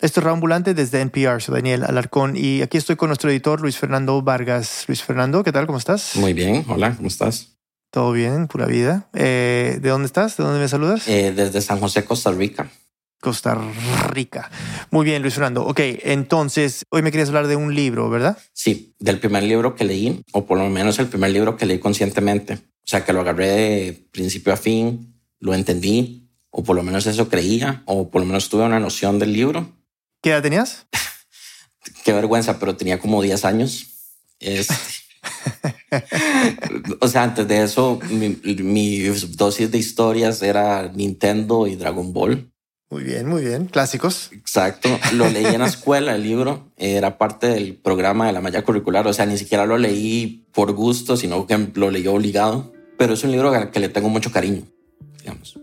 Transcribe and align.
Esto 0.00 0.20
es 0.20 0.26
Ambulante 0.26 0.74
desde 0.74 1.00
NPR, 1.00 1.42
soy 1.42 1.56
Daniel 1.56 1.82
Alarcón 1.82 2.36
y 2.36 2.62
aquí 2.62 2.76
estoy 2.76 2.94
con 2.94 3.08
nuestro 3.08 3.30
editor 3.30 3.60
Luis 3.60 3.76
Fernando 3.76 4.22
Vargas. 4.22 4.84
Luis 4.86 5.02
Fernando, 5.02 5.42
¿qué 5.42 5.50
tal? 5.50 5.66
¿Cómo 5.66 5.76
estás? 5.76 6.14
Muy 6.14 6.34
bien, 6.34 6.64
hola, 6.68 6.94
¿cómo 6.94 7.08
estás? 7.08 7.58
Todo 7.90 8.12
bien, 8.12 8.46
pura 8.46 8.66
vida. 8.66 9.08
Eh, 9.12 9.80
¿De 9.82 9.88
dónde 9.88 10.06
estás? 10.06 10.36
¿De 10.36 10.44
dónde 10.44 10.60
me 10.60 10.68
saludas? 10.68 11.08
Eh, 11.08 11.32
desde 11.34 11.60
San 11.60 11.80
José, 11.80 12.04
Costa 12.04 12.30
Rica. 12.30 12.70
Costa 13.20 13.58
Rica. 14.10 14.48
Muy 14.92 15.04
bien, 15.04 15.20
Luis 15.20 15.34
Fernando. 15.34 15.64
Ok, 15.66 15.80
entonces 15.80 16.84
hoy 16.90 17.02
me 17.02 17.10
querías 17.10 17.30
hablar 17.30 17.48
de 17.48 17.56
un 17.56 17.74
libro, 17.74 18.08
¿verdad? 18.08 18.38
Sí, 18.52 18.94
del 19.00 19.18
primer 19.18 19.42
libro 19.42 19.74
que 19.74 19.82
leí, 19.82 20.22
o 20.30 20.46
por 20.46 20.58
lo 20.58 20.68
menos 20.68 21.00
el 21.00 21.08
primer 21.08 21.32
libro 21.32 21.56
que 21.56 21.66
leí 21.66 21.80
conscientemente. 21.80 22.54
O 22.54 22.84
sea, 22.84 23.04
que 23.04 23.12
lo 23.12 23.22
agarré 23.22 23.48
de 23.48 24.08
principio 24.12 24.52
a 24.52 24.56
fin, 24.56 25.20
lo 25.40 25.54
entendí, 25.54 26.30
o 26.50 26.62
por 26.62 26.76
lo 26.76 26.84
menos 26.84 27.04
eso 27.08 27.28
creía, 27.28 27.82
o 27.86 28.10
por 28.10 28.20
lo 28.20 28.26
menos 28.26 28.48
tuve 28.48 28.62
una 28.62 28.78
noción 28.78 29.18
del 29.18 29.32
libro 29.32 29.76
¿Qué 30.20 30.30
edad 30.30 30.42
tenías? 30.42 30.86
Qué 32.04 32.12
vergüenza, 32.12 32.58
pero 32.58 32.76
tenía 32.76 32.98
como 32.98 33.22
10 33.22 33.44
años. 33.44 33.86
Este, 34.40 34.74
o 37.00 37.08
sea, 37.08 37.24
antes 37.24 37.46
de 37.48 37.62
eso, 37.62 38.00
mi, 38.10 39.00
dosis 39.36 39.70
de 39.70 39.78
historias 39.78 40.42
era 40.42 40.90
Nintendo 40.94 41.66
y 41.66 41.76
Dragon 41.76 42.12
Ball. 42.12 42.50
Muy 42.90 43.04
bien, 43.04 43.28
muy 43.28 43.44
bien. 43.44 43.66
Clásicos. 43.66 44.30
Exacto. 44.32 44.88
Lo 45.12 45.28
leí 45.28 45.44
en 45.44 45.60
la 45.60 45.66
escuela, 45.66 46.14
el 46.14 46.22
libro. 46.22 46.72
Era 46.76 47.18
parte 47.18 47.48
del 47.48 47.76
programa 47.76 48.26
de 48.26 48.32
la 48.32 48.40
malla 48.40 48.64
curricular. 48.64 49.06
O 49.06 49.12
sea, 49.12 49.26
ni 49.26 49.36
siquiera 49.36 49.66
lo 49.66 49.76
leí 49.76 50.46
por 50.52 50.72
gusto, 50.72 51.16
sino 51.16 51.46
que 51.46 51.68
lo 51.74 51.90
leí 51.90 52.06
obligado. 52.06 52.72
Pero 52.96 53.12
es 53.12 53.22
un 53.24 53.30
libro 53.30 53.50
al 53.52 53.70
que 53.70 53.80
le 53.80 53.90
tengo 53.90 54.08
mucho 54.08 54.32
cariño, 54.32 54.62
digamos. 55.20 55.58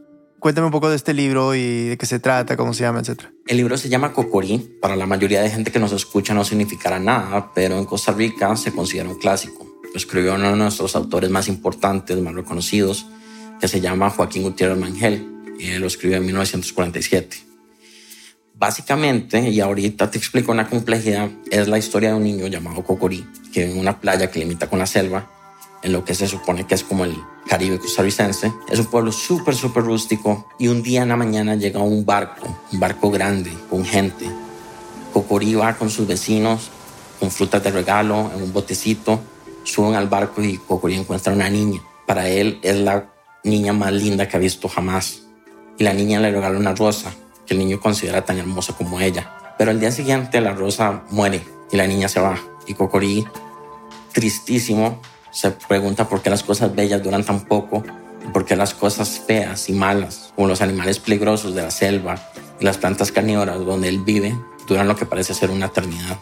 Cuéntame 0.45 0.67
un 0.67 0.71
poco 0.71 0.91
de 0.91 0.95
este 0.95 1.15
libro 1.15 1.55
y 1.55 1.85
de 1.85 1.97
qué 1.97 2.05
se 2.05 2.19
trata, 2.19 2.55
cómo 2.55 2.71
se 2.71 2.83
llama, 2.83 2.99
etcétera. 2.99 3.31
El 3.47 3.57
libro 3.57 3.79
se 3.79 3.89
llama 3.89 4.13
Cocorí. 4.13 4.77
Para 4.79 4.95
la 4.95 5.07
mayoría 5.07 5.41
de 5.41 5.49
gente 5.49 5.71
que 5.71 5.79
nos 5.79 5.91
escucha 5.91 6.35
no 6.35 6.45
significará 6.45 6.99
nada, 6.99 7.51
pero 7.55 7.79
en 7.79 7.85
Costa 7.85 8.11
Rica 8.11 8.55
se 8.55 8.71
considera 8.71 9.09
un 9.09 9.17
clásico. 9.17 9.65
Lo 9.91 9.97
escribió 9.97 10.35
uno 10.35 10.51
de 10.51 10.55
nuestros 10.55 10.95
autores 10.95 11.31
más 11.31 11.47
importantes, 11.47 12.21
más 12.21 12.35
reconocidos, 12.35 13.07
que 13.59 13.67
se 13.67 13.81
llama 13.81 14.11
Joaquín 14.11 14.43
Gutiérrez 14.43 14.77
Mangel. 14.77 15.25
Lo 15.79 15.87
escribió 15.87 16.17
en 16.17 16.27
1947. 16.27 17.37
Básicamente, 18.53 19.49
y 19.49 19.61
ahorita 19.61 20.11
te 20.11 20.19
explico 20.19 20.51
una 20.51 20.69
complejidad, 20.69 21.27
es 21.49 21.67
la 21.67 21.79
historia 21.79 22.09
de 22.09 22.17
un 22.17 22.23
niño 22.23 22.45
llamado 22.45 22.83
Cocorí, 22.83 23.25
que 23.51 23.61
vive 23.61 23.73
en 23.73 23.79
una 23.79 23.99
playa 23.99 24.29
que 24.29 24.37
limita 24.37 24.69
con 24.69 24.77
la 24.77 24.85
selva 24.85 25.31
en 25.85 25.91
lo 25.91 26.03
que 26.03 26.15
se 26.15 26.27
supone 26.27 26.65
que 26.65 26.73
es 26.73 26.83
como 26.83 27.05
el 27.05 27.15
Caribe 27.47 27.77
costarricense. 27.77 28.51
Es 28.67 28.79
un 28.79 28.87
pueblo 28.87 29.11
súper, 29.11 29.53
súper 29.53 29.83
rústico 29.83 30.47
y 30.57 30.67
un 30.67 30.81
día 30.81 31.03
en 31.03 31.09
la 31.09 31.15
mañana 31.15 31.55
llega 31.55 31.79
un 31.79 32.03
barco, 32.03 32.47
un 32.73 32.79
barco 32.79 33.11
grande, 33.11 33.55
con 33.69 33.85
gente. 33.85 34.25
Cocorí 35.13 35.53
va 35.53 35.75
con 35.75 35.91
sus 35.91 36.07
vecinos, 36.07 36.71
con 37.19 37.29
frutas 37.29 37.63
de 37.63 37.69
regalo, 37.69 38.31
en 38.35 38.41
un 38.41 38.51
botecito, 38.51 39.21
suben 39.63 39.93
al 39.93 40.09
barco 40.09 40.41
y 40.41 40.57
Cocorí 40.57 40.95
encuentra 40.95 41.33
una 41.33 41.49
niña. 41.49 41.81
Para 42.07 42.27
él 42.27 42.59
es 42.63 42.77
la 42.77 43.13
niña 43.43 43.71
más 43.71 43.93
linda 43.93 44.27
que 44.27 44.37
ha 44.37 44.39
visto 44.39 44.67
jamás. 44.67 45.21
Y 45.77 45.83
la 45.83 45.93
niña 45.93 46.19
le 46.19 46.31
regala 46.31 46.57
una 46.57 46.73
rosa 46.73 47.13
que 47.45 47.53
el 47.53 47.59
niño 47.59 47.79
considera 47.79 48.25
tan 48.25 48.39
hermosa 48.39 48.73
como 48.73 48.99
ella. 48.99 49.35
Pero 49.59 49.69
al 49.69 49.79
día 49.79 49.91
siguiente 49.91 50.41
la 50.41 50.53
rosa 50.53 51.03
muere 51.11 51.43
y 51.71 51.77
la 51.77 51.85
niña 51.85 52.09
se 52.09 52.19
va. 52.19 52.39
Y 52.65 52.73
Cocorí, 52.73 53.23
tristísimo, 54.13 54.99
se 55.35 55.51
pregunta 55.51 56.07
por 56.07 56.21
qué 56.21 56.29
las 56.29 56.43
cosas 56.43 56.73
bellas 56.73 57.03
duran 57.03 57.23
tan 57.23 57.41
poco 57.41 57.83
por 58.31 58.45
qué 58.45 58.55
las 58.55 58.73
cosas 58.73 59.21
feas 59.25 59.69
y 59.69 59.73
malas, 59.73 60.33
como 60.35 60.47
los 60.47 60.61
animales 60.61 60.99
peligrosos 60.99 61.55
de 61.55 61.61
la 61.61 61.71
selva 61.71 62.15
y 62.59 62.65
las 62.65 62.77
plantas 62.77 63.11
carnívoras 63.11 63.59
donde 63.59 63.87
él 63.87 63.99
vive, 64.03 64.37
duran 64.67 64.87
lo 64.87 64.95
que 64.95 65.05
parece 65.05 65.33
ser 65.33 65.51
una 65.51 65.67
eternidad. 65.67 66.17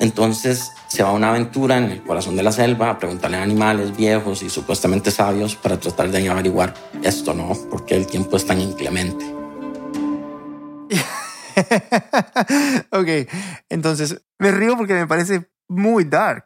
Entonces 0.00 0.72
se 0.88 1.02
va 1.02 1.10
a 1.10 1.12
una 1.12 1.30
aventura 1.30 1.78
en 1.78 1.84
el 1.84 2.02
corazón 2.02 2.36
de 2.36 2.42
la 2.42 2.52
selva 2.52 2.90
a 2.90 2.98
preguntarle 2.98 3.36
a 3.38 3.42
animales 3.42 3.96
viejos 3.96 4.42
y 4.42 4.50
supuestamente 4.50 5.10
sabios 5.10 5.54
para 5.56 5.78
tratar 5.78 6.10
de 6.10 6.28
averiguar 6.28 6.74
esto, 7.02 7.32
¿no? 7.32 7.52
Porque 7.70 7.94
el 7.94 8.06
tiempo 8.06 8.36
es 8.36 8.46
tan 8.46 8.60
inclemente. 8.60 9.24
ok, 12.90 13.08
entonces 13.68 14.20
me 14.38 14.50
río 14.50 14.76
porque 14.76 14.94
me 14.94 15.06
parece 15.06 15.48
muy 15.68 16.04
dark 16.04 16.44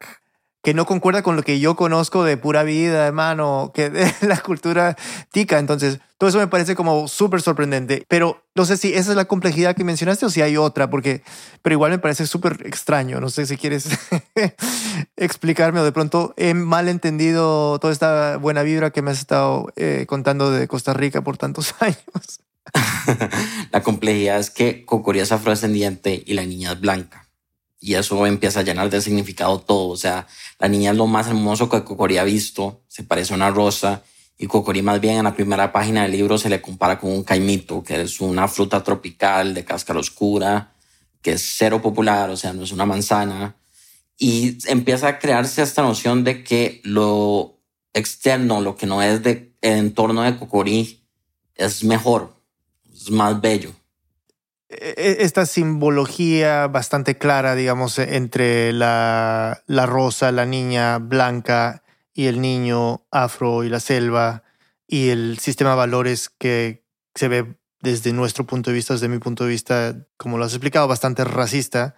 que 0.62 0.74
no 0.74 0.86
concuerda 0.86 1.22
con 1.22 1.36
lo 1.36 1.42
que 1.42 1.60
yo 1.60 1.76
conozco 1.76 2.24
de 2.24 2.36
pura 2.36 2.62
vida, 2.62 3.06
hermano, 3.06 3.70
que 3.74 3.90
de 3.90 4.12
la 4.26 4.38
cultura 4.38 4.96
tica. 5.30 5.58
Entonces, 5.58 6.00
todo 6.18 6.28
eso 6.28 6.38
me 6.38 6.48
parece 6.48 6.74
como 6.74 7.06
súper 7.06 7.40
sorprendente. 7.40 8.04
Pero 8.08 8.44
no 8.54 8.64
sé 8.64 8.76
si 8.76 8.92
esa 8.92 9.10
es 9.10 9.16
la 9.16 9.26
complejidad 9.26 9.76
que 9.76 9.84
mencionaste 9.84 10.26
o 10.26 10.30
si 10.30 10.42
hay 10.42 10.56
otra, 10.56 10.90
porque, 10.90 11.22
pero 11.62 11.74
igual 11.74 11.92
me 11.92 11.98
parece 11.98 12.26
súper 12.26 12.66
extraño. 12.66 13.20
No 13.20 13.30
sé 13.30 13.46
si 13.46 13.56
quieres 13.56 13.88
explicarme 15.16 15.80
o 15.80 15.84
de 15.84 15.92
pronto 15.92 16.34
he 16.36 16.54
mal 16.54 16.88
entendido 16.88 17.78
toda 17.78 17.92
esta 17.92 18.36
buena 18.38 18.62
vibra 18.62 18.90
que 18.90 19.00
me 19.00 19.12
has 19.12 19.20
estado 19.20 19.72
eh, 19.76 20.06
contando 20.08 20.50
de 20.50 20.66
Costa 20.66 20.92
Rica 20.92 21.22
por 21.22 21.36
tantos 21.36 21.74
años. 21.80 22.40
la 23.70 23.82
complejidad 23.82 24.38
es 24.38 24.50
que 24.50 24.84
Cocoría 24.84 25.22
es 25.22 25.32
afrodescendiente 25.32 26.22
y 26.26 26.34
la 26.34 26.44
niña 26.44 26.72
es 26.72 26.80
blanca 26.80 27.27
y 27.80 27.94
eso 27.94 28.26
empieza 28.26 28.60
a 28.60 28.62
llenar 28.64 28.90
de 28.90 29.00
significado 29.00 29.60
todo. 29.60 29.88
O 29.88 29.96
sea, 29.96 30.26
la 30.58 30.68
niña 30.68 30.90
es 30.90 30.96
lo 30.96 31.06
más 31.06 31.28
hermoso 31.28 31.68
que 31.68 31.84
Cocorí 31.84 32.18
ha 32.18 32.24
visto, 32.24 32.82
se 32.88 33.04
parece 33.04 33.32
a 33.32 33.36
una 33.36 33.50
rosa 33.50 34.02
y 34.38 34.46
Cocorí 34.46 34.82
más 34.82 35.00
bien 35.00 35.16
en 35.18 35.24
la 35.24 35.34
primera 35.34 35.72
página 35.72 36.02
del 36.02 36.12
libro 36.12 36.38
se 36.38 36.48
le 36.48 36.62
compara 36.62 36.98
con 36.98 37.10
un 37.10 37.24
caimito, 37.24 37.82
que 37.82 38.02
es 38.02 38.20
una 38.20 38.46
fruta 38.46 38.84
tropical 38.84 39.52
de 39.52 39.64
cáscara 39.64 39.98
oscura, 39.98 40.74
que 41.20 41.32
es 41.32 41.54
cero 41.56 41.82
popular, 41.82 42.30
o 42.30 42.36
sea, 42.36 42.52
no 42.52 42.62
es 42.62 42.70
una 42.70 42.86
manzana. 42.86 43.56
Y 44.16 44.58
empieza 44.68 45.08
a 45.08 45.18
crearse 45.18 45.62
esta 45.62 45.82
noción 45.82 46.22
de 46.22 46.44
que 46.44 46.80
lo 46.84 47.60
externo, 47.92 48.60
lo 48.60 48.76
que 48.76 48.86
no 48.86 49.02
es 49.02 49.22
de 49.24 49.56
entorno 49.60 50.22
de 50.22 50.36
Cocorí, 50.36 51.04
es 51.56 51.82
mejor, 51.82 52.40
es 52.92 53.10
más 53.10 53.40
bello. 53.40 53.72
E-, 54.68 54.94
e-, 54.96 55.24
esta 55.24 55.46
simbología 55.46 56.66
bastante 56.68 57.16
clara, 57.16 57.54
digamos, 57.54 57.98
entre 57.98 58.72
la, 58.72 59.62
la, 59.66 59.86
rosa, 59.86 60.32
la 60.32 60.46
niña 60.46 60.98
blanca 60.98 61.82
y 62.12 62.26
el 62.26 62.40
niño 62.40 63.06
afro 63.10 63.64
y 63.64 63.68
la 63.68 63.80
selva 63.80 64.42
y 64.86 65.08
el 65.10 65.38
sistema 65.38 65.70
de 65.70 65.76
valores 65.76 66.30
que 66.30 66.84
se 67.14 67.28
ve 67.28 67.58
desde 67.80 68.12
nuestro 68.12 68.46
punto 68.46 68.70
de 68.70 68.74
vista, 68.74 68.94
desde 68.94 69.08
mi 69.08 69.18
punto 69.18 69.44
de 69.44 69.50
vista, 69.50 70.06
como 70.16 70.38
lo 70.38 70.44
has 70.44 70.52
explicado, 70.52 70.88
bastante 70.88 71.24
racista. 71.24 71.96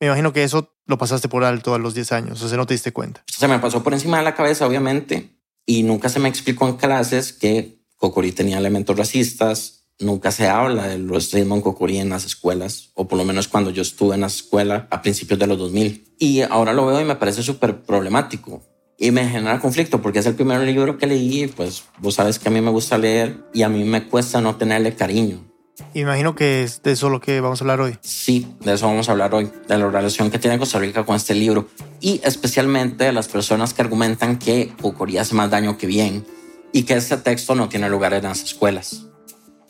Me 0.00 0.06
imagino 0.06 0.32
que 0.32 0.42
eso 0.42 0.74
lo 0.86 0.98
pasaste 0.98 1.28
por 1.28 1.44
alto 1.44 1.74
a 1.74 1.78
los 1.78 1.94
10 1.94 2.12
años, 2.12 2.42
o 2.42 2.48
sea, 2.48 2.56
no 2.56 2.66
te 2.66 2.74
diste 2.74 2.92
cuenta. 2.92 3.22
Se 3.26 3.48
me 3.48 3.58
pasó 3.58 3.82
por 3.82 3.92
encima 3.92 4.18
de 4.18 4.24
la 4.24 4.34
cabeza, 4.34 4.66
obviamente, 4.66 5.38
y 5.66 5.82
nunca 5.82 6.08
se 6.08 6.20
me 6.20 6.28
explicó 6.28 6.68
en 6.68 6.76
clases 6.76 7.32
que 7.32 7.84
Cocorí 7.96 8.32
tenía 8.32 8.58
elementos 8.58 8.96
racistas, 8.96 9.85
nunca 9.98 10.30
se 10.30 10.48
habla 10.48 10.88
del 10.88 11.08
racismo 11.08 11.54
en 11.54 11.60
Cocorí 11.60 11.98
en 11.98 12.10
las 12.10 12.24
escuelas, 12.24 12.90
o 12.94 13.08
por 13.08 13.18
lo 13.18 13.24
menos 13.24 13.48
cuando 13.48 13.70
yo 13.70 13.82
estuve 13.82 14.14
en 14.14 14.22
la 14.22 14.26
escuela 14.26 14.86
a 14.90 15.02
principios 15.02 15.38
de 15.38 15.46
los 15.46 15.58
2000. 15.58 16.14
Y 16.18 16.42
ahora 16.42 16.72
lo 16.72 16.86
veo 16.86 17.00
y 17.00 17.04
me 17.04 17.16
parece 17.16 17.42
súper 17.42 17.82
problemático. 17.82 18.62
Y 18.98 19.10
me 19.10 19.28
genera 19.28 19.60
conflicto 19.60 20.00
porque 20.00 20.20
es 20.20 20.26
el 20.26 20.34
primer 20.34 20.60
libro 20.62 20.96
que 20.96 21.06
leí, 21.06 21.46
pues 21.48 21.84
vos 21.98 22.14
sabes 22.14 22.38
que 22.38 22.48
a 22.48 22.52
mí 22.52 22.60
me 22.60 22.70
gusta 22.70 22.96
leer 22.96 23.44
y 23.52 23.62
a 23.62 23.68
mí 23.68 23.84
me 23.84 24.06
cuesta 24.06 24.40
no 24.40 24.56
tenerle 24.56 24.94
cariño. 24.94 25.44
Imagino 25.92 26.34
que 26.34 26.62
es 26.62 26.82
de 26.82 26.92
eso 26.92 27.10
lo 27.10 27.20
que 27.20 27.40
vamos 27.40 27.60
a 27.60 27.64
hablar 27.64 27.82
hoy. 27.82 27.98
Sí, 28.00 28.46
de 28.60 28.72
eso 28.72 28.86
vamos 28.86 29.08
a 29.08 29.12
hablar 29.12 29.34
hoy, 29.34 29.50
de 29.68 29.76
la 29.78 29.90
relación 29.90 30.30
que 30.30 30.38
tiene 30.38 30.58
Costa 30.58 30.78
Rica 30.78 31.04
con 31.04 31.16
este 31.16 31.34
libro 31.34 31.68
y 32.00 32.20
especialmente 32.24 33.04
de 33.04 33.12
las 33.12 33.28
personas 33.28 33.74
que 33.74 33.82
argumentan 33.82 34.38
que 34.38 34.72
Cocorí 34.80 35.18
hace 35.18 35.34
más 35.34 35.50
daño 35.50 35.76
que 35.76 35.86
bien 35.86 36.26
y 36.72 36.84
que 36.84 36.94
este 36.94 37.18
texto 37.18 37.54
no 37.54 37.68
tiene 37.68 37.90
lugar 37.90 38.14
en 38.14 38.24
las 38.24 38.42
escuelas. 38.42 39.06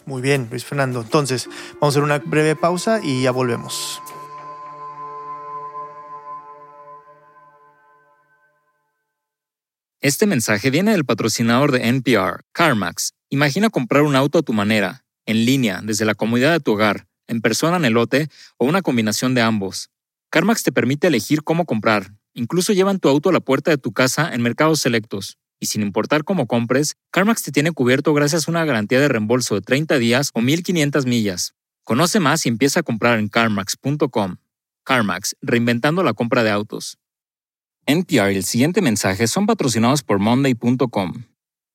Muy 0.06 0.22
bien, 0.22 0.46
Luis 0.48 0.64
Fernando. 0.64 1.02
Entonces, 1.02 1.48
vamos 1.74 1.82
a 1.82 1.88
hacer 1.88 2.02
una 2.04 2.18
breve 2.20 2.54
pausa 2.54 3.00
y 3.02 3.22
ya 3.22 3.32
volvemos. 3.32 4.00
Este 10.00 10.26
mensaje 10.26 10.70
viene 10.70 10.92
del 10.92 11.04
patrocinador 11.04 11.72
de 11.72 11.88
NPR, 11.88 12.42
CarMax. 12.52 13.14
Imagina 13.30 13.68
comprar 13.68 14.02
un 14.02 14.14
auto 14.14 14.38
a 14.38 14.42
tu 14.42 14.52
manera, 14.52 15.04
en 15.26 15.44
línea, 15.44 15.80
desde 15.82 16.04
la 16.04 16.14
comodidad 16.14 16.52
de 16.52 16.60
tu 16.60 16.74
hogar, 16.74 17.08
en 17.26 17.40
persona 17.40 17.76
en 17.76 17.84
el 17.84 17.94
lote 17.94 18.28
o 18.58 18.66
una 18.66 18.82
combinación 18.82 19.34
de 19.34 19.42
ambos. 19.42 19.90
CarMax 20.30 20.62
te 20.62 20.70
permite 20.70 21.08
elegir 21.08 21.42
cómo 21.42 21.64
comprar. 21.64 22.12
Incluso 22.32 22.72
llevan 22.72 23.00
tu 23.00 23.08
auto 23.08 23.30
a 23.30 23.32
la 23.32 23.40
puerta 23.40 23.72
de 23.72 23.78
tu 23.78 23.92
casa 23.92 24.32
en 24.32 24.42
mercados 24.42 24.78
selectos 24.78 25.38
y 25.60 25.66
sin 25.66 25.82
importar 25.82 26.24
cómo 26.24 26.46
compres, 26.46 26.96
CarMax 27.10 27.42
te 27.42 27.52
tiene 27.52 27.72
cubierto 27.72 28.12
gracias 28.14 28.46
a 28.46 28.50
una 28.50 28.64
garantía 28.64 29.00
de 29.00 29.08
reembolso 29.08 29.54
de 29.54 29.60
30 29.60 29.98
días 29.98 30.30
o 30.34 30.40
1500 30.40 31.06
millas. 31.06 31.54
Conoce 31.84 32.20
más 32.20 32.46
y 32.46 32.48
empieza 32.48 32.80
a 32.80 32.82
comprar 32.82 33.18
en 33.18 33.28
carmax.com. 33.28 34.36
CarMax, 34.84 35.36
reinventando 35.40 36.02
la 36.02 36.14
compra 36.14 36.42
de 36.42 36.50
autos. 36.50 36.98
NPR 37.86 38.32
y 38.32 38.36
el 38.36 38.44
siguiente 38.44 38.82
mensaje 38.82 39.28
son 39.28 39.46
patrocinados 39.46 40.02
por 40.02 40.18
Monday.com. 40.18 41.24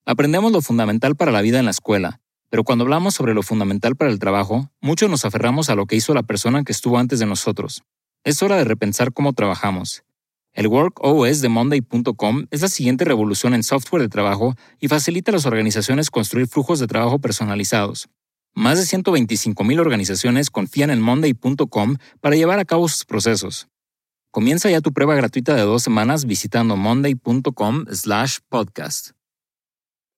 Aprendemos 0.05 0.51
lo 0.51 0.61
fundamental 0.61 1.15
para 1.15 1.31
la 1.31 1.41
vida 1.41 1.59
en 1.59 1.65
la 1.65 1.71
escuela 1.71 2.19
Pero 2.49 2.65
cuando 2.65 2.83
hablamos 2.83 3.13
sobre 3.13 3.33
lo 3.33 3.43
fundamental 3.43 3.95
para 3.95 4.11
el 4.11 4.19
trabajo, 4.19 4.69
muchos 4.81 5.09
nos 5.09 5.23
aferramos 5.23 5.69
a 5.69 5.75
lo 5.75 5.85
que 5.85 5.95
hizo 5.95 6.13
la 6.13 6.23
persona 6.23 6.63
que 6.65 6.73
estuvo 6.73 6.97
antes 6.97 7.19
de 7.19 7.25
nosotros. 7.25 7.83
Es 8.25 8.43
hora 8.43 8.57
de 8.57 8.65
repensar 8.65 9.13
cómo 9.13 9.31
trabajamos. 9.31 10.03
El 10.53 10.67
Work 10.67 10.99
OS 11.01 11.41
de 11.41 11.49
Monday.com 11.49 12.45
es 12.51 12.61
la 12.61 12.67
siguiente 12.67 13.05
revolución 13.05 13.53
en 13.53 13.63
software 13.63 14.01
de 14.01 14.09
trabajo 14.09 14.55
y 14.79 14.89
facilita 14.89 15.31
a 15.31 15.35
las 15.35 15.45
organizaciones 15.45 16.09
construir 16.09 16.47
flujos 16.47 16.79
de 16.79 16.87
trabajo 16.87 17.19
personalizados. 17.19 18.09
Más 18.53 18.77
de 18.77 18.83
125.000 18.83 19.79
organizaciones 19.79 20.49
confían 20.49 20.89
en 20.89 20.99
Monday.com 20.99 21.95
para 22.19 22.35
llevar 22.35 22.59
a 22.59 22.65
cabo 22.65 22.89
sus 22.89 23.05
procesos. 23.05 23.69
Comienza 24.29 24.69
ya 24.69 24.81
tu 24.81 24.91
prueba 24.91 25.15
gratuita 25.15 25.55
de 25.55 25.61
dos 25.61 25.83
semanas 25.83 26.25
visitando 26.25 26.75
monday.com/podcast. 26.75 29.11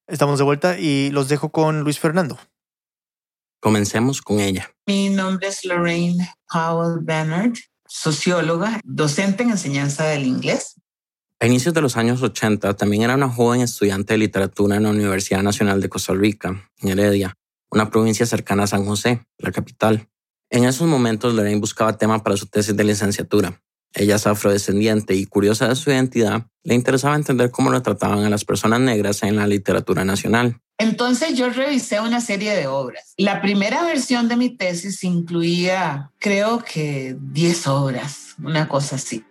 Estamos 0.08 0.40
de 0.40 0.46
vuelta 0.46 0.80
y 0.80 1.12
los 1.12 1.30
dejo 1.30 1.50
con 1.50 1.82
Luis 1.82 2.00
Fernando. 2.00 2.40
Comencemos 3.62 4.20
con 4.22 4.40
ella. 4.40 4.72
Mi 4.86 5.10
nombre 5.10 5.48
es 5.48 5.64
Lorraine 5.64 6.28
Powell 6.52 7.00
Bernard, 7.02 7.54
socióloga, 7.94 8.82
docente 8.84 9.44
en 9.44 9.52
enseñanza 9.52 10.06
del 10.06 10.26
inglés. 10.26 10.82
A 11.40 11.46
inicios 11.46 11.76
de 11.76 11.82
los 11.82 11.96
años 11.96 12.24
80 12.24 12.74
también 12.74 13.04
era 13.04 13.14
una 13.14 13.30
joven 13.30 13.62
estudiante 13.62 14.16
de 14.16 14.18
literatura 14.18 14.78
en 14.78 14.84
la 14.84 14.90
Universidad 14.90 15.44
Nacional 15.44 15.80
de 15.80 15.90
Costa 15.90 16.14
Rica, 16.14 16.72
en 16.82 16.90
Heredia, 16.90 17.36
una 17.70 17.92
provincia 17.92 18.26
cercana 18.26 18.64
a 18.64 18.68
San 18.68 18.86
José, 18.86 19.22
la 19.38 19.52
capital. 19.52 20.10
En 20.50 20.64
esos 20.64 20.88
momentos 20.88 21.36
Lorraine 21.36 21.60
buscaba 21.60 21.98
tema 21.98 22.24
para 22.24 22.36
su 22.36 22.48
tesis 22.48 22.76
de 22.76 22.84
licenciatura. 22.84 23.62
Ella 23.94 24.16
es 24.16 24.26
afrodescendiente 24.26 25.14
y 25.14 25.28
curiosa 25.28 25.68
de 25.68 25.76
su 25.76 25.92
identidad, 25.92 26.48
le 26.64 26.74
interesaba 26.74 27.16
entender 27.16 27.52
cómo 27.52 27.70
lo 27.70 27.84
trataban 27.84 28.24
a 28.24 28.30
las 28.30 28.44
personas 28.44 28.80
negras 28.80 29.22
en 29.22 29.36
la 29.36 29.46
literatura 29.46 30.04
nacional. 30.04 30.60
Entonces 30.78 31.38
yo 31.38 31.50
revisé 31.50 32.00
una 32.00 32.20
serie 32.20 32.56
de 32.56 32.68
obras. 32.68 33.14
La 33.18 33.42
primera 33.42 33.84
versión 33.84 34.28
de 34.28 34.36
mi 34.36 34.50
tesis 34.50 35.04
incluía, 35.04 36.12
creo 36.20 36.64
que 36.64 37.16
10 37.20 37.68
obras, 37.68 38.36
una 38.44 38.68
cosa 38.68 38.96
así. 38.96 39.24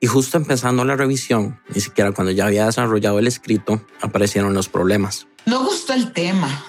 Y 0.00 0.06
justo 0.06 0.36
empezando 0.36 0.84
la 0.84 0.96
revisión, 0.96 1.60
ni 1.74 1.80
siquiera 1.80 2.12
cuando 2.12 2.30
ya 2.32 2.46
había 2.46 2.66
desarrollado 2.66 3.18
el 3.18 3.26
escrito, 3.26 3.84
aparecieron 4.00 4.54
los 4.54 4.68
problemas. 4.68 5.26
No 5.46 5.64
gustó 5.64 5.92
el 5.92 6.12
tema. 6.12 6.64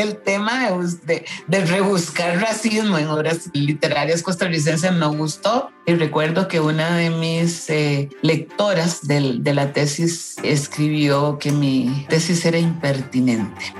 El 0.00 0.16
tema 0.16 0.70
de, 1.04 1.24
de, 1.46 1.64
rebuscar 1.64 2.40
racismo 2.40 2.98
en 2.98 3.08
obras 3.08 3.50
literarias 3.52 4.22
costarricenses 4.22 4.92
no 4.92 5.12
gustó. 5.14 5.70
Y 5.86 5.94
recuerdo 5.94 6.48
que 6.48 6.60
una 6.60 6.96
de 6.96 7.10
mis 7.10 7.68
eh, 7.70 8.08
lectoras 8.22 9.06
de, 9.06 9.38
de 9.40 9.54
la 9.54 9.72
tesis 9.72 10.36
escribió 10.42 11.38
que 11.38 11.52
mi 11.52 12.06
tesis 12.08 12.44
era 12.44 12.58
impertinente. 12.58 13.74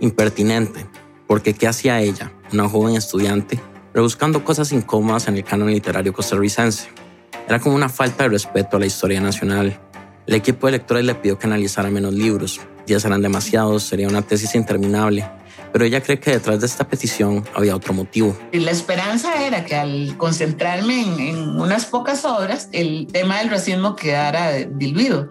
Impertinente, 0.00 0.86
porque 1.26 1.54
¿qué 1.54 1.68
hacía 1.68 2.00
ella, 2.00 2.32
una 2.52 2.68
joven 2.68 2.96
estudiante, 2.96 3.60
rebuscando 3.92 4.44
cosas 4.44 4.72
incómodas 4.72 5.28
en 5.28 5.36
el 5.36 5.44
canon 5.44 5.70
literario 5.70 6.12
costarricense? 6.12 6.88
Era 7.46 7.58
como 7.58 7.74
una 7.74 7.88
falta 7.88 8.24
de 8.24 8.30
respeto 8.30 8.76
a 8.76 8.80
la 8.80 8.86
historia 8.86 9.20
nacional. 9.20 9.78
El 10.26 10.34
equipo 10.34 10.66
de 10.66 10.72
lectores 10.72 11.04
le 11.04 11.14
pidió 11.16 11.38
que 11.38 11.46
analizara 11.46 11.90
menos 11.90 12.14
libros. 12.14 12.60
Días 12.86 13.04
eran 13.04 13.20
demasiados, 13.20 13.82
sería 13.82 14.08
una 14.08 14.22
tesis 14.22 14.54
interminable 14.54 15.28
pero 15.72 15.84
ella 15.84 16.02
cree 16.02 16.18
que 16.18 16.32
detrás 16.32 16.60
de 16.60 16.66
esta 16.66 16.88
petición 16.88 17.44
había 17.54 17.74
otro 17.76 17.92
motivo. 17.92 18.36
La 18.52 18.70
esperanza 18.70 19.46
era 19.46 19.64
que 19.64 19.74
al 19.74 20.16
concentrarme 20.16 21.30
en, 21.30 21.38
unas 21.60 21.86
pocas 21.86 22.24
obras, 22.24 22.68
el 22.72 23.06
tema 23.12 23.38
del 23.38 23.50
racismo 23.50 23.96
quedara 23.96 24.52
diluido. 24.52 25.30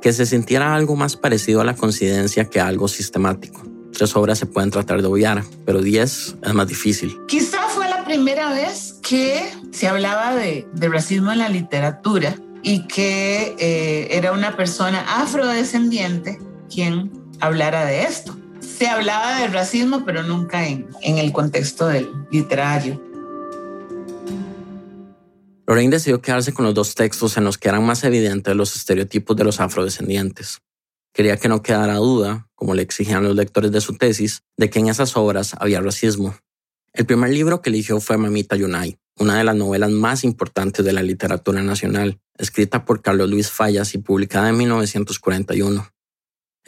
Que 0.00 0.12
se 0.12 0.26
sintiera 0.26 0.74
algo 0.74 0.96
más 0.96 1.16
parecido 1.16 1.60
a 1.60 1.64
la 1.64 1.74
coincidencia 1.74 2.44
que 2.44 2.60
algo 2.60 2.88
sistemático. 2.88 3.62
Tres 3.92 4.14
obras 4.14 4.38
se 4.38 4.46
pueden 4.46 4.70
tratar 4.70 5.02
de 5.02 5.08
obviar, 5.08 5.42
pero 5.64 5.80
diez 5.80 6.36
es 6.42 6.54
más 6.54 6.68
difícil. 6.68 7.16
Quizá 7.26 7.58
fue 7.68 7.88
la 7.88 8.04
primera 8.04 8.52
vez 8.52 8.96
que 9.02 9.50
se 9.72 9.88
hablaba 9.88 10.34
de, 10.34 10.66
racismo 10.74 11.32
en 11.32 11.38
la 11.38 11.48
literatura 11.48 12.36
y 12.62 12.86
que 12.86 13.56
eh, 13.58 14.08
era 14.10 14.32
una 14.32 14.56
persona 14.56 15.04
afrodescendiente 15.20 16.38
quien 16.68 17.10
hablara 17.40 17.84
de 17.84 18.02
esto 18.02 18.36
se 18.78 18.86
hablaba 18.86 19.40
del 19.40 19.52
racismo, 19.52 20.04
pero 20.04 20.22
nunca 20.22 20.68
en, 20.68 20.86
el 21.02 21.32
contexto 21.32 21.88
del 21.88 22.08
literario. 22.30 23.02
Lorraine 25.66 25.90
decidió 25.90 26.22
quedarse 26.22 26.54
con 26.54 26.64
los 26.64 26.74
dos 26.74 26.94
textos 26.94 27.36
en 27.36 27.44
los 27.44 27.58
que 27.58 27.68
eran 27.68 27.84
más 27.84 28.04
evidentes 28.04 28.54
los 28.54 28.76
estereotipos 28.76 29.36
de 29.36 29.44
los 29.44 29.58
afrodescendientes. 29.58 30.60
Quería 31.12 31.36
que 31.36 31.48
no 31.48 31.60
quedara 31.60 31.96
duda, 31.96 32.48
como 32.54 32.74
le 32.74 32.82
exigían 32.82 33.24
los 33.24 33.34
lectores 33.34 33.72
de 33.72 33.80
su 33.80 33.96
tesis, 33.96 34.42
de 34.56 34.70
que 34.70 34.78
en 34.78 34.88
esas 34.88 35.16
obras 35.16 35.56
había 35.58 35.80
racismo. 35.80 36.36
El 36.92 37.04
primer 37.04 37.30
libro 37.30 37.60
que 37.60 37.70
eligió 37.70 38.00
fue 38.00 38.16
Mamita 38.16 38.54
Yunay, 38.54 38.96
una 39.18 39.36
de 39.36 39.44
las 39.44 39.56
novelas 39.56 39.90
más 39.90 40.22
importantes 40.22 40.84
de 40.84 40.92
la 40.92 41.02
literatura 41.02 41.62
nacional, 41.62 42.20
escrita 42.38 42.84
por 42.84 43.02
Carlos 43.02 43.28
Luis 43.28 43.50
Fallas 43.50 43.94
y 43.94 43.98
publicada 43.98 44.50
en 44.50 44.56
1941. 44.56 45.97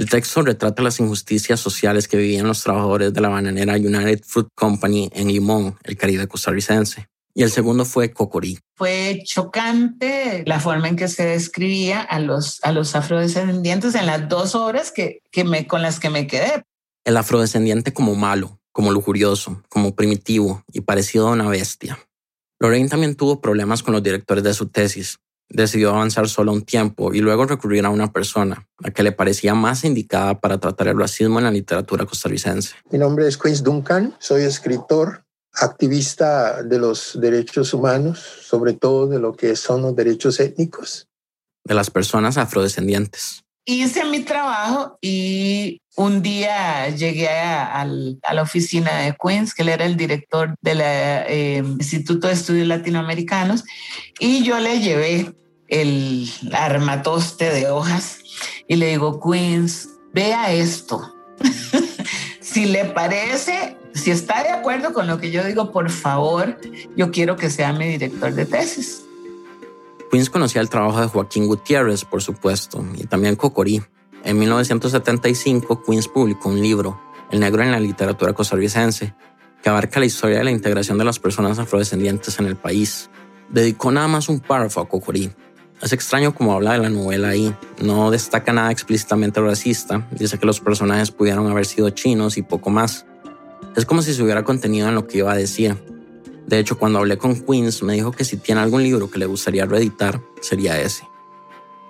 El 0.01 0.09
texto 0.09 0.41
retrata 0.41 0.83
las 0.83 0.99
injusticias 0.99 1.61
sociales 1.61 2.09
que 2.09 2.17
vivían 2.17 2.47
los 2.47 2.63
trabajadores 2.63 3.13
de 3.13 3.21
la 3.21 3.29
bananera 3.29 3.75
United 3.75 4.23
Fruit 4.25 4.49
Company 4.55 5.11
en 5.13 5.29
Limón, 5.29 5.77
el 5.85 5.99
Caribe 5.99 6.27
costarricense. 6.27 7.07
Y 7.35 7.43
el 7.43 7.51
segundo 7.51 7.85
fue 7.85 8.11
Cocorí. 8.11 8.59
Fue 8.77 9.21
chocante 9.27 10.43
la 10.47 10.59
forma 10.59 10.89
en 10.89 10.97
que 10.97 11.07
se 11.07 11.27
describía 11.27 12.01
a 12.01 12.19
los, 12.19 12.65
a 12.65 12.73
los 12.73 12.97
afrodescendientes 12.97 13.95
en 13.95 14.07
las 14.07 14.27
dos 14.27 14.55
obras 14.55 14.91
que, 14.91 15.21
que 15.31 15.45
me, 15.45 15.67
con 15.67 15.83
las 15.83 16.01
que 16.01 16.09
me 16.09 16.27
quedé. 16.27 16.63
El 17.05 17.19
afrodescendiente 17.19 17.93
como 17.93 18.15
malo, 18.15 18.59
como 18.73 18.93
lujurioso, 18.93 19.63
como 19.69 19.95
primitivo 19.95 20.65
y 20.73 20.81
parecido 20.81 21.29
a 21.29 21.33
una 21.33 21.51
bestia. 21.51 21.99
Lorraine 22.59 22.89
también 22.89 23.17
tuvo 23.17 23.43
problemas 23.43 23.83
con 23.83 23.93
los 23.93 24.03
directores 24.03 24.45
de 24.45 24.55
su 24.55 24.67
tesis, 24.67 25.19
decidió 25.51 25.91
avanzar 25.91 26.29
solo 26.29 26.53
un 26.53 26.63
tiempo 26.63 27.13
y 27.13 27.21
luego 27.21 27.45
recurrir 27.45 27.85
a 27.85 27.91
una 27.91 28.13
persona, 28.13 28.67
la 28.79 28.91
que 28.91 29.03
le 29.03 29.13
parecía 29.13 29.55
más 29.55 29.85
indicada 29.85 30.41
para 30.41 30.59
tratar 30.59 30.89
el 30.89 30.99
racismo 30.99 31.39
en 31.39 31.45
la 31.45 31.51
literatura 31.51 32.07
costarricense. 32.07 32.75
Mi 32.91 32.99
nombre 32.99 33.27
es 33.27 33.37
Quince 33.37 33.63
Duncan, 33.63 34.15
soy 34.19 34.45
escritor, 34.45 35.25
activista 35.53 36.63
de 36.63 36.79
los 36.79 37.19
derechos 37.21 37.75
humanos, 37.75 38.21
sobre 38.43 38.73
todo 38.75 39.09
de 39.09 39.19
lo 39.19 39.35
que 39.35 39.57
son 39.57 39.83
los 39.83 39.95
derechos 39.97 40.39
étnicos. 40.41 41.09
De 41.65 41.75
las 41.75 41.91
personas 41.91 42.39
afrodescendientes. 42.39 43.43
Hice 43.67 44.05
mi 44.05 44.21
trabajo 44.21 44.97
y 45.03 45.83
un 45.97 46.23
día 46.23 46.89
llegué 46.89 47.29
a, 47.29 47.85
la 47.85 48.43
oficina 48.43 49.03
de 49.03 49.15
Queens, 49.23 49.53
que 49.53 49.63
él 49.63 49.69
era 49.69 49.85
el 49.85 49.97
director 49.97 50.55
del 50.63 50.81
eh, 50.83 51.59
Instituto 51.59 52.27
de 52.27 52.33
Estudios 52.33 52.67
Latinoamericanos, 52.67 53.65
y 54.19 54.43
yo 54.43 54.59
le 54.59 54.81
llevé 54.81 55.35
el 55.71 56.31
armatoste 56.53 57.51
de 57.51 57.71
hojas 57.71 58.19
y 58.67 58.77
le 58.77 58.89
digo, 58.89 59.21
Queens, 59.21 59.89
vea 60.13 60.53
esto. 60.53 61.15
si 62.41 62.67
le 62.67 62.85
parece, 62.87 63.77
si 63.95 64.11
está 64.11 64.43
de 64.43 64.51
acuerdo 64.51 64.93
con 64.93 65.07
lo 65.07 65.19
que 65.19 65.31
yo 65.31 65.45
digo, 65.45 65.73
por 65.73 65.91
favor, 65.91 66.59
yo 66.97 67.11
quiero 67.11 67.37
que 67.37 67.51
sea 67.51 67.73
mi 67.73 67.87
director 67.87 68.35
de 68.35 68.45
tesis. 68.45 69.05
Queens 70.11 70.29
conocía 70.29 70.61
el 70.61 70.69
trabajo 70.69 71.01
de 71.01 71.07
Joaquín 71.07 71.47
Gutiérrez, 71.47 72.05
por 72.05 72.21
supuesto, 72.21 72.85
y 72.97 73.05
también 73.05 73.37
Cocorí. 73.37 73.83
En 74.25 74.39
1975, 74.39 75.83
Queens 75.83 76.09
publicó 76.09 76.49
un 76.49 76.61
libro, 76.61 77.01
El 77.31 77.41
negro 77.41 77.63
en 77.63 77.71
la 77.71 77.81
literatura 77.81 78.33
costarricense, 78.33 79.15
que 79.63 79.69
abarca 79.69 80.01
la 80.01 80.07
historia 80.07 80.39
de 80.39 80.45
la 80.45 80.51
integración 80.51 80.99
de 80.99 81.05
las 81.05 81.19
personas 81.19 81.59
afrodescendientes 81.59 82.39
en 82.41 82.47
el 82.47 82.57
país. 82.57 83.09
Dedicó 83.49 83.93
nada 83.93 84.09
más 84.09 84.29
un 84.29 84.41
párrafo 84.41 84.81
a 84.81 84.89
Cocorí, 84.89 85.33
es 85.83 85.93
extraño 85.93 86.35
como 86.35 86.53
habla 86.53 86.73
de 86.73 86.79
la 86.79 86.91
novela 86.91 87.29
ahí. 87.29 87.55
No 87.83 88.11
destaca 88.11 88.53
nada 88.53 88.71
explícitamente 88.71 89.41
racista. 89.41 90.07
Dice 90.11 90.39
que 90.39 90.47
los 90.47 90.61
personajes 90.61 91.11
pudieron 91.11 91.47
haber 91.51 91.67
sido 91.67 91.91
chinos 91.91 92.37
y 92.37 92.43
poco 92.43 92.71
más. 92.71 93.07
Es 93.77 93.87
como 93.87 94.03
si 94.03 94.13
se 94.13 94.23
hubiera 94.23 94.45
contenido 94.45 94.89
en 94.89 94.95
lo 94.95 95.07
que 95.07 95.19
iba 95.19 95.33
a 95.33 95.37
decir. 95.37 95.77
De 96.47 96.59
hecho, 96.59 96.79
cuando 96.79 96.99
hablé 96.99 97.17
con 97.17 97.41
Queens, 97.41 97.83
me 97.83 97.95
dijo 97.95 98.13
que 98.13 98.25
si 98.25 98.37
tiene 98.37 98.61
algún 98.61 98.83
libro 98.83 99.11
que 99.11 99.19
le 99.19 99.27
gustaría 99.27 99.67
reeditar, 99.67 100.21
sería 100.41 100.81
ese. 100.81 101.05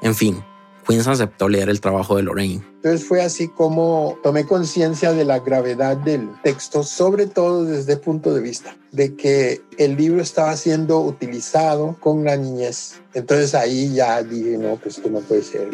En 0.02 0.14
fin, 0.14 0.44
Queens 0.86 1.06
aceptó 1.06 1.48
leer 1.48 1.68
el 1.68 1.80
trabajo 1.80 2.16
de 2.16 2.22
Lorraine. 2.22 2.64
Entonces 2.76 3.06
fue 3.06 3.22
así 3.22 3.48
como 3.48 4.18
tomé 4.22 4.46
conciencia 4.46 5.12
de 5.12 5.24
la 5.24 5.38
gravedad 5.40 5.96
del 5.96 6.28
texto, 6.42 6.82
sobre 6.82 7.26
todo 7.26 7.64
desde 7.64 7.94
el 7.94 8.00
punto 8.00 8.34
de 8.34 8.40
vista 8.40 8.76
de 8.92 9.14
que 9.14 9.62
el 9.78 9.96
libro 9.96 10.22
estaba 10.22 10.56
siendo 10.56 11.00
utilizado 11.00 11.96
con 12.00 12.24
la 12.24 12.36
niñez. 12.36 13.00
Entonces 13.14 13.54
ahí 13.54 13.92
ya 13.92 14.22
dije, 14.22 14.56
no, 14.58 14.76
pues 14.76 14.96
esto 14.96 15.10
no 15.10 15.20
puede 15.20 15.42
ser. 15.42 15.68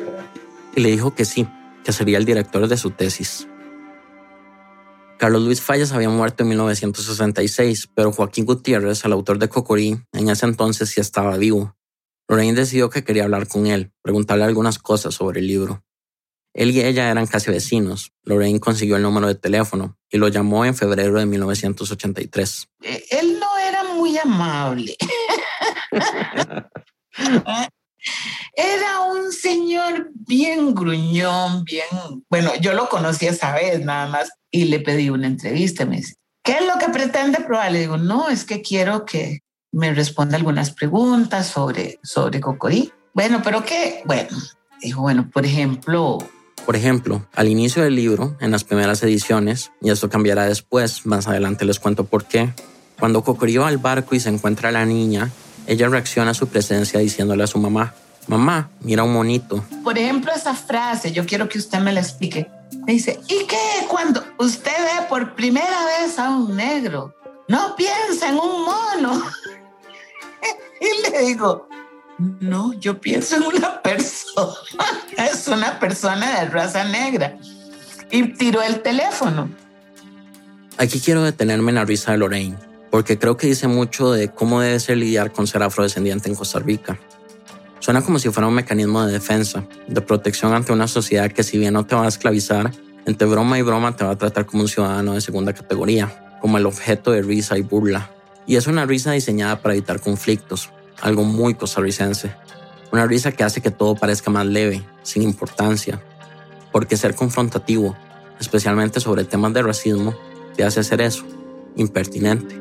Y 0.75 0.81
le 0.81 0.91
dijo 0.91 1.15
que 1.15 1.25
sí, 1.25 1.49
que 1.85 1.93
sería 1.93 2.19
el 2.19 2.25
director 2.25 2.67
de 2.69 2.77
su 2.77 2.91
tesis. 2.91 3.47
Carlos 5.19 5.43
Luis 5.43 5.63
Fallas 5.63 5.93
había 5.93 6.11
muerto 6.11 6.43
en 6.43 6.51
1966, 6.51 7.89
pero 7.95 8.13
Joaquín 8.13 8.45
Gutiérrez, 8.45 9.03
el 9.05 9.13
autor 9.13 9.39
de 9.39 9.49
Cocorí, 9.49 9.99
en 10.13 10.29
ese 10.29 10.45
entonces 10.45 10.91
sí 10.91 11.01
estaba 11.01 11.39
vivo 11.39 11.75
Lorraine 12.29 12.55
decidió 12.55 12.91
que 12.91 13.05
quería 13.05 13.25
hablar 13.25 13.47
con 13.47 13.67
él, 13.67 13.93
preguntarle 14.03 14.45
algunas 14.45 14.79
cosas 14.79 15.15
sobre 15.15 15.41
el 15.41 15.47
libro. 15.47 15.85
Él 16.55 16.71
y 16.71 16.81
ella 16.81 17.11
eran 17.11 17.27
casi 17.27 17.51
vecinos. 17.51 18.13
Lorraine 18.23 18.61
consiguió 18.61 18.97
el 18.97 19.03
número 19.03 19.27
de 19.27 19.35
teléfono 19.35 19.99
y 20.11 20.17
lo 20.17 20.29
llamó 20.29 20.65
en 20.65 20.75
febrero 20.75 21.19
de 21.19 21.27
1983. 21.27 22.69
Eh, 22.83 23.05
él 23.11 23.39
no 23.39 23.59
era 23.59 23.85
muy 23.85 24.17
amable. 24.19 24.97
Era 28.55 29.01
un 29.01 29.33
señor 29.33 30.11
bien 30.15 30.75
gruñón, 30.75 31.65
bien, 31.65 31.87
bueno, 32.31 32.53
yo 32.61 32.73
lo 32.73 32.89
conocí 32.89 33.27
esa 33.27 33.53
vez 33.55 33.85
nada 33.85 34.07
más 34.07 34.31
y 34.51 34.67
le 34.67 34.81
pedí 34.81 35.11
una 35.11 35.27
entrevista. 35.27 35.85
Me 35.85 35.97
dice, 35.97 36.15
¿qué 36.43 36.53
es 36.53 36.67
lo 36.67 36.79
que 36.79 36.89
pretende 36.91 37.39
probar? 37.41 37.73
Le 37.73 37.81
digo, 37.81 37.97
no, 37.97 38.29
es 38.29 38.45
que 38.45 38.63
quiero 38.63 39.05
que 39.05 39.41
me 39.77 39.93
responda 39.93 40.39
algunas 40.39 40.71
preguntas 40.71 41.49
sobre, 41.49 42.01
sobre 42.03 42.41
Cocorí. 42.41 42.93
Bueno, 43.13 43.43
pero 43.45 43.63
qué, 43.63 44.01
bueno, 44.07 44.31
dijo, 44.81 45.03
bueno, 45.03 45.29
por 45.31 45.45
ejemplo, 45.45 46.19
por 46.65 46.77
ejemplo, 46.77 47.27
al 47.35 47.49
inicio 47.49 47.83
del 47.83 47.95
libro, 47.95 48.37
en 48.41 48.51
las 48.51 48.65
primeras 48.65 49.03
ediciones, 49.03 49.71
y 49.83 49.91
esto 49.91 50.09
cambiará 50.09 50.47
después, 50.47 51.05
más 51.05 51.29
adelante 51.29 51.67
les 51.67 51.79
cuento 51.79 52.05
por 52.05 52.25
qué, 52.25 52.55
cuando 52.99 53.23
Cocorí 53.23 53.59
va 53.59 53.69
al 53.69 53.77
barco 53.77 54.15
y 54.15 54.21
se 54.21 54.31
encuentra 54.31 54.71
a 54.71 54.73
la 54.73 54.87
niña, 54.87 55.31
ella 55.67 55.89
reacciona 55.89 56.31
a 56.31 56.35
su 56.35 56.49
presencia 56.49 56.99
diciéndole 56.99 57.45
a 57.45 57.47
su 57.47 57.59
mamá, 57.59 57.95
mamá, 58.29 58.71
mira 58.81 59.05
un 59.05 59.13
monito. 59.13 59.63
Por 59.85 59.99
ejemplo, 59.99 60.33
esa 60.35 60.55
frase, 60.55 61.13
yo 61.13 61.27
quiero 61.27 61.51
que 61.51 61.59
usted 61.59 61.81
me 61.81 61.93
la 61.93 62.01
explique. 62.01 62.49
Me 62.87 62.95
dice, 62.95 63.21
¿y 63.29 63.45
qué 63.47 63.87
cuando 63.89 64.25
usted 64.39 64.73
ve 64.73 65.07
por 65.09 65.35
primera 65.35 65.85
vez 66.01 66.19
a 66.19 66.31
un 66.31 66.57
negro? 66.57 67.15
No 67.49 67.77
piensa 67.77 68.31
en 68.31 68.39
un 68.39 68.65
mono. 68.65 69.23
y 70.81 71.11
le 71.11 71.27
digo, 71.27 71.69
no, 72.41 72.73
yo 72.75 73.01
pienso 73.01 73.37
en 73.37 73.43
una 73.43 73.83
persona. 73.83 74.55
es 75.19 75.49
una 75.49 75.79
persona 75.79 76.41
de 76.41 76.49
raza 76.49 76.85
negra. 76.85 77.37
Y 78.11 78.35
tiró 78.35 78.63
el 78.63 78.81
teléfono. 78.81 79.51
Aquí 80.79 81.01
quiero 81.01 81.23
detenerme 81.23 81.71
en 81.71 81.77
la 81.77 81.85
risa 81.85 82.13
de 82.13 82.19
Lorraine, 82.19 82.57
porque 82.91 83.19
creo 83.19 83.37
que 83.37 83.47
dice 83.47 83.67
mucho 83.67 84.13
de 84.13 84.31
cómo 84.31 84.61
debe 84.61 84.79
ser 84.79 84.99
lidiar 84.99 85.33
con 85.33 85.47
ser 85.47 85.63
afrodescendiente 85.63 86.29
en 86.29 86.35
Costa 86.35 86.59
Rica. 86.59 86.99
Suena 87.81 88.03
como 88.03 88.19
si 88.19 88.31
fuera 88.31 88.49
un 88.49 88.55
mecanismo 88.55 89.05
de 89.05 89.13
defensa, 89.13 89.65
de 89.87 90.01
protección 90.01 90.53
ante 90.53 90.73
una 90.73 90.89
sociedad 90.89 91.31
que 91.31 91.43
si 91.43 91.59
bien 91.59 91.75
no 91.75 91.87
te 91.87 91.95
va 91.95 92.05
a 92.05 92.09
esclavizar, 92.09 92.71
entre 93.07 93.27
broma 93.27 93.59
y 93.59 93.63
broma 93.63 93.97
te 93.97 94.05
va 94.05 94.13
a 94.13 94.19
tratar 94.19 94.47
como 94.47 94.63
un 94.63 94.69
ciudadano 94.69 95.15
de 95.15 95.21
segunda 95.21 95.53
categoría, 95.53 96.39
como 96.41 96.59
el 96.59 96.67
objeto 96.67 97.13
de 97.13 97.23
risa 97.23 97.57
y 97.57 97.63
burla. 97.63 98.11
Y 98.47 98.57
es 98.57 98.67
una 98.67 98.87
risa 98.87 99.13
diseñada 99.13 99.61
para 99.61 99.75
evitar 99.75 100.01
conflictos, 100.01 100.71
algo 101.01 101.25
muy 101.25 101.55
costarricense. 101.55 102.35
Una 102.93 103.07
risa 103.07 103.33
que 103.33 103.45
hace 103.45 103.61
que 103.61 103.71
todo 103.71 103.97
parezca 103.97 104.31
más 104.31 104.47
leve, 104.47 104.85
sin 105.03 105.23
importancia. 105.23 106.01
Porque 106.71 106.97
ser 106.97 107.15
confrontativo, 107.15 107.97
especialmente 108.39 109.01
sobre 109.01 109.25
temas 109.25 109.53
de 109.53 109.63
racismo, 109.63 110.15
te 110.57 110.65
hace 110.65 110.81
hacer 110.81 111.01
eso, 111.01 111.25
impertinente. 111.75 112.61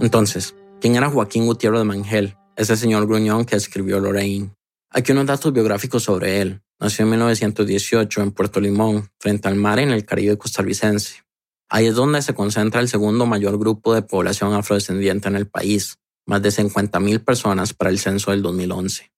Entonces, 0.00 0.54
¿quién 0.80 0.94
era 0.94 1.10
Joaquín 1.10 1.46
Gutiérrez 1.46 1.80
de 1.80 1.84
Mangel, 1.84 2.36
ese 2.56 2.76
señor 2.76 3.06
gruñón 3.06 3.44
que 3.44 3.56
escribió 3.56 3.98
Lorraine? 3.98 4.52
Aquí 4.90 5.12
unos 5.12 5.26
datos 5.26 5.52
biográficos 5.52 6.04
sobre 6.04 6.40
él. 6.40 6.62
Nació 6.80 7.04
en 7.04 7.10
1918 7.10 8.22
en 8.22 8.30
Puerto 8.30 8.60
Limón, 8.60 9.10
frente 9.18 9.48
al 9.48 9.56
mar 9.56 9.80
en 9.80 9.90
el 9.90 10.04
Caribe 10.04 10.38
costarricense. 10.38 11.27
Ahí 11.70 11.86
es 11.86 11.94
donde 11.94 12.22
se 12.22 12.34
concentra 12.34 12.80
el 12.80 12.88
segundo 12.88 13.26
mayor 13.26 13.58
grupo 13.58 13.94
de 13.94 14.02
población 14.02 14.54
afrodescendiente 14.54 15.28
en 15.28 15.36
el 15.36 15.46
país, 15.46 15.98
más 16.26 16.42
de 16.42 16.48
50.000 16.48 17.24
personas 17.24 17.74
para 17.74 17.90
el 17.90 17.98
censo 17.98 18.30
del 18.30 18.42
2011. 18.42 19.10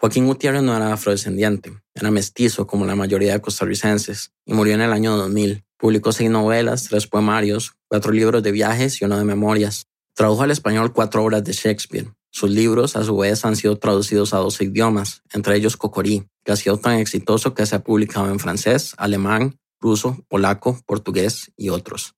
Joaquín 0.00 0.26
Gutiérrez 0.26 0.62
no 0.62 0.76
era 0.76 0.92
afrodescendiente, 0.92 1.72
era 1.94 2.10
mestizo 2.10 2.66
como 2.66 2.86
la 2.86 2.94
mayoría 2.94 3.32
de 3.32 3.40
costarricenses 3.40 4.32
y 4.46 4.54
murió 4.54 4.74
en 4.74 4.80
el 4.80 4.92
año 4.92 5.16
2000. 5.16 5.64
Publicó 5.76 6.12
seis 6.12 6.30
novelas, 6.30 6.84
tres 6.84 7.06
poemarios, 7.06 7.74
cuatro 7.88 8.12
libros 8.12 8.42
de 8.42 8.52
viajes 8.52 9.00
y 9.00 9.04
uno 9.04 9.18
de 9.18 9.24
memorias. 9.24 9.86
Tradujo 10.14 10.42
al 10.42 10.50
español 10.50 10.92
cuatro 10.92 11.24
obras 11.24 11.44
de 11.44 11.52
Shakespeare. 11.52 12.12
Sus 12.30 12.50
libros, 12.50 12.96
a 12.96 13.04
su 13.04 13.16
vez, 13.16 13.44
han 13.44 13.56
sido 13.56 13.78
traducidos 13.78 14.34
a 14.34 14.38
12 14.38 14.64
idiomas, 14.64 15.22
entre 15.32 15.56
ellos 15.56 15.76
Cocorí, 15.76 16.28
que 16.44 16.52
ha 16.52 16.56
sido 16.56 16.76
tan 16.78 16.98
exitoso 16.98 17.54
que 17.54 17.66
se 17.66 17.76
ha 17.76 17.82
publicado 17.82 18.28
en 18.30 18.38
francés, 18.38 18.94
alemán, 18.98 19.58
ruso, 19.80 20.24
polaco, 20.28 20.80
portugués 20.86 21.52
y 21.56 21.68
otros. 21.68 22.14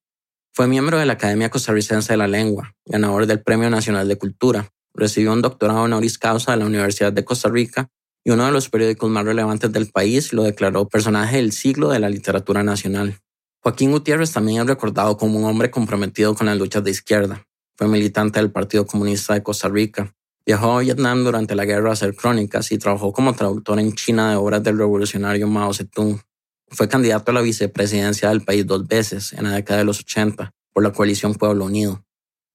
Fue 0.53 0.67
miembro 0.67 0.99
de 0.99 1.05
la 1.05 1.13
Academia 1.13 1.49
Costarricense 1.49 2.13
de 2.13 2.17
la 2.17 2.27
Lengua, 2.27 2.75
ganador 2.85 3.25
del 3.25 3.41
Premio 3.41 3.69
Nacional 3.69 4.07
de 4.07 4.17
Cultura, 4.17 4.69
recibió 4.93 5.33
un 5.33 5.41
doctorado 5.41 5.83
honoris 5.83 6.17
causa 6.17 6.51
de 6.51 6.57
la 6.57 6.65
Universidad 6.65 7.13
de 7.13 7.23
Costa 7.23 7.49
Rica 7.49 7.89
y 8.23 8.31
uno 8.31 8.45
de 8.45 8.51
los 8.51 8.69
periódicos 8.69 9.09
más 9.09 9.25
relevantes 9.25 9.71
del 9.71 9.87
país 9.87 10.33
lo 10.33 10.43
declaró 10.43 10.87
personaje 10.87 11.37
del 11.37 11.51
siglo 11.51 11.89
de 11.89 11.99
la 11.99 12.09
literatura 12.09 12.63
nacional. 12.63 13.19
Joaquín 13.63 13.91
Gutiérrez 13.91 14.31
también 14.31 14.61
es 14.61 14.67
recordado 14.67 15.17
como 15.17 15.39
un 15.39 15.45
hombre 15.45 15.71
comprometido 15.71 16.35
con 16.35 16.47
las 16.47 16.57
luchas 16.57 16.83
de 16.83 16.91
izquierda. 16.91 17.45
Fue 17.75 17.87
militante 17.87 18.39
del 18.39 18.51
Partido 18.51 18.85
Comunista 18.85 19.33
de 19.33 19.43
Costa 19.43 19.69
Rica. 19.69 20.13
Viajó 20.45 20.77
a 20.77 20.81
Vietnam 20.81 21.23
durante 21.23 21.55
la 21.55 21.65
guerra 21.65 21.91
a 21.91 21.93
hacer 21.93 22.15
crónicas 22.15 22.71
y 22.71 22.77
trabajó 22.77 23.13
como 23.13 23.33
traductor 23.33 23.79
en 23.79 23.93
China 23.93 24.31
de 24.31 24.35
obras 24.35 24.63
del 24.63 24.77
revolucionario 24.77 25.47
Mao 25.47 25.73
Zedong. 25.73 26.19
Fue 26.73 26.87
candidato 26.87 27.31
a 27.31 27.33
la 27.33 27.41
vicepresidencia 27.41 28.29
del 28.29 28.45
país 28.45 28.65
dos 28.65 28.87
veces 28.87 29.33
en 29.33 29.43
la 29.43 29.51
década 29.51 29.79
de 29.79 29.85
los 29.85 29.99
80 29.99 30.53
por 30.71 30.83
la 30.83 30.93
coalición 30.93 31.35
Pueblo 31.35 31.65
Unido. 31.65 32.05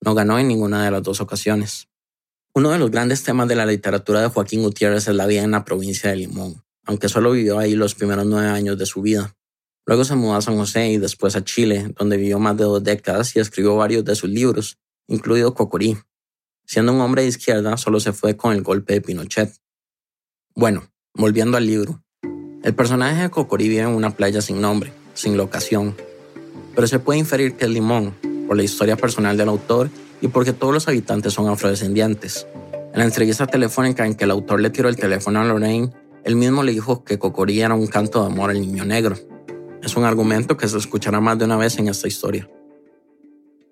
No 0.01 0.15
ganó 0.15 0.39
en 0.39 0.49
ninguna 0.49 0.83
de 0.83 0.91
las 0.91 1.03
dos 1.03 1.21
ocasiones. 1.21 1.89
Uno 2.55 2.71
de 2.71 2.79
los 2.79 2.91
grandes 2.91 3.23
temas 3.23 3.47
de 3.47 3.57
la 3.57 3.67
literatura 3.67 4.23
de 4.23 4.29
Joaquín 4.29 4.63
Gutiérrez 4.63 5.07
es 5.07 5.15
la 5.15 5.27
vida 5.27 5.43
en 5.43 5.51
la 5.51 5.67
provincia 5.67 6.09
de 6.09 6.17
Limón, 6.17 6.65
aunque 6.87 7.11
solo 7.11 7.33
vivió 7.33 7.59
ahí 7.59 7.75
los 7.75 7.95
primeros 7.95 8.25
nueve 8.25 8.49
años 8.49 8.79
de 8.79 8.87
su 8.87 9.03
vida. 9.03 9.37
Luego 9.85 10.03
se 10.07 10.15
mudó 10.15 10.37
a 10.37 10.41
San 10.41 10.57
José 10.57 10.89
y 10.89 10.97
después 10.97 11.37
a 11.37 11.45
Chile, 11.45 11.93
donde 11.99 12.17
vivió 12.17 12.39
más 12.39 12.57
de 12.57 12.65
dos 12.65 12.83
décadas 12.83 13.37
y 13.37 13.41
escribió 13.41 13.77
varios 13.77 14.03
de 14.07 14.15
sus 14.15 14.31
libros, 14.31 14.79
incluido 15.09 15.53
Cocorí. 15.53 15.99
Siendo 16.65 16.95
un 16.95 17.03
hombre 17.03 17.21
de 17.21 17.29
izquierda, 17.29 17.77
solo 17.77 18.01
se 18.01 18.15
fue 18.15 18.35
con 18.35 18.55
el 18.55 18.63
golpe 18.63 18.95
de 18.95 19.03
Pinochet. 19.03 19.55
Bueno, 20.55 20.91
volviendo 21.13 21.59
al 21.59 21.67
libro. 21.67 22.03
El 22.67 22.75
personaje 22.75 23.23
de 23.23 23.31
Cocorí 23.31 23.69
vive 23.69 23.83
en 23.83 23.91
una 23.91 24.11
playa 24.11 24.43
sin 24.43 24.61
nombre, 24.61 24.93
sin 25.15 25.37
locación, 25.37 25.95
pero 26.75 26.89
se 26.89 26.99
puede 26.99 27.21
inferir 27.21 27.55
que 27.55 27.65
es 27.65 27.71
Limón, 27.71 28.13
por 28.49 28.57
la 28.57 28.65
historia 28.65 28.97
personal 28.97 29.37
del 29.37 29.49
autor 29.49 29.89
y 30.21 30.27
porque 30.27 30.53
todos 30.53 30.75
los 30.75 30.89
habitantes 30.89 31.33
son 31.33 31.49
afrodescendientes. 31.49 32.49
En 32.93 32.99
la 32.99 33.05
entrevista 33.05 33.47
telefónica 33.47 34.05
en 34.05 34.17
que 34.17 34.25
el 34.25 34.33
autor 34.33 34.61
le 34.61 34.71
tiró 34.71 34.89
el 34.89 34.97
teléfono 34.97 35.41
a 35.41 35.45
Lorraine, 35.45 35.93
él 36.25 36.35
mismo 36.35 36.65
le 36.65 36.73
dijo 36.73 37.05
que 37.05 37.21
Cocorí 37.21 37.61
era 37.61 37.77
un 37.77 37.87
canto 37.87 38.21
de 38.21 38.33
amor 38.33 38.51
al 38.51 38.61
niño 38.61 38.85
negro. 38.85 39.17
Es 39.81 39.97
un 39.97 40.03
argumento 40.03 40.57
que 40.57 40.67
se 40.67 40.77
escuchará 40.77 41.21
más 41.21 41.39
de 41.39 41.45
una 41.45 41.57
vez 41.57 41.79
en 41.79 41.87
esta 41.87 42.09
historia. 42.09 42.51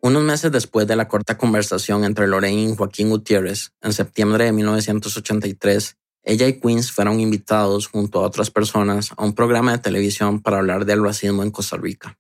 Unos 0.03 0.23
meses 0.23 0.53
después 0.53 0.87
de 0.87 0.95
la 0.95 1.09
corta 1.09 1.37
conversación 1.37 2.05
entre 2.05 2.29
Lorraine 2.29 2.71
y 2.71 2.77
Joaquín 2.77 3.11
Gutiérrez, 3.11 3.73
en 3.83 3.93
septiembre 3.93 4.45
de 4.45 4.53
1983, 4.53 5.97
ella 6.25 6.49
y 6.49 6.59
Queens 6.59 6.91
fueron 6.91 7.21
invitados 7.21 7.87
junto 7.87 8.19
a 8.19 8.23
otras 8.23 8.51
personas 8.51 9.13
a 9.17 9.25
un 9.25 9.35
programa 9.35 9.73
de 9.73 9.79
televisión 9.79 10.41
para 10.41 10.59
hablar 10.59 10.87
del 10.87 11.03
racismo 11.03 11.43
en 11.43 11.51
Costa 11.51 11.77
Rica. 11.77 12.19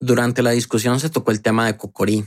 Durante 0.00 0.42
la 0.42 0.50
discusión 0.50 0.98
se 1.00 1.10
tocó 1.10 1.30
el 1.30 1.42
tema 1.42 1.66
de 1.66 1.76
Cocorí. 1.76 2.24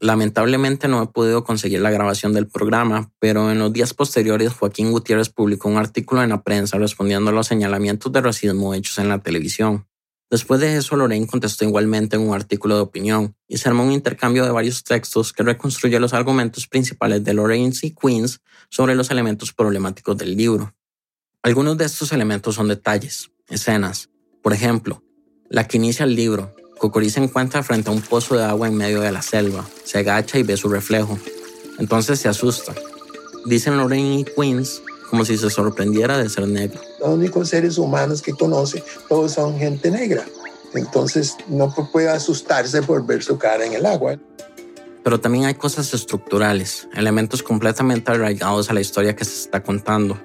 Lamentablemente 0.00 0.88
no 0.88 1.02
he 1.02 1.06
podido 1.06 1.44
conseguir 1.44 1.80
la 1.80 1.90
grabación 1.90 2.32
del 2.32 2.48
programa, 2.48 3.12
pero 3.20 3.50
en 3.50 3.60
los 3.60 3.72
días 3.72 3.94
posteriores 3.94 4.52
Joaquín 4.52 4.90
Gutiérrez 4.90 5.28
publicó 5.28 5.68
un 5.68 5.76
artículo 5.76 6.22
en 6.22 6.30
la 6.30 6.42
prensa 6.42 6.76
respondiendo 6.76 7.30
a 7.30 7.32
los 7.32 7.46
señalamientos 7.46 8.12
de 8.12 8.20
racismo 8.20 8.74
hechos 8.74 8.98
en 8.98 9.08
la 9.08 9.20
televisión. 9.20 9.86
Después 10.30 10.60
de 10.60 10.76
eso, 10.76 10.94
Lorraine 10.94 11.26
contestó 11.26 11.64
igualmente 11.64 12.16
en 12.16 12.22
un 12.22 12.34
artículo 12.34 12.74
de 12.74 12.82
opinión 12.82 13.34
y 13.46 13.56
se 13.56 13.68
armó 13.68 13.84
un 13.84 13.92
intercambio 13.92 14.44
de 14.44 14.50
varios 14.50 14.84
textos 14.84 15.32
que 15.32 15.42
reconstruyó 15.42 15.98
los 16.00 16.12
argumentos 16.12 16.66
principales 16.66 17.24
de 17.24 17.32
Lorraine 17.32 17.72
y 17.80 17.94
Queens 17.94 18.40
sobre 18.68 18.94
los 18.94 19.10
elementos 19.10 19.52
problemáticos 19.52 20.16
del 20.16 20.36
libro. 20.36 20.74
Algunos 21.42 21.78
de 21.78 21.84
estos 21.84 22.12
elementos 22.12 22.56
son 22.56 22.68
detalles, 22.68 23.30
escenas. 23.48 24.10
Por 24.42 24.52
ejemplo, 24.52 25.02
la 25.48 25.66
que 25.66 25.78
inicia 25.78 26.04
el 26.04 26.14
libro, 26.14 26.54
Cocorí 26.78 27.10
se 27.10 27.22
encuentra 27.22 27.62
frente 27.62 27.90
a 27.90 27.92
un 27.92 28.02
pozo 28.02 28.36
de 28.36 28.44
agua 28.44 28.68
en 28.68 28.76
medio 28.76 29.00
de 29.00 29.10
la 29.10 29.22
selva, 29.22 29.66
se 29.84 29.98
agacha 29.98 30.38
y 30.38 30.42
ve 30.42 30.56
su 30.56 30.68
reflejo. 30.68 31.18
Entonces 31.78 32.20
se 32.20 32.28
asusta. 32.28 32.74
Dicen 33.46 33.76
Lorraine 33.76 34.20
y 34.20 34.24
Queens 34.24 34.82
como 35.08 35.24
si 35.24 35.38
se 35.38 35.50
sorprendiera 35.50 36.18
de 36.18 36.28
ser 36.28 36.46
negro. 36.46 36.80
Los 37.00 37.08
únicos 37.10 37.48
seres 37.48 37.78
humanos 37.78 38.22
que 38.22 38.32
conoce, 38.32 38.82
todos 39.08 39.32
son 39.32 39.58
gente 39.58 39.90
negra. 39.90 40.24
Entonces 40.74 41.36
no 41.48 41.74
puede 41.92 42.10
asustarse 42.10 42.82
por 42.82 43.06
ver 43.06 43.22
su 43.22 43.38
cara 43.38 43.64
en 43.64 43.72
el 43.72 43.86
agua. 43.86 44.18
Pero 45.08 45.20
también 45.20 45.46
hay 45.46 45.54
cosas 45.54 45.94
estructurales, 45.94 46.86
elementos 46.94 47.42
completamente 47.42 48.12
arraigados 48.12 48.68
a 48.68 48.74
la 48.74 48.82
historia 48.82 49.16
que 49.16 49.24
se 49.24 49.40
está 49.40 49.62
contando. 49.62 50.20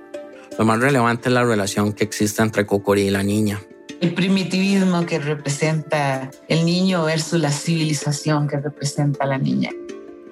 Lo 0.59 0.65
más 0.65 0.81
relevante 0.81 1.29
es 1.29 1.33
la 1.33 1.45
relación 1.45 1.93
que 1.93 2.03
existe 2.03 2.41
entre 2.41 2.65
Cocorí 2.65 3.03
y 3.03 3.09
la 3.09 3.23
niña. 3.23 3.61
El 4.01 4.13
primitivismo 4.13 5.05
que 5.05 5.19
representa 5.19 6.29
el 6.49 6.65
niño 6.65 7.05
versus 7.05 7.39
la 7.39 7.49
civilización 7.49 8.49
que 8.49 8.57
representa 8.57 9.25
la 9.25 9.37
niña. 9.37 9.69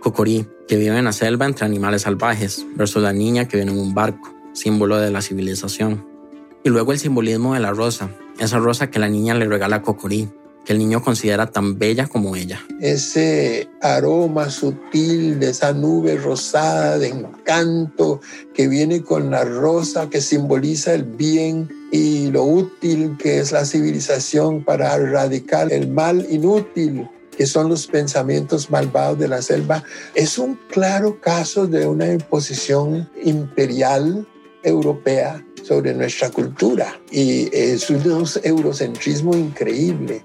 Cocorí, 0.01 0.45
que 0.67 0.75
vive 0.75 0.97
en 0.97 1.05
la 1.05 1.13
selva 1.13 1.45
entre 1.45 1.65
animales 1.65 2.01
salvajes, 2.01 2.65
versus 2.75 3.01
la 3.01 3.13
niña 3.13 3.47
que 3.47 3.55
vive 3.55 3.71
en 3.71 3.79
un 3.79 3.93
barco 3.93 4.35
símbolo 4.51 4.97
de 4.97 5.11
la 5.11 5.21
civilización. 5.21 6.05
Y 6.65 6.69
luego 6.71 6.91
el 6.91 6.99
simbolismo 6.99 7.53
de 7.53 7.61
la 7.61 7.71
rosa, 7.71 8.09
esa 8.37 8.59
rosa 8.59 8.91
que 8.91 8.99
la 8.99 9.07
niña 9.07 9.33
le 9.33 9.47
regala 9.47 9.77
a 9.77 9.81
Cocorí, 9.81 10.27
que 10.65 10.73
el 10.73 10.79
niño 10.79 11.01
considera 11.01 11.47
tan 11.47 11.77
bella 11.79 12.07
como 12.07 12.35
ella. 12.35 12.61
Ese 12.79 13.69
aroma 13.81 14.49
sutil 14.49 15.39
de 15.39 15.49
esa 15.49 15.73
nube 15.73 16.17
rosada 16.17 16.97
de 16.97 17.07
encanto 17.07 18.21
que 18.53 18.67
viene 18.67 19.01
con 19.01 19.31
la 19.31 19.43
rosa 19.43 20.09
que 20.09 20.21
simboliza 20.21 20.93
el 20.93 21.03
bien 21.03 21.69
y 21.91 22.27
lo 22.31 22.43
útil 22.43 23.17
que 23.17 23.39
es 23.39 23.51
la 23.51 23.65
civilización 23.65 24.63
para 24.63 24.95
erradicar 24.95 25.71
el 25.71 25.89
mal 25.89 26.25
inútil 26.29 27.09
que 27.35 27.45
son 27.45 27.69
los 27.69 27.87
pensamientos 27.87 28.69
malvados 28.69 29.17
de 29.17 29.27
la 29.27 29.41
selva, 29.41 29.83
es 30.13 30.37
un 30.37 30.59
claro 30.69 31.19
caso 31.19 31.65
de 31.65 31.87
una 31.87 32.11
imposición 32.11 33.09
imperial 33.23 34.27
europea 34.63 35.43
sobre 35.63 35.93
nuestra 35.93 36.29
cultura 36.29 36.99
y 37.09 37.49
es 37.55 37.89
un 37.89 38.25
eurocentrismo 38.43 39.35
increíble. 39.35 40.23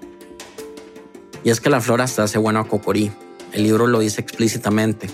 Y 1.47 1.49
es 1.49 1.61
que 1.61 1.69
la 1.69 1.79
flora 1.79 2.03
hasta 2.03 2.23
hace 2.23 2.37
bueno 2.37 2.59
a 2.59 2.67
Cocorí. 2.67 3.09
El 3.53 3.63
libro 3.63 3.87
lo 3.87 3.99
dice 3.99 4.19
explícitamente, 4.19 5.09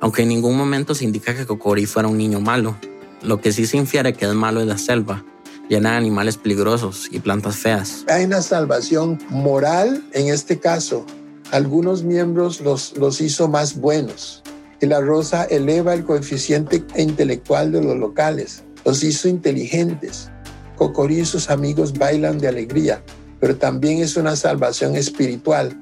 aunque 0.00 0.22
en 0.22 0.28
ningún 0.28 0.56
momento 0.56 0.94
se 0.94 1.04
indica 1.04 1.36
que 1.36 1.44
Cocorí 1.44 1.84
fuera 1.84 2.08
un 2.08 2.16
niño 2.16 2.40
malo. 2.40 2.74
Lo 3.20 3.42
que 3.42 3.52
sí 3.52 3.66
se 3.66 3.76
infiere 3.76 4.14
que 4.14 4.24
es 4.24 4.32
malo 4.32 4.62
es 4.62 4.66
la 4.66 4.78
selva, 4.78 5.22
llena 5.68 5.90
de 5.90 5.96
animales 5.98 6.38
peligrosos 6.38 7.08
y 7.10 7.20
plantas 7.20 7.56
feas. 7.56 8.06
Hay 8.08 8.24
una 8.24 8.40
salvación 8.40 9.18
moral 9.28 10.02
en 10.14 10.28
este 10.28 10.58
caso. 10.58 11.04
Algunos 11.50 12.02
miembros 12.02 12.62
los, 12.62 12.96
los 12.96 13.20
hizo 13.20 13.48
más 13.48 13.76
buenos. 13.76 14.42
Y 14.80 14.86
la 14.86 15.02
rosa 15.02 15.44
eleva 15.44 15.92
el 15.92 16.04
coeficiente 16.06 16.82
intelectual 16.96 17.72
de 17.72 17.82
los 17.82 17.96
locales, 17.98 18.64
los 18.86 19.04
hizo 19.04 19.28
inteligentes. 19.28 20.30
Cocorí 20.76 21.18
y 21.18 21.24
sus 21.26 21.50
amigos 21.50 21.92
bailan 21.92 22.38
de 22.38 22.48
alegría 22.48 23.02
pero 23.40 23.56
también 23.56 23.98
es 23.98 24.16
una 24.16 24.36
salvación 24.36 24.96
espiritual. 24.96 25.78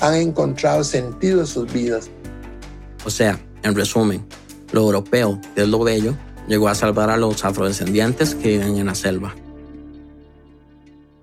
Han 0.00 0.14
encontrado 0.14 0.84
sentido 0.84 1.40
en 1.40 1.46
sus 1.46 1.72
vidas. 1.72 2.10
O 3.04 3.10
sea, 3.10 3.38
en 3.62 3.74
resumen, 3.74 4.24
lo 4.72 4.82
europeo, 4.82 5.40
que 5.54 5.62
es 5.62 5.68
lo 5.68 5.82
bello, 5.82 6.14
llegó 6.48 6.68
a 6.68 6.74
salvar 6.74 7.10
a 7.10 7.16
los 7.16 7.44
afrodescendientes 7.44 8.34
que 8.34 8.48
viven 8.48 8.76
en 8.76 8.86
la 8.86 8.94
selva. 8.94 9.34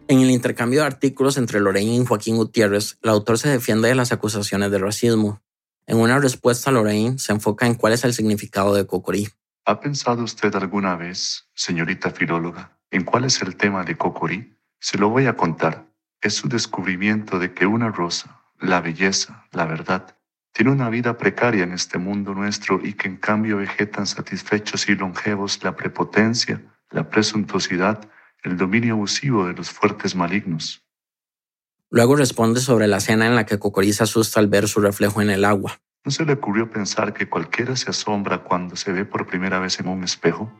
En 0.07 0.19
el 0.19 0.29
intercambio 0.29 0.81
de 0.81 0.85
artículos 0.85 1.37
entre 1.37 1.59
Lorraine 1.59 1.95
y 1.95 2.05
Joaquín 2.05 2.35
Gutiérrez, 2.35 2.99
el 3.01 3.09
autor 3.09 3.39
se 3.39 3.49
defiende 3.49 3.87
de 3.87 3.95
las 3.95 4.11
acusaciones 4.11 4.69
de 4.69 4.77
racismo. 4.77 5.41
En 5.87 5.97
una 5.97 6.19
respuesta, 6.19 6.71
Lorraine 6.71 7.17
se 7.17 7.31
enfoca 7.31 7.65
en 7.65 7.73
cuál 7.73 7.93
es 7.93 8.03
el 8.03 8.13
significado 8.13 8.75
de 8.75 8.85
Cocorí. 8.85 9.27
¿Ha 9.65 9.79
pensado 9.79 10.23
usted 10.23 10.53
alguna 10.55 10.95
vez, 10.95 11.47
señorita 11.55 12.11
filóloga, 12.11 12.77
en 12.91 13.03
cuál 13.03 13.25
es 13.25 13.41
el 13.41 13.55
tema 13.55 13.83
de 13.83 13.97
Cocorí? 13.97 14.54
Se 14.85 14.99
lo 14.99 15.09
voy 15.09 15.25
a 15.25 15.35
contar. 15.35 15.87
Es 16.21 16.35
su 16.35 16.47
descubrimiento 16.47 17.39
de 17.39 17.55
que 17.55 17.65
una 17.65 17.89
rosa, 17.89 18.39
la 18.59 18.81
belleza, 18.81 19.47
la 19.51 19.65
verdad, 19.65 20.15
tiene 20.53 20.71
una 20.71 20.91
vida 20.91 21.17
precaria 21.17 21.63
en 21.63 21.71
este 21.71 21.97
mundo 21.97 22.35
nuestro 22.35 22.79
y 22.83 22.93
que 22.93 23.07
en 23.07 23.17
cambio 23.17 23.57
vegetan 23.57 24.05
satisfechos 24.05 24.87
y 24.87 24.93
longevos 24.93 25.63
la 25.63 25.75
prepotencia, 25.75 26.61
la 26.91 27.09
presuntuosidad, 27.09 28.07
el 28.43 28.57
dominio 28.57 28.93
abusivo 28.93 29.47
de 29.47 29.53
los 29.53 29.71
fuertes 29.71 30.15
malignos. 30.15 30.83
Luego 31.89 32.15
responde 32.15 32.59
sobre 32.59 32.85
la 32.85 32.97
escena 32.97 33.25
en 33.25 33.33
la 33.33 33.47
que 33.47 33.57
Cocorí 33.57 33.91
se 33.91 34.03
asusta 34.03 34.39
al 34.39 34.49
ver 34.49 34.67
su 34.67 34.81
reflejo 34.81 35.19
en 35.19 35.31
el 35.31 35.45
agua. 35.45 35.79
¿No 36.03 36.11
se 36.11 36.25
le 36.25 36.33
ocurrió 36.33 36.69
pensar 36.69 37.11
que 37.11 37.27
cualquiera 37.27 37.75
se 37.75 37.89
asombra 37.89 38.43
cuando 38.43 38.75
se 38.75 38.91
ve 38.91 39.03
por 39.03 39.25
primera 39.25 39.57
vez 39.57 39.79
en 39.79 39.87
un 39.87 40.03
espejo? 40.03 40.51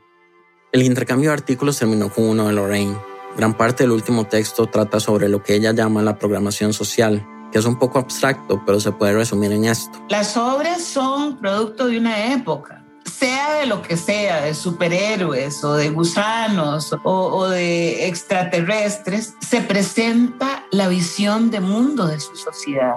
El 0.72 0.82
intercambio 0.82 1.30
de 1.30 1.36
artículos 1.36 1.78
terminó 1.78 2.10
con 2.10 2.24
uno 2.24 2.48
de 2.48 2.54
Lorraine, 2.54 2.98
Gran 3.36 3.58
parte 3.58 3.84
del 3.84 3.92
último 3.92 4.26
texto 4.26 4.68
trata 4.68 5.00
sobre 5.00 5.28
lo 5.28 5.44
que 5.44 5.56
ella 5.56 5.74
llama 5.74 6.02
la 6.02 6.18
programación 6.18 6.72
social, 6.72 7.26
que 7.52 7.60
es 7.60 7.66
un 7.66 7.78
poco 7.78 8.00
abstracto, 8.00 8.64
pero 8.66 8.80
se 8.80 8.94
puede 8.94 9.14
resumir 9.14 9.52
en 9.52 9.66
esto. 9.66 10.00
Las 10.10 10.38
obras 10.38 10.82
son 10.82 11.38
producto 11.38 11.88
de 11.88 11.98
una 11.98 12.34
época, 12.34 12.86
sea 13.04 13.56
de 13.56 13.66
lo 13.66 13.82
que 13.82 13.98
sea, 13.98 14.42
de 14.42 14.54
superhéroes 14.54 15.64
o 15.66 15.74
de 15.74 15.90
gusanos 15.90 16.96
o, 17.04 17.50
de 17.50 18.08
extraterrestres, 18.08 19.36
se 19.40 19.62
presenta 19.62 20.66
la 20.72 20.88
visión 20.88 21.52
de 21.52 21.60
mundo 21.60 22.08
de 22.08 22.22
su 22.22 22.36
sociedad. 22.38 22.96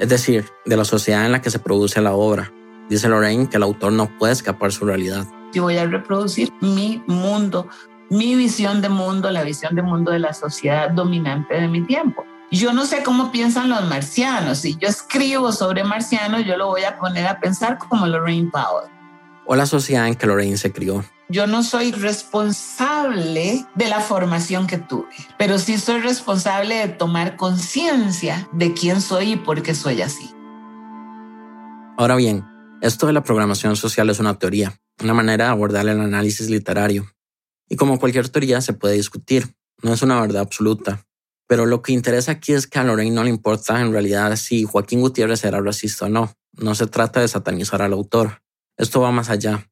Es 0.00 0.08
decir, 0.08 0.44
de 0.64 0.76
la 0.76 0.84
sociedad 0.84 1.24
en 1.24 1.32
la 1.32 1.40
que 1.40 1.50
se 1.50 1.58
produce 1.58 2.00
la 2.00 2.14
obra. 2.14 2.52
Dice 2.88 3.08
Lorraine 3.08 3.48
que 3.48 3.58
el 3.58 3.62
autor 3.62 3.92
no 3.92 4.16
puede 4.18 4.32
escapar 4.32 4.72
su 4.72 4.86
realidad. 4.86 5.26
Yo 5.52 5.62
voy 5.64 5.76
a 5.76 5.86
reproducir 5.86 6.52
mi 6.60 7.02
mundo 7.06 7.68
mi 8.10 8.34
visión 8.34 8.80
de 8.80 8.88
mundo, 8.88 9.30
la 9.30 9.42
visión 9.42 9.74
de 9.74 9.82
mundo 9.82 10.10
de 10.10 10.18
la 10.18 10.32
sociedad 10.32 10.90
dominante 10.90 11.54
de 11.54 11.68
mi 11.68 11.84
tiempo. 11.86 12.24
Yo 12.50 12.72
no 12.72 12.86
sé 12.86 13.02
cómo 13.02 13.30
piensan 13.30 13.68
los 13.68 13.86
marcianos. 13.86 14.58
Si 14.58 14.76
yo 14.76 14.88
escribo 14.88 15.52
sobre 15.52 15.84
marcianos, 15.84 16.46
yo 16.46 16.56
lo 16.56 16.68
voy 16.68 16.84
a 16.84 16.98
poner 16.98 17.26
a 17.26 17.38
pensar 17.40 17.76
como 17.76 18.06
Lorraine 18.06 18.50
Powell. 18.50 18.90
O 19.46 19.54
la 19.54 19.66
sociedad 19.66 20.08
en 20.08 20.14
que 20.14 20.26
Lorraine 20.26 20.56
se 20.56 20.72
crió. 20.72 21.04
Yo 21.28 21.46
no 21.46 21.62
soy 21.62 21.92
responsable 21.92 23.66
de 23.74 23.88
la 23.88 24.00
formación 24.00 24.66
que 24.66 24.78
tuve, 24.78 25.08
pero 25.36 25.58
sí 25.58 25.76
soy 25.76 26.00
responsable 26.00 26.76
de 26.76 26.88
tomar 26.88 27.36
conciencia 27.36 28.48
de 28.52 28.72
quién 28.72 29.02
soy 29.02 29.32
y 29.32 29.36
por 29.36 29.62
qué 29.62 29.74
soy 29.74 30.00
así. 30.00 30.30
Ahora 31.98 32.16
bien, 32.16 32.46
esto 32.80 33.06
de 33.06 33.12
la 33.12 33.22
programación 33.22 33.76
social 33.76 34.08
es 34.08 34.20
una 34.20 34.38
teoría, 34.38 34.80
una 35.02 35.12
manera 35.12 35.46
de 35.46 35.50
abordar 35.50 35.86
el 35.86 36.00
análisis 36.00 36.48
literario, 36.48 37.06
y 37.68 37.76
como 37.76 37.98
cualquier 37.98 38.28
teoría 38.28 38.60
se 38.60 38.72
puede 38.72 38.94
discutir, 38.94 39.54
no 39.82 39.92
es 39.92 40.02
una 40.02 40.20
verdad 40.20 40.42
absoluta. 40.42 41.04
Pero 41.46 41.64
lo 41.64 41.82
que 41.82 41.92
interesa 41.92 42.32
aquí 42.32 42.52
es 42.52 42.66
que 42.66 42.78
a 42.78 42.84
Lorraine 42.84 43.14
no 43.14 43.24
le 43.24 43.30
importa 43.30 43.80
en 43.80 43.92
realidad 43.92 44.36
si 44.36 44.64
Joaquín 44.64 45.00
Gutiérrez 45.00 45.44
era 45.44 45.60
racista 45.60 46.06
o 46.06 46.08
no. 46.08 46.32
No 46.52 46.74
se 46.74 46.86
trata 46.86 47.20
de 47.20 47.28
satanizar 47.28 47.80
al 47.80 47.92
autor. 47.92 48.42
Esto 48.76 49.00
va 49.00 49.10
más 49.10 49.30
allá. 49.30 49.70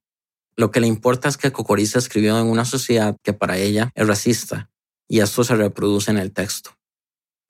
Lo 0.56 0.70
que 0.70 0.80
le 0.80 0.86
importa 0.86 1.28
es 1.28 1.36
que 1.36 1.52
Cocoriza 1.52 1.98
escribió 1.98 2.38
en 2.40 2.46
una 2.46 2.64
sociedad 2.64 3.16
que 3.22 3.34
para 3.34 3.58
ella 3.58 3.90
es 3.94 4.06
racista, 4.06 4.70
y 5.06 5.20
esto 5.20 5.44
se 5.44 5.54
reproduce 5.54 6.10
en 6.10 6.16
el 6.16 6.32
texto. 6.32 6.70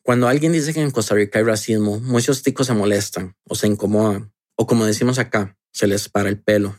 Cuando 0.03 0.27
alguien 0.27 0.53
dice 0.53 0.75
que 0.75 0.81
en 0.81 0.91
Costa 0.91 1.15
Rica 1.15 1.39
hay 1.39 1.45
racismo, 1.45 2.01
muchos 2.01 2.43
ticos 2.43 2.67
se 2.67 2.75
molestan 2.75 3.37
o 3.49 3.55
se 3.55 3.69
incomodan, 3.69 4.33
o 4.57 4.67
como 4.67 4.87
decimos 4.87 5.21
acá, 5.21 5.57
se 5.73 5.87
les 5.87 6.09
para 6.09 6.29
el 6.29 6.41
pelo. 6.41 6.77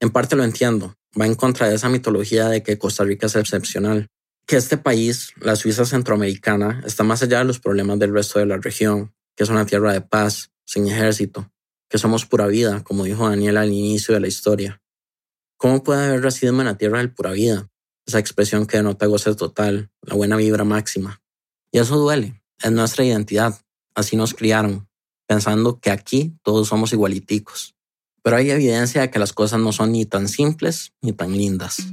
En 0.00 0.10
parte 0.10 0.36
lo 0.36 0.44
entiendo, 0.44 0.96
va 1.18 1.26
en 1.26 1.34
contra 1.34 1.68
de 1.68 1.76
esa 1.76 1.88
mitología 1.88 2.48
de 2.48 2.62
que 2.62 2.78
Costa 2.78 3.04
Rica 3.04 3.26
es 3.26 3.36
excepcional, 3.36 4.08
que 4.46 4.56
este 4.56 4.76
país, 4.76 5.32
la 5.40 5.56
Suiza 5.56 5.84
centroamericana, 5.84 6.82
está 6.84 7.04
más 7.04 7.22
allá 7.22 7.38
de 7.38 7.44
los 7.44 7.60
problemas 7.60 7.98
del 7.98 8.12
resto 8.12 8.38
de 8.38 8.46
la 8.46 8.58
región, 8.58 9.14
que 9.36 9.44
es 9.44 9.50
una 9.50 9.66
tierra 9.66 9.92
de 9.92 10.00
paz, 10.02 10.50
sin 10.66 10.86
ejército, 10.88 11.50
que 11.88 11.98
somos 11.98 12.26
pura 12.26 12.46
vida, 12.46 12.82
como 12.82 13.04
dijo 13.04 13.28
Daniel 13.28 13.56
al 13.56 13.72
inicio 13.72 14.14
de 14.14 14.20
la 14.20 14.28
historia. 14.28 14.82
¿Cómo 15.56 15.82
puede 15.82 16.04
haber 16.04 16.22
racismo 16.22 16.60
en 16.60 16.66
la 16.66 16.76
tierra 16.76 16.98
del 16.98 17.12
pura 17.12 17.30
vida? 17.30 17.70
Esa 18.06 18.18
expresión 18.18 18.66
que 18.66 18.76
denota 18.76 19.06
goce 19.06 19.34
total, 19.34 19.90
la 20.02 20.14
buena 20.14 20.36
vibra 20.36 20.64
máxima. 20.64 21.22
Y 21.70 21.78
eso 21.78 21.96
duele, 21.96 22.42
es 22.62 22.72
nuestra 22.72 23.04
identidad, 23.04 23.58
así 23.94 24.16
nos 24.16 24.34
criaron, 24.34 24.88
pensando 25.26 25.80
que 25.80 25.90
aquí 25.90 26.36
todos 26.42 26.68
somos 26.68 26.92
igualiticos 26.92 27.74
pero 28.24 28.38
hay 28.38 28.50
evidencia 28.50 29.02
de 29.02 29.10
que 29.10 29.18
las 29.18 29.34
cosas 29.34 29.60
no 29.60 29.70
son 29.70 29.92
ni 29.92 30.06
tan 30.06 30.28
simples 30.28 30.94
ni 31.02 31.12
tan 31.12 31.36
lindas. 31.36 31.86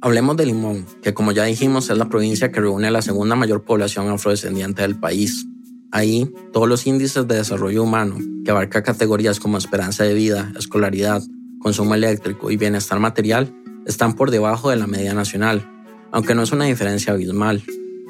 Hablemos 0.00 0.36
de 0.36 0.46
Limón, 0.46 0.86
que 1.02 1.12
como 1.12 1.32
ya 1.32 1.44
dijimos 1.44 1.90
es 1.90 1.98
la 1.98 2.08
provincia 2.08 2.52
que 2.52 2.60
reúne 2.60 2.92
la 2.92 3.02
segunda 3.02 3.34
mayor 3.34 3.64
población 3.64 4.08
afrodescendiente 4.08 4.82
del 4.82 5.00
país. 5.00 5.46
Ahí, 5.90 6.32
todos 6.52 6.68
los 6.68 6.86
índices 6.86 7.26
de 7.26 7.34
desarrollo 7.34 7.82
humano, 7.82 8.18
que 8.44 8.52
abarca 8.52 8.84
categorías 8.84 9.40
como 9.40 9.58
esperanza 9.58 10.04
de 10.04 10.14
vida, 10.14 10.52
escolaridad, 10.56 11.20
consumo 11.58 11.96
eléctrico 11.96 12.52
y 12.52 12.56
bienestar 12.56 13.00
material, 13.00 13.52
están 13.86 14.14
por 14.14 14.30
debajo 14.30 14.70
de 14.70 14.76
la 14.76 14.86
media 14.86 15.12
nacional, 15.12 15.68
aunque 16.12 16.36
no 16.36 16.44
es 16.44 16.52
una 16.52 16.66
diferencia 16.66 17.12
abismal. 17.12 17.64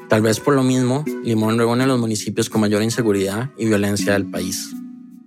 Tal 0.07 0.21
vez 0.21 0.39
por 0.39 0.53
lo 0.53 0.61
mismo, 0.61 1.03
Limón 1.23 1.57
reúne 1.57 1.87
los 1.87 1.99
municipios 1.99 2.47
con 2.51 2.61
mayor 2.61 2.83
inseguridad 2.83 3.49
y 3.57 3.65
violencia 3.65 4.13
del 4.13 4.29
país. 4.29 4.71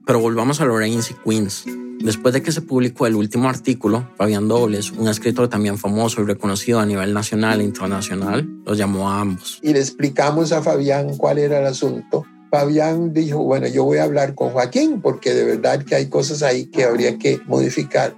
Pero 0.07 0.21
volvamos 0.21 0.61
a 0.61 0.67
Lorraine 0.67 1.03
y 1.11 1.15
Queens. 1.15 1.65
Después 2.01 2.35
de 2.35 2.43
que 2.43 2.53
se 2.53 2.61
publicó 2.61 3.07
el 3.07 3.15
último 3.15 3.49
artículo, 3.49 4.07
Fabián 4.19 4.47
Dobles, 4.49 4.91
un 4.91 5.09
escritor 5.09 5.49
también 5.49 5.79
famoso 5.79 6.21
y 6.21 6.25
reconocido 6.25 6.81
a 6.81 6.87
nivel 6.87 7.15
nacional 7.15 7.61
e 7.61 7.65
internacional, 7.65 8.47
los 8.67 8.77
llamó 8.77 9.11
a 9.11 9.21
ambos. 9.21 9.59
Y 9.63 9.73
le 9.73 9.81
explicamos 9.81 10.53
a 10.53 10.63
Fabián 10.63 11.17
cuál 11.17 11.39
era 11.39 11.61
el 11.61 11.67
asunto. 11.67 12.27
Fabián 12.51 13.15
dijo, 13.15 13.43
bueno, 13.43 13.67
yo 13.67 13.85
voy 13.85 13.99
a 13.99 14.05
hablar 14.05 14.35
con 14.35 14.51
Joaquín 14.51 15.01
porque 15.01 15.33
de 15.33 15.45
verdad 15.45 15.83
que 15.83 15.95
hay 15.95 16.09
cosas 16.09 16.43
ahí 16.43 16.67
que 16.67 16.85
habría 16.85 17.19
que 17.19 17.41
modificar. 17.47 18.15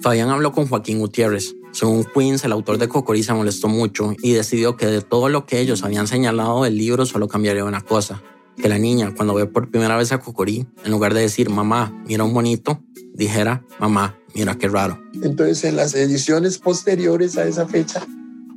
Fabián 0.00 0.28
habló 0.28 0.52
con 0.52 0.68
Joaquín 0.68 0.98
Gutiérrez. 0.98 1.54
Según 1.72 2.04
Queens, 2.04 2.44
el 2.44 2.52
autor 2.52 2.78
de 2.78 2.88
Cocorí 2.88 3.22
se 3.22 3.32
molestó 3.32 3.68
mucho 3.68 4.14
y 4.22 4.32
decidió 4.32 4.76
que 4.76 4.86
de 4.86 5.00
todo 5.00 5.28
lo 5.28 5.46
que 5.46 5.60
ellos 5.60 5.82
habían 5.82 6.06
señalado 6.06 6.64
del 6.64 6.76
libro 6.76 7.06
solo 7.06 7.28
cambiaría 7.28 7.64
una 7.64 7.80
cosa, 7.80 8.22
que 8.60 8.68
la 8.68 8.78
niña 8.78 9.14
cuando 9.14 9.34
ve 9.34 9.46
por 9.46 9.70
primera 9.70 9.96
vez 9.96 10.12
a 10.12 10.18
Cocorí, 10.18 10.66
en 10.84 10.90
lugar 10.90 11.14
de 11.14 11.20
decir 11.20 11.50
mamá, 11.50 11.92
mira 12.06 12.24
un 12.24 12.34
bonito, 12.34 12.82
dijera 13.14 13.64
mamá, 13.78 14.16
mira 14.34 14.56
qué 14.56 14.68
raro. 14.68 15.00
Entonces 15.22 15.64
en 15.64 15.76
las 15.76 15.94
ediciones 15.94 16.58
posteriores 16.58 17.36
a 17.36 17.46
esa 17.46 17.66
fecha, 17.66 18.06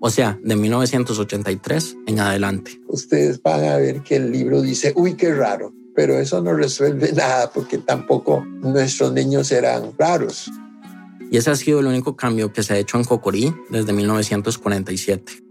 o 0.02 0.10
sea, 0.10 0.38
de 0.44 0.56
1983 0.56 1.98
en 2.08 2.20
adelante. 2.20 2.82
Ustedes 2.88 3.42
van 3.42 3.64
a 3.64 3.78
ver 3.78 4.02
que 4.02 4.18
el 4.18 4.32
libro 4.32 4.62
dice, 4.62 4.92
uy, 4.98 5.14
qué 5.14 5.34
raro, 5.34 5.74
pero 5.96 6.20
eso 6.20 6.42
no 6.42 6.54
resuelve 6.54 7.12
nada 7.16 7.52
porque 7.52 7.78
tampoco 7.78 8.46
nuestros 8.46 9.14
niños 9.14 9.52
eran 9.52 9.94
raros. 9.98 10.52
Y 11.32 11.38
ese 11.38 11.52
ha 11.52 11.56
sido 11.56 11.80
el 11.80 11.88
único 11.88 12.16
cambio 12.16 12.52
que 12.52 12.64
se 12.64 12.74
ha 12.74 12.78
hecho 12.78 12.98
en 12.98 13.06
Cocorí 13.06 13.56
desde 13.70 13.94
1947. 13.94 15.44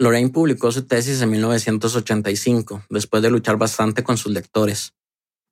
Lorraine 0.00 0.30
publicó 0.30 0.72
su 0.72 0.86
tesis 0.86 1.20
en 1.20 1.28
1985, 1.28 2.86
después 2.88 3.22
de 3.22 3.28
luchar 3.28 3.58
bastante 3.58 4.02
con 4.02 4.16
sus 4.16 4.32
lectores. 4.32 4.94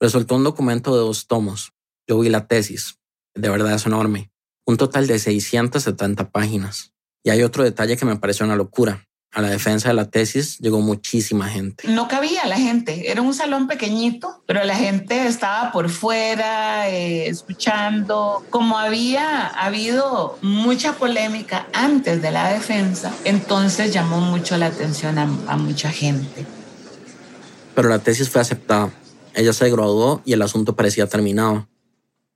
Resultó 0.01 0.37
un 0.37 0.45
documento 0.45 0.95
de 0.95 1.01
dos 1.01 1.27
tomos. 1.27 1.75
Yo 2.07 2.19
vi 2.19 2.31
la 2.31 2.47
tesis. 2.47 2.99
De 3.35 3.51
verdad 3.51 3.75
es 3.75 3.85
enorme. 3.85 4.33
Un 4.65 4.79
total 4.79 5.07
de 5.07 5.19
670 5.19 6.31
páginas. 6.31 6.95
Y 7.23 7.29
hay 7.29 7.43
otro 7.43 7.63
detalle 7.63 7.99
que 7.99 8.07
me 8.07 8.17
pareció 8.17 8.47
una 8.47 8.57
locura. 8.57 9.07
A 9.31 9.43
la 9.43 9.51
defensa 9.51 9.89
de 9.89 9.95
la 9.95 10.07
tesis 10.07 10.59
llegó 10.59 10.81
muchísima 10.81 11.49
gente. 11.49 11.87
No 11.87 12.09
cabía 12.09 12.47
la 12.47 12.57
gente, 12.57 13.11
era 13.11 13.21
un 13.21 13.35
salón 13.35 13.69
pequeñito, 13.69 14.43
pero 14.47 14.65
la 14.65 14.75
gente 14.75 15.27
estaba 15.27 15.71
por 15.71 15.91
fuera 15.91 16.89
eh, 16.89 17.29
escuchando. 17.29 18.43
Como 18.49 18.79
había 18.79 19.47
habido 19.47 20.39
mucha 20.41 20.95
polémica 20.95 21.69
antes 21.75 22.23
de 22.23 22.31
la 22.31 22.53
defensa, 22.53 23.13
entonces 23.25 23.93
llamó 23.93 24.21
mucho 24.21 24.57
la 24.57 24.67
atención 24.67 25.19
a, 25.19 25.25
a 25.47 25.57
mucha 25.59 25.91
gente. 25.91 26.47
Pero 27.75 27.91
la 27.91 27.99
tesis 27.99 28.31
fue 28.31 28.41
aceptada. 28.41 28.91
Ella 29.35 29.53
se 29.53 29.71
graduó 29.71 30.23
y 30.25 30.33
el 30.33 30.43
asunto 30.43 30.75
parecía 30.75 31.07
terminado. 31.07 31.69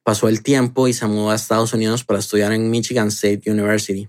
Pasó 0.05 0.29
el 0.29 0.43
tiempo 0.43 0.89
y 0.89 0.93
se 0.93 1.07
mudó 1.07 1.31
a 1.31 1.35
Estados 1.35 1.73
Unidos 1.73 2.05
para 2.05 2.21
estudiar 2.21 2.53
en 2.53 2.71
Michigan 2.71 3.09
State 3.09 3.51
University. 3.51 4.09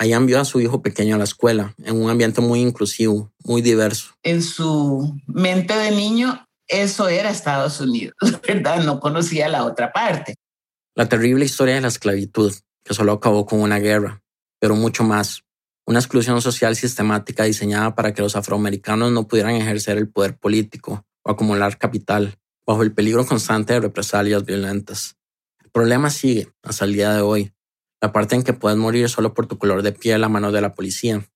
Ahí 0.00 0.12
envió 0.12 0.40
a 0.40 0.44
su 0.44 0.60
hijo 0.60 0.80
pequeño 0.80 1.16
a 1.16 1.18
la 1.18 1.24
escuela, 1.24 1.74
en 1.82 2.00
un 2.00 2.08
ambiente 2.08 2.40
muy 2.40 2.60
inclusivo, 2.60 3.32
muy 3.42 3.62
diverso. 3.62 4.14
En 4.22 4.42
su 4.42 5.18
mente 5.26 5.76
de 5.76 5.90
niño, 5.90 6.46
eso 6.68 7.08
era 7.08 7.30
Estados 7.30 7.80
Unidos, 7.80 8.14
¿verdad? 8.46 8.84
No 8.84 9.00
conocía 9.00 9.48
la 9.48 9.64
otra 9.64 9.92
parte. 9.92 10.36
La 10.94 11.08
terrible 11.08 11.44
historia 11.44 11.74
de 11.74 11.80
la 11.80 11.88
esclavitud, 11.88 12.54
que 12.84 12.94
solo 12.94 13.12
acabó 13.12 13.44
con 13.44 13.60
una 13.60 13.80
guerra, 13.80 14.22
pero 14.60 14.76
mucho 14.76 15.02
más. 15.02 15.42
Una 15.84 15.98
exclusión 15.98 16.40
social 16.42 16.76
sistemática 16.76 17.44
diseñada 17.44 17.96
para 17.96 18.14
que 18.14 18.22
los 18.22 18.36
afroamericanos 18.36 19.10
no 19.10 19.26
pudieran 19.26 19.56
ejercer 19.56 19.98
el 19.98 20.08
poder 20.08 20.38
político 20.38 21.04
o 21.22 21.30
acumular 21.32 21.76
capital, 21.76 22.38
bajo 22.64 22.82
el 22.82 22.92
peligro 22.92 23.26
constante 23.26 23.72
de 23.72 23.80
represalias 23.80 24.44
violentas. 24.44 25.16
El 25.64 25.70
problema 25.70 26.10
sigue 26.10 26.52
hasta 26.62 26.84
el 26.84 26.92
día 26.92 27.14
de 27.14 27.22
hoy 27.22 27.52
la 28.00 28.12
parte 28.12 28.34
en 28.34 28.42
que 28.42 28.52
puedes 28.52 28.78
morir 28.78 29.08
solo 29.08 29.34
por 29.34 29.46
tu 29.46 29.58
color 29.58 29.82
de 29.82 29.92
piel 29.92 30.22
a 30.24 30.28
manos 30.28 30.52
de 30.52 30.60
la 30.60 30.74
policía. 30.74 31.26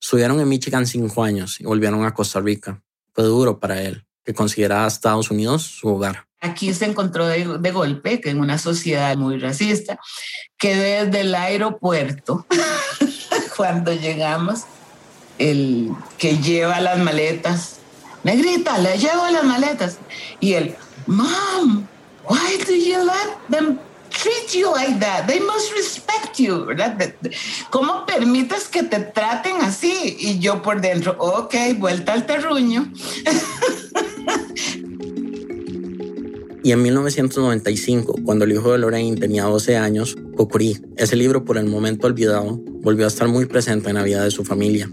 Estuvieron 0.00 0.40
en 0.40 0.48
Michigan 0.48 0.86
cinco 0.86 1.22
años 1.22 1.60
y 1.60 1.64
volvieron 1.64 2.04
a 2.04 2.14
Costa 2.14 2.40
Rica. 2.40 2.82
Fue 3.12 3.24
duro 3.24 3.60
para 3.60 3.82
él, 3.82 4.04
que 4.24 4.34
consideraba 4.34 4.86
Estados 4.86 5.30
Unidos 5.30 5.62
su 5.62 5.88
hogar. 5.88 6.26
Aquí 6.40 6.74
se 6.74 6.86
encontró 6.86 7.26
de, 7.26 7.58
de 7.58 7.70
golpe 7.70 8.20
que 8.20 8.30
en 8.30 8.40
una 8.40 8.58
sociedad 8.58 9.16
muy 9.16 9.38
racista, 9.38 10.00
que 10.58 10.74
desde 10.74 11.20
el 11.20 11.34
aeropuerto, 11.34 12.46
cuando 13.56 13.92
llegamos, 13.92 14.64
el 15.38 15.92
que 16.18 16.38
lleva 16.38 16.80
las 16.80 16.98
maletas, 16.98 17.78
negrita, 18.24 18.78
le 18.78 18.98
llevo 18.98 19.28
las 19.30 19.44
maletas. 19.44 19.98
Y 20.40 20.54
él, 20.54 20.74
Mom, 21.06 21.86
why 22.28 22.58
do 22.66 22.74
you 22.74 23.04
let 23.04 23.36
them 23.50 23.78
treat 24.12 24.54
you 24.54 24.70
like 24.72 24.98
that. 25.00 25.26
They 25.26 25.40
must 25.40 25.72
respect 25.74 26.38
you, 26.38 26.66
¿verdad? 26.66 27.14
¿Cómo 27.70 28.06
permites 28.06 28.68
que 28.68 28.82
te 28.82 29.00
traten 29.00 29.56
así? 29.62 30.16
Y 30.18 30.38
yo 30.38 30.62
por 30.62 30.80
dentro, 30.80 31.16
ok, 31.18 31.54
vuelta 31.78 32.12
al 32.12 32.26
terruño. 32.26 32.92
Y 36.64 36.70
en 36.70 36.80
1995, 36.80 38.20
cuando 38.24 38.44
el 38.44 38.52
hijo 38.52 38.70
de 38.70 38.78
Lorraine 38.78 39.16
tenía 39.16 39.44
12 39.44 39.76
años, 39.76 40.16
Cocurí, 40.36 40.78
ese 40.96 41.16
libro 41.16 41.44
por 41.44 41.58
el 41.58 41.66
momento 41.66 42.06
olvidado, 42.06 42.60
volvió 42.82 43.04
a 43.04 43.08
estar 43.08 43.26
muy 43.26 43.46
presente 43.46 43.88
en 43.88 43.96
la 43.96 44.04
vida 44.04 44.22
de 44.22 44.30
su 44.30 44.44
familia. 44.44 44.88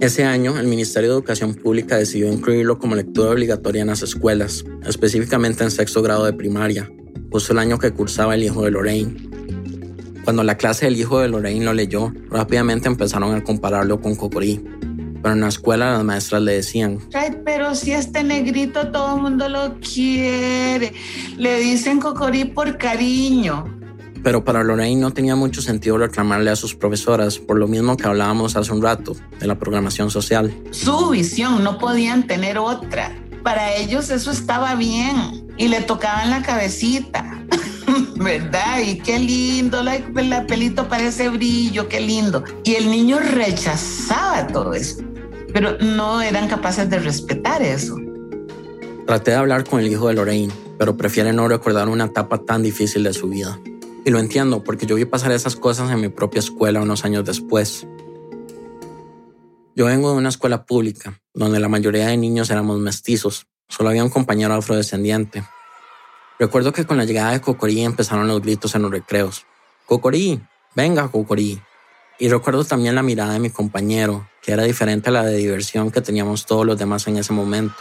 Ese 0.00 0.24
año, 0.24 0.58
el 0.58 0.68
Ministerio 0.68 1.10
de 1.10 1.16
Educación 1.16 1.54
Pública 1.54 1.96
decidió 1.96 2.32
incluirlo 2.32 2.78
como 2.78 2.94
lectura 2.94 3.30
obligatoria 3.30 3.82
en 3.82 3.88
las 3.88 4.02
escuelas, 4.02 4.64
específicamente 4.86 5.64
en 5.64 5.72
sexto 5.72 6.00
grado 6.00 6.24
de 6.26 6.32
primaria, 6.32 6.88
justo 7.34 7.52
el 7.52 7.58
año 7.58 7.80
que 7.80 7.90
cursaba 7.90 8.36
el 8.36 8.44
hijo 8.44 8.62
de 8.62 8.70
Lorraine. 8.70 9.12
Cuando 10.22 10.44
la 10.44 10.56
clase 10.56 10.84
del 10.84 10.94
hijo 10.94 11.18
de 11.18 11.26
Lorraine 11.26 11.64
lo 11.64 11.72
leyó, 11.72 12.12
rápidamente 12.30 12.86
empezaron 12.86 13.34
a 13.34 13.42
compararlo 13.42 14.00
con 14.00 14.14
Cocorí. 14.14 14.64
Pero 15.20 15.34
en 15.34 15.40
la 15.40 15.48
escuela 15.48 15.90
las 15.90 16.04
maestras 16.04 16.42
le 16.42 16.52
decían, 16.52 17.00
Ay, 17.12 17.36
pero 17.44 17.74
si 17.74 17.90
este 17.90 18.22
negrito 18.22 18.92
todo 18.92 19.16
el 19.16 19.22
mundo 19.22 19.48
lo 19.48 19.80
quiere. 19.80 20.92
Le 21.36 21.58
dicen 21.58 21.98
Cocorí 21.98 22.44
por 22.44 22.78
cariño. 22.78 23.64
Pero 24.22 24.44
para 24.44 24.62
Lorraine 24.62 25.00
no 25.00 25.10
tenía 25.10 25.34
mucho 25.34 25.60
sentido 25.60 25.98
reclamarle 25.98 26.52
a 26.52 26.56
sus 26.56 26.76
profesoras 26.76 27.40
por 27.40 27.58
lo 27.58 27.66
mismo 27.66 27.96
que 27.96 28.06
hablábamos 28.06 28.54
hace 28.54 28.70
un 28.70 28.80
rato 28.80 29.16
de 29.40 29.48
la 29.48 29.58
programación 29.58 30.08
social. 30.08 30.54
Su 30.70 31.10
visión, 31.10 31.64
no 31.64 31.78
podían 31.78 32.28
tener 32.28 32.58
otra. 32.58 33.10
Para 33.42 33.74
ellos 33.74 34.10
eso 34.10 34.30
estaba 34.30 34.76
bien 34.76 35.43
y 35.56 35.68
le 35.68 35.80
tocaban 35.82 36.30
la 36.30 36.42
cabecita, 36.42 37.44
¿verdad? 38.16 38.80
Y 38.84 38.98
qué 38.98 39.18
lindo, 39.18 39.82
la, 39.82 40.46
pelito 40.46 40.88
parece 40.88 41.28
brillo, 41.28 41.88
qué 41.88 42.00
lindo. 42.00 42.44
Y 42.64 42.74
el 42.74 42.90
niño 42.90 43.18
rechazaba 43.18 44.46
todo 44.48 44.74
eso, 44.74 45.02
pero 45.52 45.78
no 45.78 46.20
eran 46.20 46.48
capaces 46.48 46.88
de 46.90 46.98
respetar 46.98 47.62
eso. 47.62 47.96
Traté 49.06 49.32
de 49.32 49.36
hablar 49.36 49.64
con 49.64 49.80
el 49.80 49.88
hijo 49.88 50.08
de 50.08 50.14
Lorraine, 50.14 50.52
pero 50.78 50.96
prefiere 50.96 51.32
no 51.32 51.46
recordar 51.46 51.88
una 51.88 52.06
etapa 52.06 52.38
tan 52.38 52.62
difícil 52.62 53.02
de 53.02 53.12
su 53.12 53.28
vida. 53.28 53.58
Y 54.04 54.10
lo 54.10 54.18
entiendo 54.18 54.62
porque 54.62 54.86
yo 54.86 54.96
vi 54.96 55.04
pasar 55.04 55.32
esas 55.32 55.56
cosas 55.56 55.90
en 55.90 56.00
mi 56.00 56.08
propia 56.08 56.40
escuela 56.40 56.80
unos 56.80 57.04
años 57.04 57.24
después. 57.24 57.86
Yo 59.76 59.86
vengo 59.86 60.12
de 60.12 60.18
una 60.18 60.28
escuela 60.28 60.66
pública, 60.66 61.20
donde 61.32 61.58
la 61.58 61.68
mayoría 61.68 62.06
de 62.06 62.16
niños 62.16 62.50
éramos 62.50 62.78
mestizos, 62.78 63.46
Solo 63.76 63.88
había 63.88 64.04
un 64.04 64.10
compañero 64.10 64.54
afrodescendiente. 64.54 65.42
Recuerdo 66.38 66.72
que 66.72 66.84
con 66.84 66.96
la 66.96 67.04
llegada 67.04 67.32
de 67.32 67.40
Cocorí 67.40 67.82
empezaron 67.82 68.28
los 68.28 68.40
gritos 68.40 68.72
en 68.76 68.82
los 68.82 68.90
recreos. 68.92 69.46
Cocorí, 69.84 70.40
venga 70.76 71.08
Cocorí. 71.08 71.60
Y 72.20 72.28
recuerdo 72.28 72.64
también 72.64 72.94
la 72.94 73.02
mirada 73.02 73.32
de 73.32 73.40
mi 73.40 73.50
compañero, 73.50 74.28
que 74.42 74.52
era 74.52 74.62
diferente 74.62 75.08
a 75.08 75.12
la 75.12 75.24
de 75.24 75.36
diversión 75.36 75.90
que 75.90 76.00
teníamos 76.00 76.46
todos 76.46 76.64
los 76.64 76.78
demás 76.78 77.08
en 77.08 77.16
ese 77.16 77.32
momento. 77.32 77.74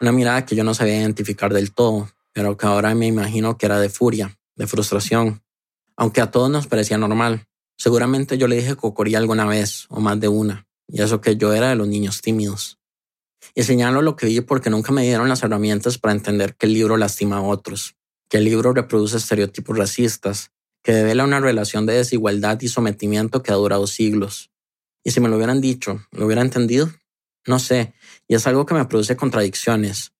Una 0.00 0.12
mirada 0.12 0.46
que 0.46 0.54
yo 0.54 0.62
no 0.62 0.74
sabía 0.74 1.00
identificar 1.00 1.52
del 1.52 1.72
todo, 1.72 2.08
pero 2.32 2.56
que 2.56 2.66
ahora 2.66 2.94
me 2.94 3.08
imagino 3.08 3.58
que 3.58 3.66
era 3.66 3.80
de 3.80 3.88
furia, 3.88 4.38
de 4.54 4.68
frustración. 4.68 5.42
Aunque 5.96 6.20
a 6.20 6.30
todos 6.30 6.48
nos 6.48 6.68
parecía 6.68 6.98
normal. 6.98 7.48
Seguramente 7.76 8.38
yo 8.38 8.46
le 8.46 8.54
dije 8.54 8.76
Cocorí 8.76 9.16
alguna 9.16 9.46
vez, 9.46 9.86
o 9.88 9.98
más 9.98 10.20
de 10.20 10.28
una, 10.28 10.68
y 10.86 11.02
eso 11.02 11.20
que 11.20 11.34
yo 11.36 11.52
era 11.52 11.70
de 11.70 11.74
los 11.74 11.88
niños 11.88 12.20
tímidos. 12.20 12.79
Y 13.54 13.62
señalo 13.64 14.02
lo 14.02 14.16
que 14.16 14.26
vi 14.26 14.40
porque 14.40 14.70
nunca 14.70 14.92
me 14.92 15.02
dieron 15.02 15.28
las 15.28 15.42
herramientas 15.42 15.98
para 15.98 16.14
entender 16.14 16.54
que 16.56 16.66
el 16.66 16.74
libro 16.74 16.96
lastima 16.96 17.38
a 17.38 17.42
otros, 17.42 17.96
que 18.28 18.38
el 18.38 18.44
libro 18.44 18.72
reproduce 18.72 19.16
estereotipos 19.16 19.76
racistas, 19.76 20.52
que 20.82 20.92
devela 20.92 21.24
una 21.24 21.40
relación 21.40 21.86
de 21.86 21.94
desigualdad 21.94 22.60
y 22.60 22.68
sometimiento 22.68 23.42
que 23.42 23.52
ha 23.52 23.56
durado 23.56 23.86
siglos. 23.86 24.50
Y 25.04 25.10
si 25.10 25.20
me 25.20 25.28
lo 25.28 25.36
hubieran 25.36 25.60
dicho, 25.60 26.00
¿lo 26.12 26.26
hubiera 26.26 26.42
entendido? 26.42 26.90
No 27.46 27.58
sé, 27.58 27.94
y 28.28 28.34
es 28.34 28.46
algo 28.46 28.66
que 28.66 28.74
me 28.74 28.84
produce 28.84 29.16
contradicciones. 29.16 30.12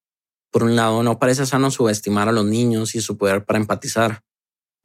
Por 0.50 0.64
un 0.64 0.74
lado, 0.74 1.02
no 1.02 1.18
parece 1.18 1.46
sano 1.46 1.70
subestimar 1.70 2.28
a 2.28 2.32
los 2.32 2.44
niños 2.44 2.94
y 2.94 3.00
su 3.00 3.16
poder 3.16 3.44
para 3.44 3.58
empatizar, 3.58 4.22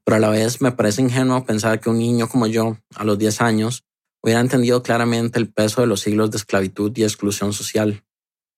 pero 0.05 0.17
a 0.17 0.19
la 0.19 0.29
vez 0.29 0.61
me 0.61 0.71
parece 0.71 1.01
ingenuo 1.01 1.45
pensar 1.45 1.79
que 1.79 1.89
un 1.89 1.97
niño 1.97 2.29
como 2.29 2.45
yo, 2.45 2.77
a 2.95 3.03
los 3.03 3.17
10 3.17 3.41
años, 3.41 3.83
hubiera 4.21 4.39
entendido 4.39 4.83
claramente 4.83 5.39
el 5.39 5.51
peso 5.51 5.81
de 5.81 5.87
los 5.87 6.01
siglos 6.01 6.31
de 6.31 6.37
esclavitud 6.37 6.91
y 6.95 7.03
exclusión 7.03 7.53
social. 7.53 8.03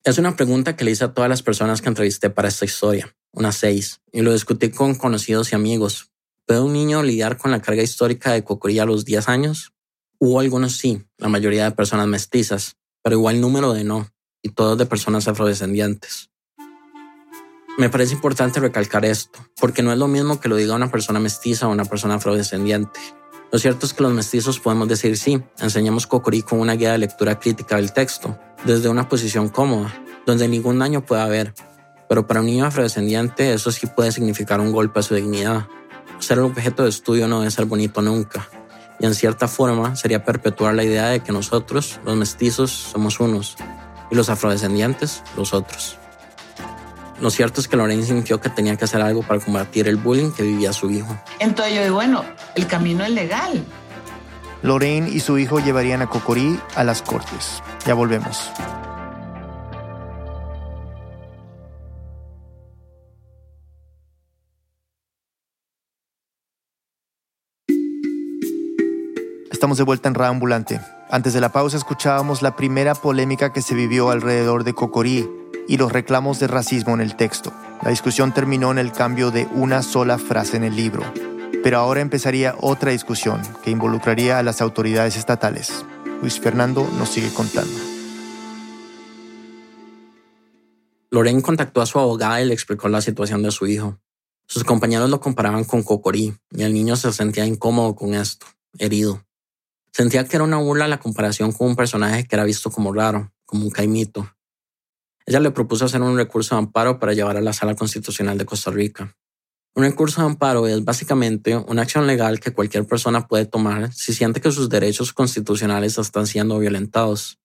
Es 0.04 0.16
una 0.16 0.36
pregunta 0.36 0.76
que 0.76 0.84
le 0.84 0.92
hice 0.92 1.04
a 1.04 1.12
todas 1.12 1.28
las 1.28 1.42
personas 1.42 1.82
que 1.82 1.88
entrevisté 1.88 2.30
para 2.30 2.48
esta 2.48 2.64
historia, 2.64 3.14
unas 3.32 3.56
seis, 3.56 4.00
y 4.12 4.22
lo 4.22 4.32
discutí 4.32 4.70
con 4.70 4.94
conocidos 4.94 5.52
y 5.52 5.56
amigos. 5.56 6.12
¿Puede 6.46 6.60
un 6.60 6.72
niño 6.72 7.02
lidiar 7.02 7.36
con 7.36 7.50
la 7.50 7.60
carga 7.60 7.82
histórica 7.82 8.32
de 8.32 8.44
Cocorí 8.44 8.78
a 8.78 8.86
los 8.86 9.04
10 9.04 9.28
años? 9.28 9.72
Hubo 10.18 10.40
algunos 10.40 10.76
sí, 10.76 11.04
la 11.18 11.28
mayoría 11.28 11.64
de 11.64 11.72
personas 11.72 12.06
mestizas, 12.06 12.76
pero 13.02 13.16
igual 13.16 13.40
número 13.40 13.74
de 13.74 13.84
no, 13.84 14.08
y 14.42 14.50
todos 14.50 14.78
de 14.78 14.86
personas 14.86 15.28
afrodescendientes. 15.28 16.30
Me 17.76 17.90
parece 17.90 18.14
importante 18.14 18.60
recalcar 18.60 19.04
esto, 19.04 19.38
porque 19.60 19.82
no 19.82 19.92
es 19.92 19.98
lo 19.98 20.08
mismo 20.08 20.40
que 20.40 20.48
lo 20.48 20.56
diga 20.56 20.74
una 20.74 20.90
persona 20.90 21.20
mestiza 21.20 21.68
o 21.68 21.70
una 21.70 21.84
persona 21.84 22.14
afrodescendiente. 22.14 22.98
Lo 23.52 23.58
cierto 23.58 23.86
es 23.86 23.94
que 23.94 24.02
los 24.02 24.12
mestizos 24.12 24.58
podemos 24.58 24.88
decir 24.88 25.16
sí, 25.16 25.42
enseñamos 25.58 26.06
Cocorí 26.06 26.42
con 26.42 26.60
una 26.60 26.74
guía 26.74 26.92
de 26.92 26.98
lectura 26.98 27.38
crítica 27.38 27.76
del 27.76 27.92
texto, 27.92 28.38
desde 28.64 28.88
una 28.88 29.08
posición 29.08 29.48
cómoda, 29.48 29.92
donde 30.26 30.48
ningún 30.48 30.78
daño 30.78 31.04
puede 31.04 31.22
haber. 31.22 31.54
Pero 32.08 32.26
para 32.26 32.40
un 32.40 32.46
niño 32.46 32.64
afrodescendiente 32.64 33.52
eso 33.52 33.70
sí 33.70 33.86
puede 33.86 34.12
significar 34.12 34.60
un 34.60 34.72
golpe 34.72 35.00
a 35.00 35.02
su 35.02 35.14
dignidad. 35.14 35.66
Ser 36.18 36.38
el 36.38 36.44
objeto 36.44 36.82
de 36.82 36.88
estudio 36.88 37.28
no 37.28 37.40
debe 37.40 37.50
ser 37.50 37.66
bonito 37.66 38.02
nunca. 38.02 38.48
y 39.00 39.06
en 39.06 39.14
cierta 39.14 39.46
forma 39.46 39.94
sería 39.94 40.24
perpetuar 40.24 40.74
la 40.74 40.82
idea 40.82 41.06
de 41.06 41.20
que 41.20 41.30
nosotros, 41.30 42.00
los 42.04 42.16
mestizos, 42.16 42.72
somos 42.72 43.20
unos 43.20 43.56
y 44.10 44.16
los 44.16 44.28
afrodescendientes, 44.28 45.22
los 45.36 45.54
otros. 45.54 45.96
Lo 47.20 47.30
cierto 47.30 47.60
es 47.60 47.68
que 47.68 47.76
Lorraine 47.76 48.04
sintió 48.04 48.40
que 48.40 48.48
tenía 48.48 48.76
que 48.76 48.84
hacer 48.84 49.00
algo 49.00 49.22
para 49.22 49.40
combatir 49.40 49.88
el 49.88 49.96
bullying 49.96 50.30
que 50.30 50.42
vivía 50.42 50.72
su 50.72 50.90
hijo. 50.90 51.16
Entonces 51.40 51.74
yo 51.74 51.82
digo, 51.82 51.94
bueno, 51.96 52.24
el 52.54 52.66
camino 52.66 53.04
es 53.04 53.10
legal. 53.10 53.64
Lorraine 54.62 55.08
y 55.08 55.20
su 55.20 55.38
hijo 55.38 55.60
llevarían 55.60 56.02
a 56.02 56.08
Cocorí 56.08 56.58
a 56.74 56.84
las 56.84 57.02
cortes. 57.02 57.62
Ya 57.86 57.94
volvemos. 57.94 58.50
Estamos 69.50 69.76
de 69.76 69.84
vuelta 69.84 70.08
en 70.08 70.14
Radio 70.14 70.30
Ambulante. 70.30 70.80
Antes 71.10 71.32
de 71.32 71.40
la 71.40 71.50
pausa 71.50 71.76
escuchábamos 71.76 72.42
la 72.42 72.54
primera 72.54 72.94
polémica 72.94 73.52
que 73.52 73.60
se 73.60 73.74
vivió 73.74 74.10
alrededor 74.10 74.62
de 74.62 74.72
Cocorí 74.72 75.28
y 75.66 75.76
los 75.78 75.90
reclamos 75.90 76.38
de 76.38 76.46
racismo 76.46 76.94
en 76.94 77.00
el 77.00 77.16
texto. 77.16 77.52
La 77.82 77.90
discusión 77.90 78.32
terminó 78.32 78.70
en 78.70 78.78
el 78.78 78.92
cambio 78.92 79.30
de 79.30 79.48
una 79.52 79.82
sola 79.82 80.18
frase 80.18 80.56
en 80.56 80.64
el 80.64 80.76
libro. 80.76 81.02
Pero 81.62 81.78
ahora 81.78 82.00
empezaría 82.00 82.54
otra 82.60 82.92
discusión 82.92 83.42
que 83.64 83.70
involucraría 83.70 84.38
a 84.38 84.42
las 84.42 84.60
autoridades 84.60 85.16
estatales. 85.16 85.84
Luis 86.20 86.38
Fernando 86.40 86.88
nos 86.98 87.08
sigue 87.08 87.32
contando. 87.32 87.78
Lorraine 91.10 91.42
contactó 91.42 91.80
a 91.80 91.86
su 91.86 91.98
abogada 91.98 92.40
y 92.40 92.46
le 92.46 92.54
explicó 92.54 92.88
la 92.88 93.00
situación 93.00 93.42
de 93.42 93.50
su 93.50 93.66
hijo. 93.66 93.98
Sus 94.46 94.64
compañeros 94.64 95.10
lo 95.10 95.20
comparaban 95.20 95.64
con 95.64 95.82
Cocorí 95.82 96.34
y 96.50 96.62
el 96.62 96.74
niño 96.74 96.96
se 96.96 97.12
sentía 97.12 97.46
incómodo 97.46 97.94
con 97.94 98.14
esto, 98.14 98.46
herido. 98.78 99.24
Sentía 99.92 100.24
que 100.24 100.36
era 100.36 100.44
una 100.44 100.58
burla 100.58 100.86
la 100.86 101.00
comparación 101.00 101.52
con 101.52 101.68
un 101.68 101.76
personaje 101.76 102.26
que 102.26 102.36
era 102.36 102.44
visto 102.44 102.70
como 102.70 102.92
raro, 102.92 103.32
como 103.44 103.64
un 103.64 103.70
caimito. 103.70 104.30
Ella 105.26 105.40
le 105.40 105.50
propuso 105.50 105.84
hacer 105.84 106.00
un 106.00 106.16
recurso 106.16 106.54
de 106.54 106.60
amparo 106.60 106.98
para 106.98 107.12
llevar 107.12 107.36
a 107.36 107.40
la 107.40 107.52
Sala 107.52 107.74
Constitucional 107.74 108.38
de 108.38 108.46
Costa 108.46 108.70
Rica. 108.70 109.14
Un 109.74 109.84
recurso 109.84 110.20
de 110.20 110.26
amparo 110.26 110.66
es 110.66 110.84
básicamente 110.84 111.56
una 111.56 111.82
acción 111.82 112.06
legal 112.06 112.40
que 112.40 112.52
cualquier 112.52 112.86
persona 112.86 113.28
puede 113.28 113.46
tomar 113.46 113.92
si 113.92 114.12
siente 114.12 114.40
que 114.40 114.50
sus 114.50 114.68
derechos 114.68 115.12
constitucionales 115.12 115.98
están 115.98 116.26
siendo 116.26 116.58
violentados. 116.58 117.38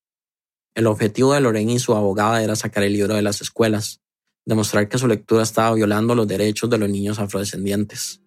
El 0.74 0.88
objetivo 0.88 1.34
de 1.34 1.42
Lorraine 1.42 1.74
y 1.74 1.80
su 1.80 1.94
abogada 1.94 2.44
era 2.44 2.56
sacar 2.56 2.84
el 2.84 2.94
libro 2.94 3.14
de 3.14 3.22
las 3.22 3.42
escuelas, 3.42 4.02
demostrar 4.46 4.90
que 4.90 4.98
su 4.98 5.08
lectura 5.08 5.44
estaba 5.44 5.76
violando 5.76 6.16
los 6.16 6.28
derechos 6.28 6.70
de 6.70 6.80
los 6.80 6.90
niños 6.90 7.20
afrodescendientes. 7.20 8.22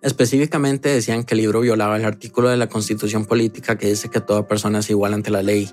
Específicamente 0.00 0.88
decían 0.88 1.24
que 1.24 1.34
el 1.34 1.40
libro 1.40 1.60
violaba 1.60 1.96
el 1.96 2.04
artículo 2.04 2.48
de 2.48 2.56
la 2.56 2.68
Constitución 2.68 3.26
Política 3.26 3.76
que 3.76 3.88
dice 3.88 4.08
que 4.08 4.20
toda 4.20 4.46
persona 4.46 4.78
es 4.78 4.90
igual 4.90 5.12
ante 5.12 5.30
la 5.30 5.42
ley 5.42 5.68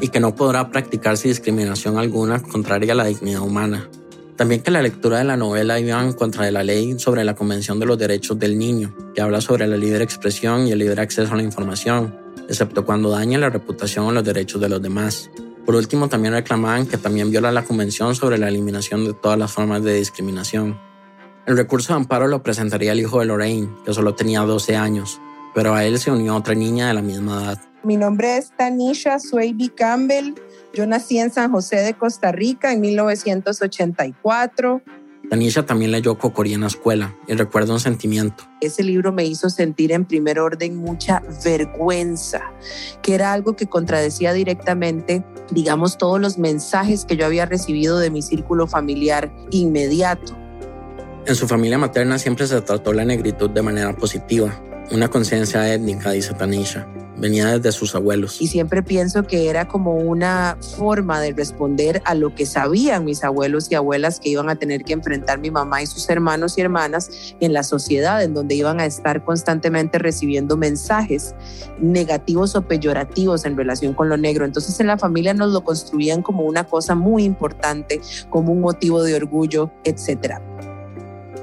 y 0.00 0.08
que 0.08 0.20
no 0.20 0.34
podrá 0.34 0.70
practicarse 0.70 1.28
discriminación 1.28 1.96
alguna 1.96 2.42
contraria 2.42 2.92
a 2.92 2.96
la 2.96 3.04
dignidad 3.04 3.40
humana. 3.40 3.88
También 4.38 4.62
que 4.62 4.70
la 4.70 4.82
lectura 4.82 5.18
de 5.18 5.24
la 5.24 5.36
novela 5.36 5.80
iba 5.80 6.00
en 6.00 6.12
contra 6.12 6.44
de 6.44 6.52
la 6.52 6.62
ley 6.62 6.96
sobre 7.00 7.24
la 7.24 7.34
Convención 7.34 7.80
de 7.80 7.86
los 7.86 7.98
Derechos 7.98 8.38
del 8.38 8.56
Niño, 8.56 8.94
que 9.12 9.20
habla 9.20 9.40
sobre 9.40 9.66
la 9.66 9.76
libre 9.76 10.04
expresión 10.04 10.68
y 10.68 10.70
el 10.70 10.78
libre 10.78 11.02
acceso 11.02 11.34
a 11.34 11.36
la 11.36 11.42
información, 11.42 12.16
excepto 12.48 12.84
cuando 12.84 13.10
daña 13.10 13.36
la 13.36 13.50
reputación 13.50 14.06
o 14.06 14.12
los 14.12 14.22
derechos 14.22 14.60
de 14.60 14.68
los 14.68 14.80
demás. 14.80 15.28
Por 15.66 15.74
último, 15.74 16.08
también 16.08 16.34
reclamaban 16.34 16.86
que 16.86 16.98
también 16.98 17.32
viola 17.32 17.50
la 17.50 17.64
Convención 17.64 18.14
sobre 18.14 18.38
la 18.38 18.46
eliminación 18.46 19.04
de 19.06 19.12
todas 19.12 19.40
las 19.40 19.50
formas 19.50 19.82
de 19.82 19.94
discriminación. 19.94 20.78
El 21.44 21.56
recurso 21.56 21.92
de 21.92 21.96
amparo 21.96 22.28
lo 22.28 22.40
presentaría 22.40 22.92
el 22.92 23.00
hijo 23.00 23.18
de 23.18 23.26
Lorraine, 23.26 23.68
que 23.84 23.92
solo 23.92 24.14
tenía 24.14 24.42
12 24.42 24.76
años, 24.76 25.20
pero 25.58 25.74
a 25.74 25.84
él 25.84 25.98
se 25.98 26.12
unió 26.12 26.36
otra 26.36 26.54
niña 26.54 26.86
de 26.86 26.94
la 26.94 27.02
misma 27.02 27.42
edad. 27.42 27.58
Mi 27.82 27.96
nombre 27.96 28.36
es 28.36 28.52
Tanisha 28.56 29.18
Swayby 29.18 29.70
Campbell. 29.70 30.34
Yo 30.72 30.86
nací 30.86 31.18
en 31.18 31.32
San 31.32 31.50
José 31.50 31.78
de 31.78 31.94
Costa 31.94 32.30
Rica 32.30 32.72
en 32.72 32.80
1984. 32.80 34.82
Tanisha 35.28 35.66
también 35.66 35.90
leyó 35.90 36.16
Cocorí 36.16 36.54
en 36.54 36.60
la 36.60 36.68
escuela 36.68 37.16
y 37.26 37.34
recuerda 37.34 37.72
un 37.72 37.80
sentimiento. 37.80 38.44
Ese 38.60 38.84
libro 38.84 39.10
me 39.10 39.24
hizo 39.24 39.50
sentir 39.50 39.90
en 39.90 40.04
primer 40.04 40.38
orden 40.38 40.76
mucha 40.76 41.24
vergüenza, 41.44 42.52
que 43.02 43.16
era 43.16 43.32
algo 43.32 43.56
que 43.56 43.66
contradecía 43.66 44.32
directamente, 44.32 45.24
digamos, 45.50 45.98
todos 45.98 46.20
los 46.20 46.38
mensajes 46.38 47.04
que 47.04 47.16
yo 47.16 47.26
había 47.26 47.46
recibido 47.46 47.98
de 47.98 48.12
mi 48.12 48.22
círculo 48.22 48.68
familiar 48.68 49.34
inmediato. 49.50 50.38
En 51.26 51.34
su 51.34 51.48
familia 51.48 51.78
materna 51.78 52.16
siempre 52.16 52.46
se 52.46 52.60
trató 52.60 52.92
la 52.92 53.04
negritud 53.04 53.50
de 53.50 53.60
manera 53.60 53.92
positiva, 53.96 54.56
una 54.90 55.08
conciencia 55.08 55.72
étnica, 55.72 56.10
dice 56.12 56.34
Tanisha. 56.34 56.86
Venía 57.16 57.58
desde 57.58 57.72
sus 57.72 57.96
abuelos. 57.96 58.40
Y 58.40 58.46
siempre 58.46 58.80
pienso 58.80 59.24
que 59.24 59.48
era 59.48 59.66
como 59.66 59.96
una 59.96 60.56
forma 60.76 61.20
de 61.20 61.32
responder 61.32 62.00
a 62.04 62.14
lo 62.14 62.32
que 62.32 62.46
sabían 62.46 63.04
mis 63.04 63.24
abuelos 63.24 63.72
y 63.72 63.74
abuelas 63.74 64.20
que 64.20 64.28
iban 64.28 64.48
a 64.48 64.54
tener 64.54 64.84
que 64.84 64.92
enfrentar 64.92 65.40
mi 65.40 65.50
mamá 65.50 65.82
y 65.82 65.86
sus 65.86 66.08
hermanos 66.08 66.56
y 66.56 66.60
hermanas 66.60 67.34
en 67.40 67.52
la 67.52 67.64
sociedad, 67.64 68.22
en 68.22 68.34
donde 68.34 68.54
iban 68.54 68.78
a 68.78 68.86
estar 68.86 69.24
constantemente 69.24 69.98
recibiendo 69.98 70.56
mensajes 70.56 71.34
negativos 71.80 72.54
o 72.54 72.62
peyorativos 72.62 73.44
en 73.44 73.56
relación 73.56 73.94
con 73.94 74.08
lo 74.08 74.16
negro. 74.16 74.44
Entonces 74.44 74.78
en 74.78 74.86
la 74.86 74.96
familia 74.96 75.34
nos 75.34 75.52
lo 75.52 75.64
construían 75.64 76.22
como 76.22 76.44
una 76.44 76.62
cosa 76.62 76.94
muy 76.94 77.24
importante, 77.24 78.00
como 78.30 78.52
un 78.52 78.60
motivo 78.60 79.02
de 79.02 79.16
orgullo, 79.16 79.72
etcétera. 79.82 80.40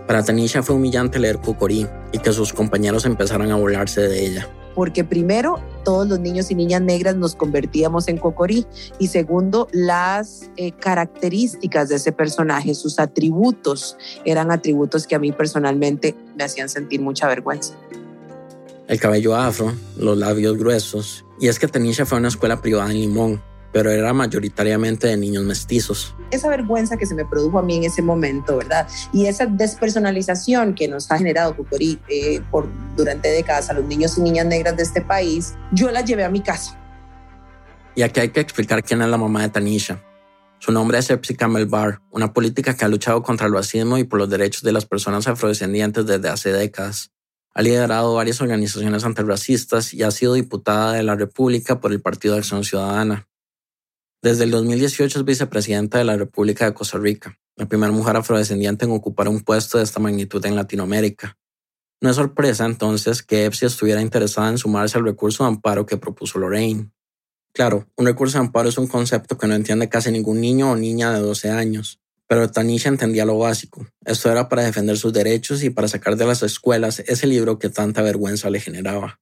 Para 0.07 0.23
Tanisha 0.23 0.61
fue 0.61 0.75
humillante 0.75 1.19
leer 1.19 1.39
Cocorí 1.39 1.87
y 2.11 2.19
que 2.19 2.31
sus 2.31 2.53
compañeros 2.53 3.05
empezaran 3.05 3.51
a 3.51 3.55
burlarse 3.55 4.01
de 4.01 4.25
ella. 4.25 4.49
Porque 4.75 5.03
primero, 5.03 5.59
todos 5.83 6.07
los 6.07 6.19
niños 6.19 6.51
y 6.51 6.55
niñas 6.55 6.81
negras 6.81 7.15
nos 7.15 7.35
convertíamos 7.35 8.07
en 8.07 8.17
Cocorí. 8.17 8.67
Y 8.99 9.07
segundo, 9.07 9.67
las 9.71 10.51
eh, 10.57 10.73
características 10.73 11.89
de 11.89 11.95
ese 11.95 12.11
personaje, 12.11 12.75
sus 12.75 12.99
atributos, 12.99 13.97
eran 14.25 14.51
atributos 14.51 15.07
que 15.07 15.15
a 15.15 15.19
mí 15.19 15.31
personalmente 15.31 16.15
me 16.35 16.43
hacían 16.43 16.69
sentir 16.69 17.01
mucha 17.01 17.27
vergüenza. 17.27 17.73
El 18.87 18.99
cabello 18.99 19.35
afro, 19.35 19.73
los 19.97 20.17
labios 20.17 20.57
gruesos. 20.57 21.25
Y 21.39 21.47
es 21.47 21.57
que 21.57 21.67
Tanisha 21.67 22.05
fue 22.05 22.17
a 22.17 22.19
una 22.19 22.27
escuela 22.27 22.61
privada 22.61 22.91
en 22.91 22.99
Limón, 22.99 23.41
pero 23.75 23.91
era 23.91 24.13
mayoritariamente 24.13 25.07
de 25.07 25.17
niños 25.17 25.43
mestizos. 25.43 26.15
Esa 26.31 26.47
vergüenza 26.47 26.95
que 26.95 27.05
se 27.05 27.13
me 27.13 27.25
produjo 27.25 27.59
a 27.59 27.61
mí 27.61 27.75
en 27.75 27.83
ese 27.83 28.01
momento, 28.01 28.55
¿verdad? 28.55 28.87
Y 29.11 29.25
esa 29.25 29.47
despersonalización 29.47 30.75
que 30.75 30.87
nos 30.87 31.11
ha 31.11 31.17
generado 31.17 31.57
Cucorí 31.57 31.99
eh, 32.07 32.39
por, 32.51 32.69
durante 32.95 33.27
décadas 33.27 33.69
a 33.69 33.73
los 33.73 33.83
niños 33.83 34.17
y 34.17 34.21
niñas 34.21 34.45
negras 34.45 34.77
de 34.77 34.83
este 34.83 35.01
país, 35.01 35.55
yo 35.73 35.91
la 35.91 36.05
llevé 36.05 36.23
a 36.23 36.29
mi 36.29 36.39
casa. 36.39 36.79
Y 37.95 38.03
aquí 38.03 38.21
hay 38.21 38.29
que 38.29 38.39
explicar 38.39 38.81
quién 38.81 39.01
es 39.01 39.09
la 39.09 39.17
mamá 39.17 39.41
de 39.41 39.49
Tanisha. 39.49 40.01
Su 40.59 40.71
nombre 40.71 40.97
es 40.97 41.09
Epsi 41.09 41.35
Campbell 41.35 41.65
Barr, 41.65 41.99
una 42.11 42.31
política 42.31 42.77
que 42.77 42.85
ha 42.85 42.87
luchado 42.87 43.23
contra 43.23 43.47
el 43.47 43.53
racismo 43.53 43.97
y 43.97 44.05
por 44.05 44.19
los 44.19 44.29
derechos 44.29 44.61
de 44.61 44.71
las 44.71 44.85
personas 44.85 45.27
afrodescendientes 45.27 46.05
desde 46.05 46.29
hace 46.29 46.53
décadas. 46.53 47.11
Ha 47.53 47.61
liderado 47.61 48.15
varias 48.15 48.39
organizaciones 48.39 49.03
antirracistas 49.03 49.93
y 49.93 50.03
ha 50.03 50.11
sido 50.11 50.35
diputada 50.35 50.93
de 50.93 51.03
la 51.03 51.15
República 51.15 51.81
por 51.81 51.91
el 51.91 51.99
Partido 51.99 52.35
de 52.35 52.39
Acción 52.39 52.63
Ciudadana. 52.63 53.27
Desde 54.25 54.45
el 54.45 54.49
2018 54.49 55.19
es 55.19 55.23
vicepresidenta 55.23 55.99
de 55.99 56.03
la 56.03 56.17
República 56.17 56.65
de 56.65 56.73
Costa 56.73 56.97
Rica, 56.97 57.37
la 57.55 57.67
primera 57.67 57.91
mujer 57.91 58.15
afrodescendiente 58.15 58.83
en 58.83 58.91
ocupar 58.91 59.27
un 59.27 59.41
puesto 59.41 59.77
de 59.77 59.83
esta 59.83 59.99
magnitud 59.99 60.43
en 60.47 60.55
Latinoamérica. 60.55 61.37
No 62.01 62.09
es 62.09 62.15
sorpresa 62.15 62.65
entonces 62.65 63.21
que 63.21 63.45
EPSI 63.45 63.67
estuviera 63.67 64.01
interesada 64.01 64.49
en 64.49 64.57
sumarse 64.57 64.97
al 64.97 65.03
recurso 65.03 65.43
de 65.43 65.49
amparo 65.49 65.85
que 65.85 65.97
propuso 65.97 66.39
Lorraine. 66.39 66.91
Claro, 67.53 67.87
un 67.97 68.07
recurso 68.07 68.39
de 68.39 68.45
amparo 68.45 68.67
es 68.67 68.79
un 68.79 68.87
concepto 68.87 69.37
que 69.37 69.45
no 69.45 69.53
entiende 69.53 69.89
casi 69.89 70.11
ningún 70.11 70.41
niño 70.41 70.71
o 70.71 70.75
niña 70.75 71.13
de 71.13 71.19
12 71.19 71.51
años, 71.51 71.99
pero 72.25 72.49
Tanisha 72.49 72.89
entendía 72.89 73.25
lo 73.25 73.37
básico. 73.37 73.85
Esto 74.03 74.31
era 74.31 74.49
para 74.49 74.63
defender 74.63 74.97
sus 74.97 75.13
derechos 75.13 75.61
y 75.61 75.69
para 75.69 75.87
sacar 75.87 76.15
de 76.15 76.25
las 76.25 76.41
escuelas 76.41 76.97
ese 77.05 77.27
libro 77.27 77.59
que 77.59 77.69
tanta 77.69 78.01
vergüenza 78.01 78.49
le 78.49 78.59
generaba. 78.59 79.19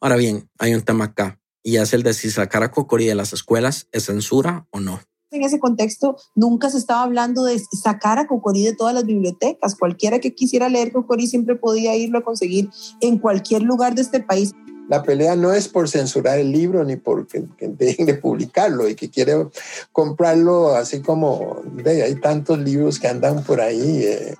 Ahora 0.00 0.16
bien, 0.16 0.50
hay 0.58 0.74
un 0.74 0.82
tema 0.82 1.04
acá 1.04 1.38
y 1.62 1.76
es 1.76 1.92
el 1.92 2.02
de 2.02 2.14
si 2.14 2.30
sacar 2.30 2.62
a 2.62 2.70
Cocorí 2.70 3.06
de 3.06 3.14
las 3.14 3.32
escuelas 3.32 3.88
es 3.92 4.06
censura 4.06 4.66
o 4.70 4.80
no. 4.80 5.00
En 5.30 5.42
ese 5.42 5.58
contexto, 5.58 6.16
nunca 6.34 6.68
se 6.68 6.76
estaba 6.76 7.02
hablando 7.02 7.44
de 7.44 7.58
sacar 7.82 8.18
a 8.18 8.26
Cocorí 8.26 8.64
de 8.64 8.74
todas 8.74 8.94
las 8.94 9.06
bibliotecas. 9.06 9.76
Cualquiera 9.76 10.18
que 10.18 10.34
quisiera 10.34 10.68
leer 10.68 10.92
Cocorí 10.92 11.26
siempre 11.26 11.56
podía 11.56 11.96
irlo 11.96 12.18
a 12.18 12.22
conseguir 12.22 12.68
en 13.00 13.18
cualquier 13.18 13.62
lugar 13.62 13.94
de 13.94 14.02
este 14.02 14.20
país. 14.20 14.52
La 14.90 15.02
pelea 15.02 15.36
no 15.36 15.54
es 15.54 15.68
por 15.68 15.88
censurar 15.88 16.38
el 16.38 16.52
libro 16.52 16.84
ni 16.84 16.96
por 16.96 17.26
que, 17.26 17.46
dejen 17.60 18.04
de 18.04 18.14
publicarlo 18.14 18.88
y 18.88 18.94
que 18.94 19.08
quiere 19.08 19.48
comprarlo 19.90 20.74
así 20.74 21.00
como 21.00 21.62
hay 21.86 22.14
tantos 22.16 22.58
libros 22.58 22.98
que 22.98 23.08
andan 23.08 23.42
por 23.42 23.62
ahí. 23.62 24.02
Eh. 24.02 24.34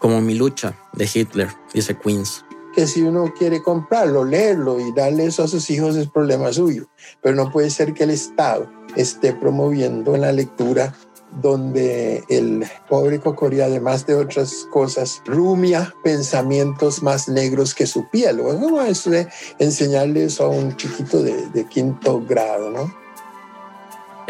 Como 0.00 0.20
mi 0.20 0.34
lucha 0.34 0.76
de 0.94 1.08
Hitler, 1.12 1.48
dice 1.72 1.96
Queens 1.96 2.44
que 2.74 2.86
si 2.86 3.02
uno 3.02 3.32
quiere 3.36 3.62
comprarlo, 3.62 4.24
leerlo 4.24 4.80
y 4.80 4.92
darle 4.92 5.26
eso 5.26 5.44
a 5.44 5.48
sus 5.48 5.68
hijos 5.70 5.96
es 5.96 6.08
problema 6.08 6.52
suyo. 6.52 6.88
Pero 7.20 7.36
no 7.36 7.50
puede 7.50 7.70
ser 7.70 7.94
que 7.94 8.04
el 8.04 8.10
Estado 8.10 8.68
esté 8.96 9.32
promoviendo 9.32 10.14
en 10.14 10.22
la 10.22 10.32
lectura 10.32 10.94
donde 11.40 12.24
el 12.28 12.64
pobre 12.88 13.18
Cocorí, 13.18 13.60
además 13.60 14.06
de 14.06 14.14
otras 14.14 14.66
cosas, 14.70 15.22
rumia 15.24 15.94
pensamientos 16.04 17.02
más 17.02 17.28
negros 17.28 17.74
que 17.74 17.86
su 17.86 18.08
piel. 18.10 18.40
Bueno, 18.40 18.82
eso 18.82 19.10
de 19.10 19.28
enseñarle 19.58 20.24
eso 20.24 20.44
a 20.44 20.48
un 20.48 20.76
chiquito 20.76 21.22
de, 21.22 21.48
de 21.48 21.64
quinto 21.66 22.20
grado, 22.20 22.70
¿no? 22.70 23.01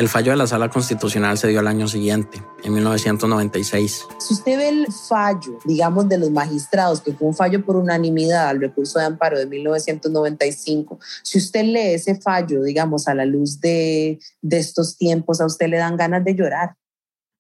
El 0.03 0.09
fallo 0.09 0.33
de 0.33 0.37
la 0.37 0.49
Sala 0.49 0.69
Constitucional 0.69 1.39
se 1.39 1.47
dio 1.47 1.61
al 1.61 1.69
año 1.69 1.87
siguiente, 1.87 2.43
en 2.65 2.73
1996. 2.73 4.05
Si 4.19 4.35
usted 4.35 4.57
ve 4.57 4.69
el 4.69 4.89
fallo, 4.93 5.61
digamos, 5.65 6.09
de 6.09 6.19
los 6.19 6.29
magistrados, 6.33 7.01
que 7.01 7.13
fue 7.13 7.29
un 7.29 7.37
fallo 7.37 7.65
por 7.65 7.77
unanimidad 7.77 8.49
al 8.49 8.61
recurso 8.61 8.99
de 8.99 9.05
amparo 9.05 9.39
de 9.39 9.47
1995, 9.47 10.99
si 11.23 11.39
usted 11.39 11.63
lee 11.67 11.95
ese 11.95 12.17
fallo, 12.17 12.65
digamos, 12.65 13.07
a 13.07 13.15
la 13.15 13.25
luz 13.25 13.61
de, 13.61 14.19
de 14.41 14.59
estos 14.59 14.97
tiempos, 14.97 15.41
a 15.41 15.47
usted 15.47 15.69
le 15.69 15.77
dan 15.77 15.97
ganas 15.97 16.25
de 16.25 16.35
llorar. 16.35 16.75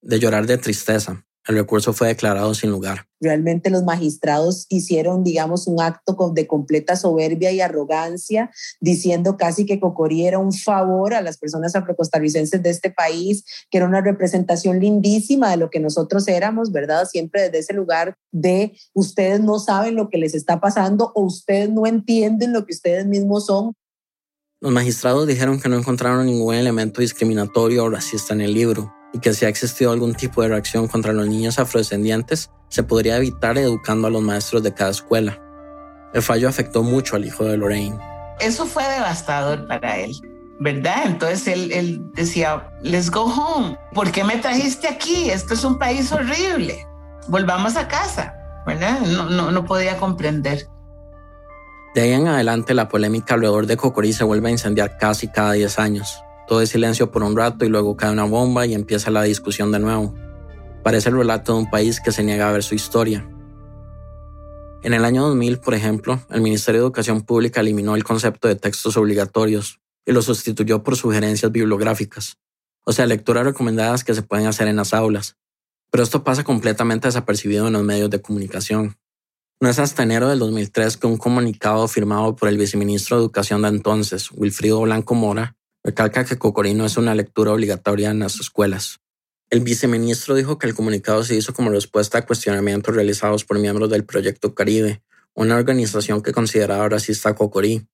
De 0.00 0.20
llorar 0.20 0.46
de 0.46 0.56
tristeza. 0.56 1.20
El 1.48 1.56
recurso 1.56 1.92
fue 1.92 2.06
declarado 2.06 2.54
sin 2.54 2.70
lugar. 2.70 3.06
Realmente 3.20 3.68
los 3.68 3.82
magistrados 3.82 4.66
hicieron, 4.68 5.24
digamos, 5.24 5.66
un 5.66 5.80
acto 5.80 6.30
de 6.32 6.46
completa 6.46 6.94
soberbia 6.94 7.50
y 7.50 7.60
arrogancia, 7.60 8.50
diciendo 8.80 9.36
casi 9.36 9.66
que 9.66 9.80
Cocorí 9.80 10.24
era 10.24 10.38
un 10.38 10.52
favor 10.52 11.14
a 11.14 11.20
las 11.20 11.38
personas 11.38 11.74
afrocostarricenses 11.74 12.62
de 12.62 12.70
este 12.70 12.92
país, 12.92 13.44
que 13.70 13.78
era 13.78 13.88
una 13.88 14.00
representación 14.00 14.78
lindísima 14.78 15.50
de 15.50 15.56
lo 15.56 15.68
que 15.68 15.80
nosotros 15.80 16.28
éramos, 16.28 16.70
¿verdad? 16.70 17.06
Siempre 17.10 17.42
desde 17.42 17.58
ese 17.58 17.74
lugar 17.74 18.16
de 18.30 18.72
ustedes 18.92 19.40
no 19.40 19.58
saben 19.58 19.96
lo 19.96 20.10
que 20.10 20.18
les 20.18 20.34
está 20.34 20.60
pasando 20.60 21.10
o 21.16 21.22
ustedes 21.22 21.70
no 21.70 21.86
entienden 21.86 22.52
lo 22.52 22.66
que 22.66 22.72
ustedes 22.72 23.06
mismos 23.06 23.46
son. 23.46 23.72
Los 24.60 24.70
magistrados 24.70 25.26
dijeron 25.26 25.60
que 25.60 25.68
no 25.68 25.76
encontraron 25.76 26.24
ningún 26.26 26.54
elemento 26.54 27.00
discriminatorio 27.00 27.82
o 27.82 27.90
racista 27.90 28.32
en 28.32 28.42
el 28.42 28.54
libro 28.54 29.01
y 29.12 29.18
que 29.18 29.34
si 29.34 29.44
ha 29.44 29.48
existido 29.48 29.92
algún 29.92 30.14
tipo 30.14 30.42
de 30.42 30.48
reacción 30.48 30.88
contra 30.88 31.12
los 31.12 31.26
niños 31.26 31.58
afrodescendientes, 31.58 32.50
se 32.68 32.82
podría 32.82 33.16
evitar 33.16 33.58
educando 33.58 34.08
a 34.08 34.10
los 34.10 34.22
maestros 34.22 34.62
de 34.62 34.72
cada 34.72 34.90
escuela. 34.90 35.38
El 36.14 36.22
fallo 36.22 36.48
afectó 36.48 36.82
mucho 36.82 37.16
al 37.16 37.24
hijo 37.24 37.44
de 37.44 37.56
Lorraine. 37.56 37.98
Eso 38.40 38.66
fue 38.66 38.82
devastador 38.84 39.66
para 39.66 39.98
él, 39.98 40.12
¿verdad? 40.58 41.02
Entonces 41.06 41.46
él, 41.46 42.02
decía, 42.14 42.70
let's 42.82 43.10
go 43.10 43.24
home. 43.24 43.78
¿Por 43.92 44.10
qué 44.10 44.24
me 44.24 44.36
trajiste 44.36 44.88
aquí? 44.88 45.30
Esto 45.30 45.54
es 45.54 45.64
un 45.64 45.78
país 45.78 46.10
horrible. 46.12 46.86
Volvamos 47.28 47.76
a 47.76 47.88
casa, 47.88 48.34
¿verdad? 48.66 49.00
No, 49.00 49.28
no, 49.28 49.50
no 49.50 49.64
podía 49.64 49.96
comprender. 49.98 50.66
De 51.94 52.00
ahí 52.00 52.12
en 52.12 52.26
adelante, 52.26 52.72
la 52.72 52.88
polémica 52.88 53.34
alrededor 53.34 53.66
de 53.66 53.76
Cocorí 53.76 54.14
se 54.14 54.24
vuelve 54.24 54.48
a 54.48 54.52
incendiar 54.52 54.96
casi 54.96 55.28
cada 55.28 55.52
10 55.52 55.78
años. 55.78 56.22
Todo 56.46 56.60
es 56.60 56.70
silencio 56.70 57.10
por 57.10 57.22
un 57.22 57.36
rato 57.36 57.64
y 57.64 57.68
luego 57.68 57.96
cae 57.96 58.10
una 58.10 58.24
bomba 58.24 58.66
y 58.66 58.74
empieza 58.74 59.10
la 59.10 59.22
discusión 59.22 59.72
de 59.72 59.78
nuevo. 59.78 60.14
Parece 60.82 61.08
el 61.08 61.16
relato 61.16 61.52
de 61.52 61.60
un 61.60 61.70
país 61.70 62.00
que 62.00 62.12
se 62.12 62.24
niega 62.24 62.48
a 62.48 62.52
ver 62.52 62.62
su 62.62 62.74
historia. 62.74 63.28
En 64.82 64.94
el 64.94 65.04
año 65.04 65.22
2000, 65.28 65.60
por 65.60 65.74
ejemplo, 65.74 66.20
el 66.30 66.40
Ministerio 66.40 66.80
de 66.80 66.86
Educación 66.86 67.22
Pública 67.22 67.60
eliminó 67.60 67.94
el 67.94 68.02
concepto 68.02 68.48
de 68.48 68.56
textos 68.56 68.96
obligatorios 68.96 69.80
y 70.04 70.10
lo 70.10 70.22
sustituyó 70.22 70.82
por 70.82 70.96
sugerencias 70.96 71.52
bibliográficas, 71.52 72.38
o 72.84 72.92
sea, 72.92 73.06
lecturas 73.06 73.44
recomendadas 73.44 74.02
que 74.02 74.14
se 74.14 74.22
pueden 74.22 74.48
hacer 74.48 74.66
en 74.66 74.76
las 74.76 74.92
aulas. 74.92 75.36
Pero 75.92 76.02
esto 76.02 76.24
pasa 76.24 76.42
completamente 76.42 77.06
desapercibido 77.06 77.68
en 77.68 77.74
los 77.74 77.84
medios 77.84 78.10
de 78.10 78.20
comunicación. 78.20 78.96
No 79.60 79.68
es 79.68 79.78
hasta 79.78 80.02
enero 80.02 80.28
del 80.28 80.40
2003 80.40 80.96
que 80.96 81.06
un 81.06 81.16
comunicado 81.16 81.86
firmado 81.86 82.34
por 82.34 82.48
el 82.48 82.58
viceministro 82.58 83.16
de 83.16 83.22
Educación 83.22 83.62
de 83.62 83.68
entonces, 83.68 84.32
Wilfrido 84.32 84.80
Blanco 84.80 85.14
Mora, 85.14 85.54
recalca 85.84 86.24
que 86.24 86.38
Cocorino 86.38 86.86
es 86.86 86.96
una 86.96 87.14
lectura 87.14 87.52
obligatoria 87.52 88.10
en 88.10 88.20
las 88.20 88.38
escuelas. 88.40 89.00
El 89.50 89.60
viceministro 89.60 90.34
dijo 90.34 90.58
que 90.58 90.66
el 90.66 90.74
comunicado 90.74 91.24
se 91.24 91.34
hizo 91.34 91.52
como 91.52 91.70
respuesta 91.70 92.18
a 92.18 92.26
cuestionamientos 92.26 92.94
realizados 92.94 93.44
por 93.44 93.58
miembros 93.58 93.90
del 93.90 94.04
Proyecto 94.04 94.54
Caribe, 94.54 95.02
una 95.34 95.56
organización 95.56 96.22
que 96.22 96.32
consideraba 96.32 96.88
racista 96.88 97.30
a 97.30 97.34
Cocorí. 97.34 97.86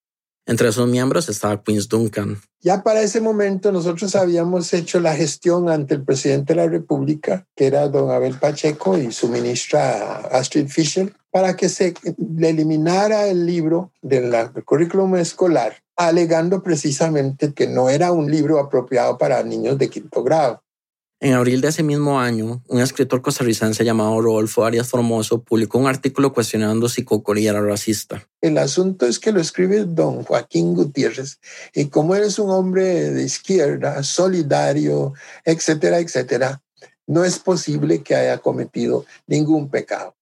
Entre 0.45 0.71
sus 0.71 0.87
miembros 0.87 1.29
estaba 1.29 1.61
Queens 1.61 1.89
Duncan. 1.89 2.41
Ya 2.61 2.81
para 2.81 3.01
ese 3.01 3.21
momento 3.21 3.71
nosotros 3.71 4.15
habíamos 4.15 4.73
hecho 4.73 4.99
la 4.99 5.15
gestión 5.15 5.69
ante 5.69 5.95
el 5.95 6.03
presidente 6.03 6.53
de 6.53 6.61
la 6.61 6.67
República, 6.67 7.45
que 7.55 7.67
era 7.67 7.87
don 7.87 8.09
Abel 8.09 8.35
Pacheco, 8.39 8.97
y 8.97 9.11
su 9.11 9.27
ministra 9.27 10.15
Astrid 10.31 10.69
Fisher, 10.69 11.13
para 11.29 11.55
que 11.55 11.69
se 11.69 11.93
eliminara 12.39 13.27
el 13.27 13.45
libro 13.45 13.91
del 14.01 14.33
currículum 14.65 15.17
escolar 15.17 15.83
alegando 16.07 16.63
precisamente 16.63 17.53
que 17.53 17.67
no 17.67 17.89
era 17.89 18.13
un 18.13 18.31
libro 18.31 18.57
apropiado 18.57 19.17
para 19.17 19.43
niños 19.43 19.77
de 19.77 19.89
quinto 19.89 20.23
grado. 20.23 20.63
En 21.19 21.33
abril 21.33 21.59
de 21.59 21.67
ese 21.67 21.83
mismo 21.83 22.21
año, 22.21 22.63
un 22.69 22.79
escritor 22.79 23.21
costarricense 23.21 23.83
llamado 23.83 24.21
Rodolfo 24.21 24.63
Arias 24.63 24.87
Formoso 24.87 25.43
publicó 25.43 25.77
un 25.77 25.87
artículo 25.87 26.31
cuestionando 26.31 26.87
si 26.87 27.03
Cocorí 27.03 27.45
era 27.45 27.61
racista. 27.61 28.25
El 28.39 28.57
asunto 28.57 29.05
es 29.05 29.19
que 29.19 29.33
lo 29.33 29.41
escribe 29.41 29.83
don 29.83 30.23
Joaquín 30.23 30.73
Gutiérrez 30.73 31.41
y 31.73 31.87
como 31.87 32.15
eres 32.15 32.39
un 32.39 32.49
hombre 32.49 33.11
de 33.11 33.23
izquierda, 33.23 34.01
solidario, 34.01 35.13
etcétera, 35.43 35.99
etcétera, 35.99 36.61
no 37.07 37.25
es 37.25 37.39
posible 37.39 38.01
que 38.03 38.15
haya 38.15 38.37
cometido 38.37 39.05
ningún 39.27 39.69
pecado. 39.69 40.15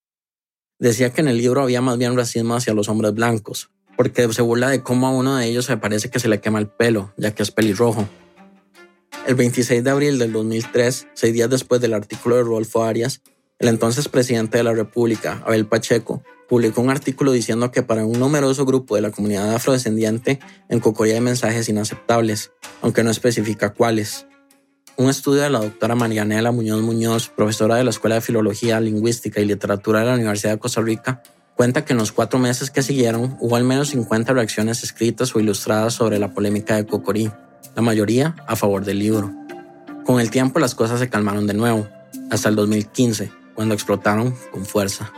Decía 0.79 1.13
que 1.13 1.21
en 1.21 1.27
el 1.27 1.37
libro 1.37 1.61
había 1.61 1.81
más 1.81 1.99
bien 1.99 2.15
racismo 2.15 2.55
hacia 2.55 2.73
los 2.73 2.89
hombres 2.89 3.13
blancos, 3.13 3.69
porque 3.97 4.31
se 4.31 4.41
burla 4.41 4.69
de 4.69 4.83
cómo 4.83 5.07
a 5.07 5.09
uno 5.09 5.35
de 5.35 5.47
ellos 5.47 5.65
se 5.65 5.75
parece 5.75 6.09
que 6.09 6.19
se 6.19 6.29
le 6.29 6.39
quema 6.39 6.59
el 6.59 6.67
pelo, 6.67 7.11
ya 7.17 7.31
que 7.31 7.43
es 7.43 7.51
pelirrojo. 7.51 8.07
El 9.25 9.35
26 9.35 9.83
de 9.83 9.89
abril 9.89 10.19
del 10.19 10.31
2003, 10.31 11.07
seis 11.13 11.33
días 11.33 11.49
después 11.49 11.81
del 11.81 11.93
artículo 11.93 12.37
de 12.37 12.43
Rodolfo 12.43 12.83
Arias, 12.83 13.21
el 13.59 13.67
entonces 13.67 14.07
presidente 14.07 14.59
de 14.59 14.63
la 14.63 14.73
República, 14.73 15.41
Abel 15.45 15.65
Pacheco, 15.65 16.23
publicó 16.47 16.81
un 16.81 16.91
artículo 16.91 17.31
diciendo 17.31 17.71
que 17.71 17.83
para 17.83 18.05
un 18.05 18.19
numeroso 18.19 18.65
grupo 18.65 18.95
de 18.95 19.01
la 19.01 19.11
comunidad 19.11 19.53
afrodescendiente 19.53 20.39
en 20.69 20.79
Cocoría 20.79 21.15
hay 21.15 21.21
mensajes 21.21 21.67
inaceptables, 21.67 22.51
aunque 22.81 23.03
no 23.03 23.09
especifica 23.09 23.73
cuáles. 23.73 24.27
Un 24.95 25.09
estudio 25.09 25.41
de 25.41 25.49
la 25.49 25.59
doctora 25.59 25.95
Marianela 25.95 26.51
Muñoz 26.51 26.81
Muñoz, 26.81 27.29
profesora 27.29 27.75
de 27.75 27.83
la 27.83 27.89
Escuela 27.89 28.15
de 28.15 28.21
Filología, 28.21 28.79
Lingüística 28.79 29.41
y 29.41 29.45
Literatura 29.45 29.99
de 29.99 30.05
la 30.05 30.15
Universidad 30.15 30.53
de 30.53 30.59
Costa 30.59 30.81
Rica, 30.81 31.21
cuenta 31.57 31.83
que 31.83 31.93
en 31.93 31.99
los 31.99 32.11
cuatro 32.11 32.37
meses 32.39 32.69
que 32.69 32.83
siguieron 32.83 33.35
hubo 33.39 33.55
al 33.55 33.63
menos 33.63 33.89
50 33.89 34.31
reacciones 34.31 34.83
escritas 34.83 35.35
o 35.35 35.39
ilustradas 35.39 35.95
sobre 35.95 36.19
la 36.19 36.31
polémica 36.31 36.75
de 36.75 36.85
Cocorí, 36.85 37.31
la 37.75 37.81
mayoría 37.81 38.35
a 38.47 38.55
favor 38.55 38.85
del 38.85 38.99
libro. 38.99 39.33
Con 40.05 40.21
el 40.21 40.29
tiempo 40.29 40.59
las 40.59 40.75
cosas 40.75 40.99
se 40.99 41.09
calmaron 41.09 41.47
de 41.47 41.55
nuevo, 41.55 41.87
hasta 42.29 42.49
el 42.49 42.55
2015, 42.55 43.31
cuando 43.55 43.73
explotaron 43.73 44.35
con 44.51 44.65
fuerza. 44.65 45.11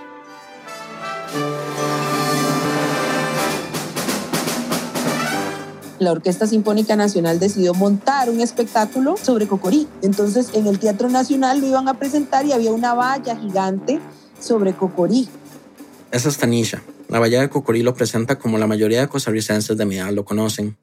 la 6.00 6.14
Orquesta 6.14 6.48
Sinfónica 6.48 6.96
Nacional 6.96 7.40
decidió 7.40 7.74
montar 7.74 8.30
un 8.30 8.40
espectáculo 8.40 9.18
sobre 9.22 9.50
Cocorí. 9.50 9.86
Entonces, 10.02 10.52
en 10.54 10.66
el 10.66 10.80
Teatro 10.80 11.10
Nacional 11.10 11.60
lo 11.60 11.68
iban 11.68 11.90
a 11.90 11.96
presentar 11.96 12.46
y 12.46 12.54
había 12.54 12.72
una 12.72 12.94
valla 12.94 13.36
gigante 13.36 14.00
sobre 14.40 14.72
Cocorí. 14.72 15.28
Esa 16.12 16.30
es 16.30 16.38
Tanisha. 16.38 16.82
La 17.08 17.20
Bahía 17.20 17.40
de 17.40 17.50
Cocorí 17.50 17.84
lo 17.84 17.94
presenta 17.94 18.40
como 18.40 18.58
la 18.58 18.66
mayoría 18.66 19.02
de 19.02 19.08
costarricenses 19.08 19.78
de 19.78 19.86
mi 19.86 19.98
edad 19.98 20.12
lo 20.12 20.26
conocen. 20.26 20.76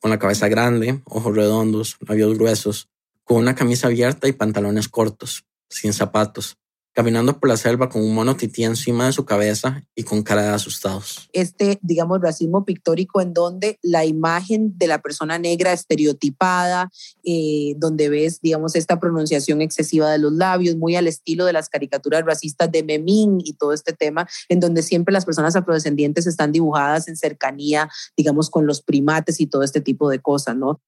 Con 0.00 0.10
la 0.10 0.18
cabeza 0.18 0.48
grande, 0.48 1.02
ojos 1.04 1.36
redondos, 1.36 1.98
labios 2.08 2.38
gruesos, 2.38 2.88
con 3.24 3.36
una 3.36 3.54
camisa 3.54 3.88
abierta 3.88 4.26
y 4.26 4.32
pantalones 4.32 4.88
cortos, 4.88 5.44
sin 5.68 5.92
zapatos, 5.92 6.56
caminando 6.92 7.38
por 7.38 7.48
la 7.48 7.56
selva 7.56 7.88
con 7.88 8.02
un 8.02 8.14
mono 8.14 8.36
tití 8.36 8.64
encima 8.64 9.06
de 9.06 9.12
su 9.12 9.24
cabeza 9.24 9.82
y 9.94 10.02
con 10.02 10.22
cara 10.22 10.42
de 10.42 10.48
asustados. 10.48 11.28
Este, 11.32 11.78
digamos, 11.82 12.20
racismo 12.20 12.64
pictórico 12.64 13.20
en 13.20 13.32
donde 13.32 13.78
la 13.82 14.04
imagen 14.04 14.76
de 14.76 14.86
la 14.86 15.00
persona 15.00 15.38
negra 15.38 15.72
estereotipada, 15.72 16.90
eh, 17.24 17.74
donde 17.76 18.08
ves, 18.08 18.40
digamos, 18.40 18.74
esta 18.74 18.98
pronunciación 18.98 19.60
excesiva 19.60 20.10
de 20.10 20.18
los 20.18 20.32
labios, 20.32 20.76
muy 20.76 20.96
al 20.96 21.06
estilo 21.06 21.44
de 21.44 21.52
las 21.52 21.68
caricaturas 21.68 22.24
racistas 22.24 22.70
de 22.70 22.82
Memín 22.82 23.38
y 23.44 23.52
todo 23.52 23.72
este 23.72 23.92
tema, 23.92 24.28
en 24.48 24.60
donde 24.60 24.82
siempre 24.82 25.12
las 25.12 25.24
personas 25.24 25.54
afrodescendientes 25.56 26.26
están 26.26 26.52
dibujadas 26.52 27.08
en 27.08 27.16
cercanía, 27.16 27.88
digamos, 28.16 28.50
con 28.50 28.66
los 28.66 28.82
primates 28.82 29.40
y 29.40 29.46
todo 29.46 29.62
este 29.62 29.80
tipo 29.80 30.08
de 30.10 30.20
cosas, 30.20 30.56
¿no? 30.56 30.80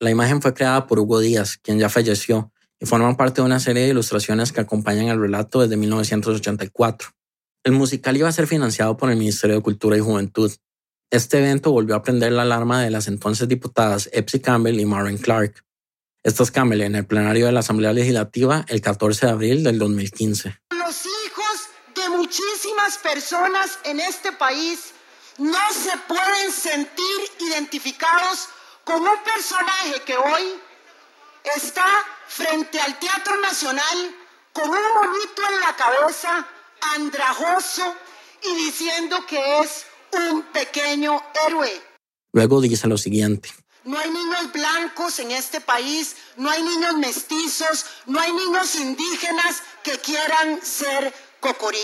La 0.00 0.10
imagen 0.10 0.40
fue 0.40 0.54
creada 0.54 0.86
por 0.86 1.00
Hugo 1.00 1.18
Díaz, 1.18 1.56
quien 1.60 1.78
ya 1.78 1.88
falleció, 1.88 2.52
y 2.80 2.86
forman 2.86 3.16
parte 3.16 3.40
de 3.40 3.46
una 3.46 3.60
serie 3.60 3.84
de 3.84 3.90
ilustraciones 3.90 4.52
que 4.52 4.60
acompañan 4.60 5.08
el 5.08 5.20
relato 5.20 5.60
desde 5.60 5.76
1984. 5.76 7.10
El 7.64 7.72
musical 7.72 8.16
iba 8.16 8.28
a 8.28 8.32
ser 8.32 8.46
financiado 8.46 8.96
por 8.96 9.10
el 9.10 9.16
Ministerio 9.16 9.56
de 9.56 9.62
Cultura 9.62 9.96
y 9.96 10.00
Juventud. 10.00 10.52
Este 11.10 11.38
evento 11.38 11.72
volvió 11.72 11.96
a 11.96 12.02
prender 12.02 12.32
la 12.32 12.42
alarma 12.42 12.82
de 12.82 12.90
las 12.90 13.08
entonces 13.08 13.48
diputadas 13.48 14.08
Epsi 14.12 14.40
Campbell 14.40 14.78
y 14.78 14.84
Maren 14.84 15.18
Clark. 15.18 15.64
Estas 16.22 16.50
Campbell 16.50 16.82
en 16.82 16.94
el 16.94 17.06
plenario 17.06 17.46
de 17.46 17.52
la 17.52 17.60
Asamblea 17.60 17.92
Legislativa 17.92 18.64
el 18.68 18.80
14 18.80 19.26
de 19.26 19.32
abril 19.32 19.64
del 19.64 19.78
2015. 19.78 20.60
Los 20.70 21.06
hijos 21.06 21.68
de 21.94 22.08
muchísimas 22.16 22.98
personas 22.98 23.78
en 23.84 24.00
este 24.00 24.32
país 24.32 24.92
no 25.38 25.58
se 25.72 25.96
pueden 26.06 26.52
sentir 26.52 27.04
identificados 27.50 28.48
con 28.84 29.00
un 29.00 29.22
personaje 29.24 30.02
que 30.04 30.16
hoy 30.16 30.42
está 31.56 31.86
frente 32.26 32.80
al 32.80 32.98
Teatro 32.98 33.40
Nacional 33.40 34.14
con 34.52 34.68
un 34.68 34.76
monito 34.94 35.42
en 35.52 35.60
la 35.60 35.76
cabeza, 35.76 36.46
andrajoso 36.94 37.94
y 38.42 38.64
diciendo 38.64 39.24
que 39.26 39.60
es 39.60 39.86
un 40.12 40.42
pequeño 40.52 41.20
héroe. 41.46 41.70
Luego 42.32 42.60
dice 42.60 42.86
lo 42.86 42.98
siguiente. 42.98 43.50
No 43.84 43.98
hay 43.98 44.10
niños 44.10 44.52
blancos 44.52 45.18
en 45.18 45.30
este 45.30 45.60
país, 45.60 46.16
no 46.36 46.50
hay 46.50 46.62
niños 46.62 46.96
mestizos, 46.96 47.86
no 48.06 48.20
hay 48.20 48.32
niños 48.32 48.74
indígenas 48.74 49.62
que 49.82 49.92
quieran 49.98 50.60
ser 50.62 51.14
cocorí. 51.40 51.78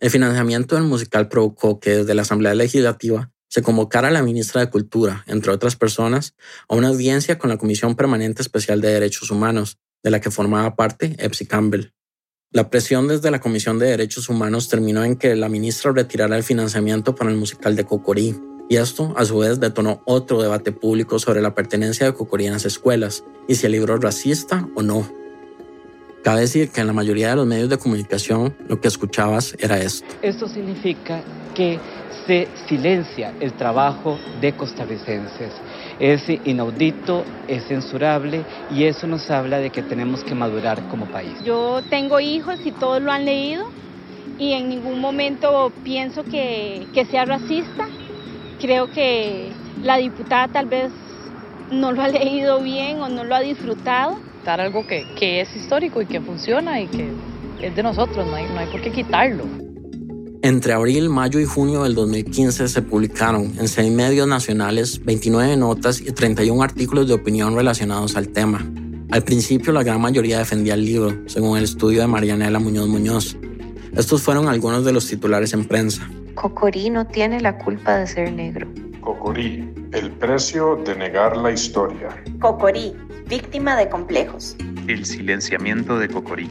El 0.00 0.10
financiamiento 0.10 0.76
del 0.76 0.84
musical 0.84 1.28
provocó 1.28 1.78
que 1.78 1.90
desde 1.90 2.14
la 2.14 2.22
Asamblea 2.22 2.54
Legislativa 2.54 3.30
se 3.54 3.62
convocara 3.62 4.08
a 4.08 4.10
la 4.10 4.24
ministra 4.24 4.62
de 4.62 4.68
Cultura, 4.68 5.22
entre 5.28 5.52
otras 5.52 5.76
personas, 5.76 6.34
a 6.68 6.74
una 6.74 6.88
audiencia 6.88 7.38
con 7.38 7.50
la 7.50 7.56
Comisión 7.56 7.94
Permanente 7.94 8.42
Especial 8.42 8.80
de 8.80 8.90
Derechos 8.90 9.30
Humanos, 9.30 9.78
de 10.02 10.10
la 10.10 10.20
que 10.20 10.32
formaba 10.32 10.74
parte 10.74 11.14
Epsi 11.20 11.46
Campbell. 11.46 11.92
La 12.50 12.68
presión 12.68 13.06
desde 13.06 13.30
la 13.30 13.40
Comisión 13.40 13.78
de 13.78 13.86
Derechos 13.86 14.28
Humanos 14.28 14.68
terminó 14.68 15.04
en 15.04 15.14
que 15.14 15.36
la 15.36 15.48
ministra 15.48 15.92
retirara 15.92 16.36
el 16.36 16.42
financiamiento 16.42 17.14
para 17.14 17.30
el 17.30 17.36
musical 17.36 17.76
de 17.76 17.84
Cocorí, 17.84 18.34
y 18.68 18.74
esto, 18.74 19.14
a 19.16 19.24
su 19.24 19.38
vez, 19.38 19.60
detonó 19.60 20.02
otro 20.04 20.42
debate 20.42 20.72
público 20.72 21.20
sobre 21.20 21.40
la 21.40 21.54
pertenencia 21.54 22.06
de 22.06 22.14
Cocorí 22.14 22.46
en 22.46 22.54
las 22.54 22.64
escuelas 22.64 23.22
y 23.46 23.54
si 23.54 23.66
el 23.66 23.72
libro 23.72 23.94
es 23.94 24.00
racista 24.00 24.68
o 24.74 24.82
no. 24.82 25.08
Cabe 26.24 26.40
decir 26.40 26.70
que 26.70 26.80
en 26.80 26.86
la 26.86 26.94
mayoría 26.94 27.28
de 27.28 27.36
los 27.36 27.46
medios 27.46 27.68
de 27.68 27.76
comunicación 27.76 28.56
lo 28.66 28.80
que 28.80 28.88
escuchabas 28.88 29.54
era 29.60 29.76
esto. 29.78 30.06
Esto 30.22 30.48
significa 30.48 31.20
que 31.54 31.78
se 32.26 32.48
silencia 32.66 33.34
el 33.40 33.52
trabajo 33.52 34.18
de 34.40 34.54
costarricenses. 34.54 35.52
Es 36.00 36.22
inaudito, 36.46 37.24
es 37.46 37.64
censurable 37.68 38.42
y 38.70 38.84
eso 38.84 39.06
nos 39.06 39.30
habla 39.30 39.58
de 39.58 39.68
que 39.68 39.82
tenemos 39.82 40.24
que 40.24 40.34
madurar 40.34 40.88
como 40.88 41.04
país. 41.04 41.32
Yo 41.44 41.82
tengo 41.90 42.18
hijos 42.20 42.58
y 42.64 42.72
todos 42.72 43.02
lo 43.02 43.12
han 43.12 43.26
leído 43.26 43.66
y 44.38 44.54
en 44.54 44.70
ningún 44.70 45.00
momento 45.00 45.70
pienso 45.84 46.24
que, 46.24 46.86
que 46.94 47.04
sea 47.04 47.26
racista 47.26 47.86
creo 48.60 48.90
que 48.90 49.52
la 49.82 49.98
diputada 49.98 50.48
tal 50.48 50.64
vez 50.64 50.90
no 51.70 51.92
lo 51.92 52.00
ha 52.00 52.08
leído 52.08 52.62
bien 52.62 53.02
o 53.02 53.10
no 53.10 53.24
lo 53.24 53.34
ha 53.34 53.40
disfrutado. 53.40 54.16
Algo 54.46 54.86
que, 54.86 55.06
que 55.18 55.40
es 55.40 55.56
histórico 55.56 56.02
y 56.02 56.06
que 56.06 56.20
funciona 56.20 56.80
y 56.80 56.86
que 56.86 57.08
es 57.60 57.74
de 57.74 57.82
nosotros, 57.82 58.26
no 58.26 58.34
hay, 58.34 58.44
no 58.44 58.58
hay 58.58 58.66
por 58.66 58.80
qué 58.82 58.92
quitarlo. 58.92 59.44
Entre 60.42 60.74
abril, 60.74 61.08
mayo 61.08 61.40
y 61.40 61.46
junio 61.46 61.84
del 61.84 61.94
2015 61.94 62.68
se 62.68 62.82
publicaron 62.82 63.54
en 63.58 63.66
seis 63.66 63.90
medios 63.90 64.28
nacionales 64.28 65.02
29 65.02 65.56
notas 65.56 66.02
y 66.02 66.12
31 66.12 66.62
artículos 66.62 67.08
de 67.08 67.14
opinión 67.14 67.56
relacionados 67.56 68.16
al 68.16 68.28
tema. 68.28 68.64
Al 69.10 69.22
principio 69.22 69.72
la 69.72 69.82
gran 69.82 70.02
mayoría 70.02 70.38
defendía 70.38 70.74
el 70.74 70.84
libro, 70.84 71.16
según 71.26 71.56
el 71.56 71.64
estudio 71.64 72.02
de 72.02 72.06
Marianela 72.08 72.58
Muñoz 72.58 72.88
Muñoz. 72.88 73.38
Estos 73.96 74.20
fueron 74.20 74.48
algunos 74.48 74.84
de 74.84 74.92
los 74.92 75.06
titulares 75.06 75.54
en 75.54 75.64
prensa. 75.64 76.06
Cocorí 76.34 76.90
no 76.90 77.06
tiene 77.06 77.40
la 77.40 77.56
culpa 77.56 77.96
de 77.96 78.06
ser 78.06 78.32
negro. 78.32 78.68
Cocorí, 79.04 79.68
el 79.92 80.10
precio 80.12 80.76
de 80.76 80.96
negar 80.96 81.36
la 81.36 81.52
historia. 81.52 82.24
Cocorí, 82.40 82.94
víctima 83.28 83.76
de 83.76 83.90
complejos. 83.90 84.56
El 84.88 85.04
silenciamiento 85.04 85.98
de 85.98 86.08
Cocorí. 86.08 86.48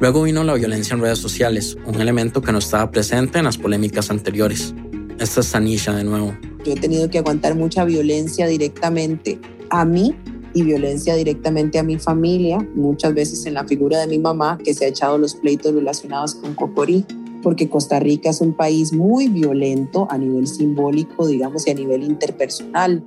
Luego 0.00 0.24
vino 0.24 0.42
la 0.42 0.54
violencia 0.54 0.94
en 0.94 1.00
redes 1.00 1.20
sociales, 1.20 1.78
un 1.86 2.00
elemento 2.00 2.42
que 2.42 2.50
no 2.50 2.58
estaba 2.58 2.90
presente 2.90 3.38
en 3.38 3.44
las 3.44 3.56
polémicas 3.56 4.10
anteriores. 4.10 4.74
Esta 5.20 5.40
es 5.42 5.52
Tanisha 5.52 5.94
de 5.94 6.02
nuevo. 6.02 6.36
Yo 6.64 6.72
he 6.72 6.76
tenido 6.76 7.08
que 7.08 7.18
aguantar 7.18 7.54
mucha 7.54 7.84
violencia 7.84 8.48
directamente 8.48 9.38
a 9.70 9.84
mí 9.84 10.12
y 10.54 10.62
violencia 10.62 11.14
directamente 11.14 11.78
a 11.78 11.84
mi 11.84 12.00
familia, 12.00 12.58
muchas 12.74 13.14
veces 13.14 13.46
en 13.46 13.54
la 13.54 13.64
figura 13.64 14.00
de 14.00 14.08
mi 14.08 14.18
mamá, 14.18 14.58
que 14.58 14.74
se 14.74 14.86
ha 14.86 14.88
echado 14.88 15.18
los 15.18 15.36
pleitos 15.36 15.72
relacionados 15.72 16.34
con 16.34 16.54
Cocorí 16.54 17.06
porque 17.44 17.68
Costa 17.68 18.00
Rica 18.00 18.30
es 18.30 18.40
un 18.40 18.54
país 18.54 18.92
muy 18.92 19.28
violento 19.28 20.08
a 20.10 20.16
nivel 20.16 20.48
simbólico, 20.48 21.26
digamos, 21.28 21.66
y 21.66 21.70
a 21.70 21.74
nivel 21.74 22.02
interpersonal. 22.02 23.04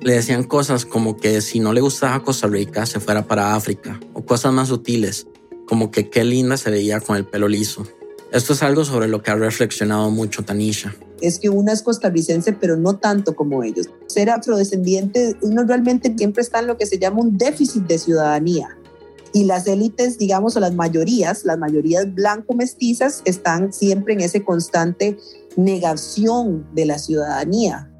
Le 0.00 0.12
decían 0.12 0.42
cosas 0.42 0.84
como 0.84 1.16
que 1.16 1.40
si 1.40 1.60
no 1.60 1.72
le 1.72 1.80
gustaba 1.80 2.22
Costa 2.22 2.48
Rica, 2.48 2.84
se 2.84 3.00
fuera 3.00 3.26
para 3.26 3.54
África, 3.54 3.98
o 4.12 4.26
cosas 4.26 4.52
más 4.52 4.68
sutiles, 4.68 5.28
como 5.66 5.90
que 5.92 6.10
qué 6.10 6.24
linda 6.24 6.56
se 6.56 6.70
veía 6.70 7.00
con 7.00 7.16
el 7.16 7.24
pelo 7.24 7.48
liso. 7.48 7.86
Esto 8.32 8.54
es 8.54 8.62
algo 8.64 8.84
sobre 8.84 9.06
lo 9.06 9.22
que 9.22 9.30
ha 9.30 9.36
reflexionado 9.36 10.10
mucho 10.10 10.44
Tanisha. 10.44 10.94
Es 11.20 11.38
que 11.38 11.48
una 11.48 11.72
es 11.72 11.82
costarricense, 11.82 12.52
pero 12.52 12.76
no 12.76 12.96
tanto 12.96 13.36
como 13.36 13.62
ellos. 13.62 13.88
Ser 14.06 14.30
afrodescendiente, 14.30 15.36
uno 15.42 15.64
realmente 15.64 16.12
siempre 16.18 16.42
está 16.42 16.58
en 16.58 16.66
lo 16.66 16.76
que 16.76 16.86
se 16.86 16.98
llama 16.98 17.20
un 17.20 17.38
déficit 17.38 17.84
de 17.84 17.98
ciudadanía 17.98 18.76
y 19.32 19.44
las 19.44 19.66
élites, 19.66 20.18
digamos, 20.18 20.56
o 20.56 20.60
las 20.60 20.74
mayorías, 20.74 21.44
las 21.44 21.58
mayorías 21.58 22.12
blanco-mestizas, 22.14 23.22
están 23.24 23.72
siempre 23.72 24.14
en 24.14 24.20
ese 24.20 24.44
constante 24.44 25.16
negación 25.56 26.66
de 26.74 26.86
la 26.86 26.98
ciudadanía. 26.98 27.90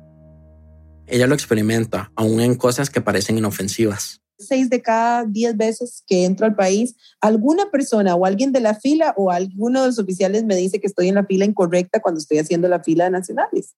Ella 1.06 1.26
lo 1.26 1.34
experimenta, 1.34 2.10
aún 2.16 2.40
en 2.40 2.54
cosas 2.56 2.90
que 2.90 3.00
parecen 3.00 3.38
inofensivas. 3.38 4.20
Seis 4.38 4.68
de 4.68 4.82
cada 4.82 5.24
diez 5.24 5.56
veces 5.56 6.02
que 6.06 6.24
entro 6.24 6.46
al 6.46 6.54
país, 6.54 6.94
alguna 7.20 7.70
persona 7.70 8.14
o 8.14 8.26
alguien 8.26 8.52
de 8.52 8.60
la 8.60 8.74
fila 8.74 9.14
o 9.16 9.30
alguno 9.30 9.80
de 9.80 9.86
los 9.86 9.98
oficiales 9.98 10.44
me 10.44 10.56
dice 10.56 10.80
que 10.80 10.86
estoy 10.86 11.08
en 11.08 11.14
la 11.14 11.24
fila 11.24 11.44
incorrecta 11.44 12.00
cuando 12.00 12.18
estoy 12.18 12.38
haciendo 12.38 12.68
la 12.68 12.82
fila 12.82 13.04
de 13.04 13.10
nacionales. 13.10 13.74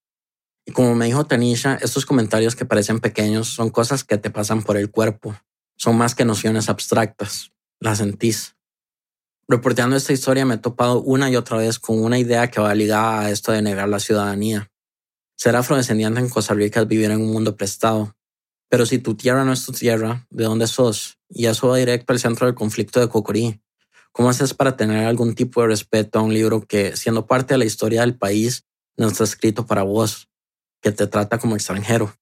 Y 0.66 0.72
como 0.72 0.94
me 0.94 1.06
dijo 1.06 1.24
Tanisha, 1.24 1.78
estos 1.80 2.04
comentarios 2.04 2.56
que 2.56 2.64
parecen 2.64 3.00
pequeños 3.00 3.48
son 3.48 3.70
cosas 3.70 4.04
que 4.04 4.18
te 4.18 4.30
pasan 4.30 4.62
por 4.62 4.76
el 4.76 4.90
cuerpo, 4.90 5.34
son 5.78 5.96
más 5.96 6.14
que 6.14 6.24
nociones 6.24 6.68
abstractas, 6.68 7.52
las 7.80 7.98
sentís. 7.98 8.56
Reporteando 9.46 9.96
esta 9.96 10.12
historia 10.12 10.44
me 10.44 10.56
he 10.56 10.58
topado 10.58 11.00
una 11.00 11.30
y 11.30 11.36
otra 11.36 11.56
vez 11.56 11.78
con 11.78 12.02
una 12.02 12.18
idea 12.18 12.50
que 12.50 12.60
va 12.60 12.74
ligada 12.74 13.20
a 13.20 13.30
esto 13.30 13.52
de 13.52 13.62
negar 13.62 13.88
la 13.88 14.00
ciudadanía. 14.00 14.70
Ser 15.36 15.56
afrodescendiente 15.56 16.20
en 16.20 16.28
Costa 16.28 16.52
Rica 16.52 16.80
es 16.80 16.88
vivir 16.88 17.10
en 17.10 17.22
un 17.22 17.32
mundo 17.32 17.56
prestado. 17.56 18.14
Pero 18.68 18.84
si 18.84 18.98
tu 18.98 19.14
tierra 19.14 19.44
no 19.44 19.52
es 19.52 19.64
tu 19.64 19.72
tierra, 19.72 20.26
¿de 20.28 20.44
dónde 20.44 20.66
sos? 20.66 21.16
Y 21.30 21.46
eso 21.46 21.68
va 21.68 21.78
directo 21.78 22.12
al 22.12 22.18
centro 22.18 22.46
del 22.46 22.54
conflicto 22.56 23.00
de 23.00 23.08
Cocorí. 23.08 23.62
¿Cómo 24.12 24.28
haces 24.28 24.52
para 24.52 24.76
tener 24.76 25.06
algún 25.06 25.34
tipo 25.34 25.62
de 25.62 25.68
respeto 25.68 26.18
a 26.18 26.22
un 26.22 26.34
libro 26.34 26.60
que, 26.66 26.96
siendo 26.96 27.26
parte 27.26 27.54
de 27.54 27.58
la 27.58 27.64
historia 27.64 28.00
del 28.00 28.18
país, 28.18 28.64
no 28.96 29.06
está 29.06 29.24
escrito 29.24 29.64
para 29.64 29.84
vos, 29.84 30.28
que 30.82 30.90
te 30.90 31.06
trata 31.06 31.38
como 31.38 31.54
extranjero? 31.54 32.12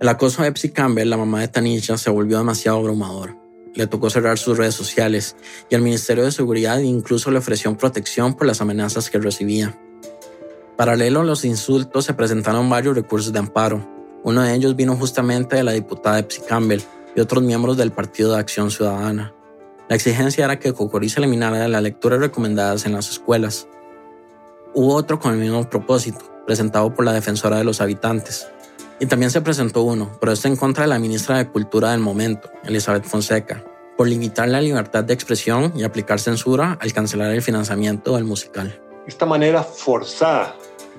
El 0.00 0.08
acoso 0.08 0.42
a 0.42 0.48
Epsi 0.48 0.70
Campbell, 0.70 1.08
la 1.08 1.16
mamá 1.16 1.40
de 1.40 1.48
Tanisha, 1.48 1.96
se 1.96 2.10
volvió 2.10 2.38
demasiado 2.38 2.78
abrumador. 2.78 3.36
Le 3.74 3.86
tocó 3.86 4.10
cerrar 4.10 4.38
sus 4.38 4.58
redes 4.58 4.74
sociales 4.74 5.36
y 5.70 5.74
el 5.76 5.82
Ministerio 5.82 6.24
de 6.24 6.32
Seguridad 6.32 6.78
incluso 6.78 7.30
le 7.30 7.38
ofreció 7.38 7.76
protección 7.76 8.34
por 8.34 8.48
las 8.48 8.60
amenazas 8.60 9.08
que 9.08 9.18
recibía. 9.18 9.78
Paralelo 10.76 11.20
a 11.20 11.24
los 11.24 11.44
insultos 11.44 12.04
se 12.04 12.14
presentaron 12.14 12.68
varios 12.68 12.96
recursos 12.96 13.32
de 13.32 13.38
amparo. 13.38 13.88
Uno 14.24 14.42
de 14.42 14.54
ellos 14.54 14.74
vino 14.74 14.96
justamente 14.96 15.56
de 15.56 15.62
la 15.62 15.72
diputada 15.72 16.18
Epsi 16.18 16.42
Campbell 16.42 16.82
y 17.14 17.20
otros 17.20 17.44
miembros 17.44 17.76
del 17.76 17.92
Partido 17.92 18.32
de 18.32 18.40
Acción 18.40 18.72
Ciudadana. 18.72 19.32
La 19.88 19.94
exigencia 19.94 20.44
era 20.44 20.58
que 20.58 20.72
Cocorí 20.72 21.12
eliminara 21.16 21.58
de 21.58 21.68
las 21.68 21.82
lecturas 21.82 22.18
recomendadas 22.18 22.84
en 22.86 22.94
las 22.94 23.10
escuelas. 23.10 23.68
Hubo 24.74 24.94
otro 24.94 25.20
con 25.20 25.34
el 25.34 25.40
mismo 25.40 25.68
propósito, 25.70 26.24
presentado 26.46 26.92
por 26.92 27.04
la 27.04 27.12
defensora 27.12 27.58
de 27.58 27.64
los 27.64 27.80
habitantes, 27.80 28.48
y 29.00 29.06
también 29.06 29.30
se 29.30 29.40
presentó 29.40 29.82
uno, 29.82 30.10
pero 30.20 30.32
este 30.32 30.48
en 30.48 30.56
contra 30.56 30.84
de 30.84 30.88
la 30.88 30.98
ministra 30.98 31.38
de 31.38 31.48
Cultura 31.48 31.90
del 31.90 32.00
momento, 32.00 32.50
Elizabeth 32.64 33.04
Fonseca, 33.04 33.62
por 33.96 34.08
limitar 34.08 34.48
la 34.48 34.60
libertad 34.60 35.04
de 35.04 35.14
expresión 35.14 35.72
y 35.76 35.84
aplicar 35.84 36.20
censura 36.20 36.78
al 36.80 36.92
cancelar 36.92 37.30
el 37.30 37.42
financiamiento 37.42 38.16
del 38.16 38.24
musical. 38.24 38.80
Esta 39.06 39.26
manera 39.26 39.62
forzada 39.62 40.56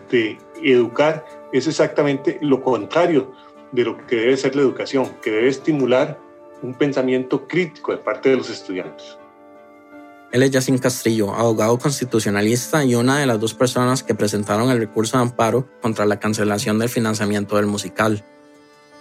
de 0.10 0.38
educar 0.64 1.26
es 1.52 1.68
exactamente 1.68 2.38
lo 2.41 2.62
contrario 2.62 3.32
de 3.72 3.84
lo 3.84 4.06
que 4.06 4.18
debe 4.18 4.38
ser 4.38 4.56
la 4.56 4.62
educación, 4.62 5.12
que 5.22 5.32
debe 5.32 5.50
estimular 5.50 6.20
un 6.62 6.74
pensamiento 6.74 7.48
crítico 7.48 7.91
de 7.91 7.98
parte 7.98 8.30
de 8.30 8.38
los 8.38 8.50
estudiantes. 8.50 9.18
Él 10.36 10.43
es 10.43 10.51
Yacine 10.51 10.79
Castrillo, 10.79 11.33
abogado 11.33 11.79
constitucionalista 11.79 12.83
y 12.83 12.93
una 12.93 13.19
de 13.19 13.25
las 13.25 13.39
dos 13.39 13.53
personas 13.53 14.03
que 14.03 14.15
presentaron 14.15 14.69
el 14.69 14.79
recurso 14.79 15.15
de 15.15 15.23
amparo 15.23 15.65
contra 15.81 16.05
la 16.05 16.19
cancelación 16.19 16.77
del 16.77 16.89
financiamiento 16.89 17.55
del 17.55 17.67
musical. 17.67 18.21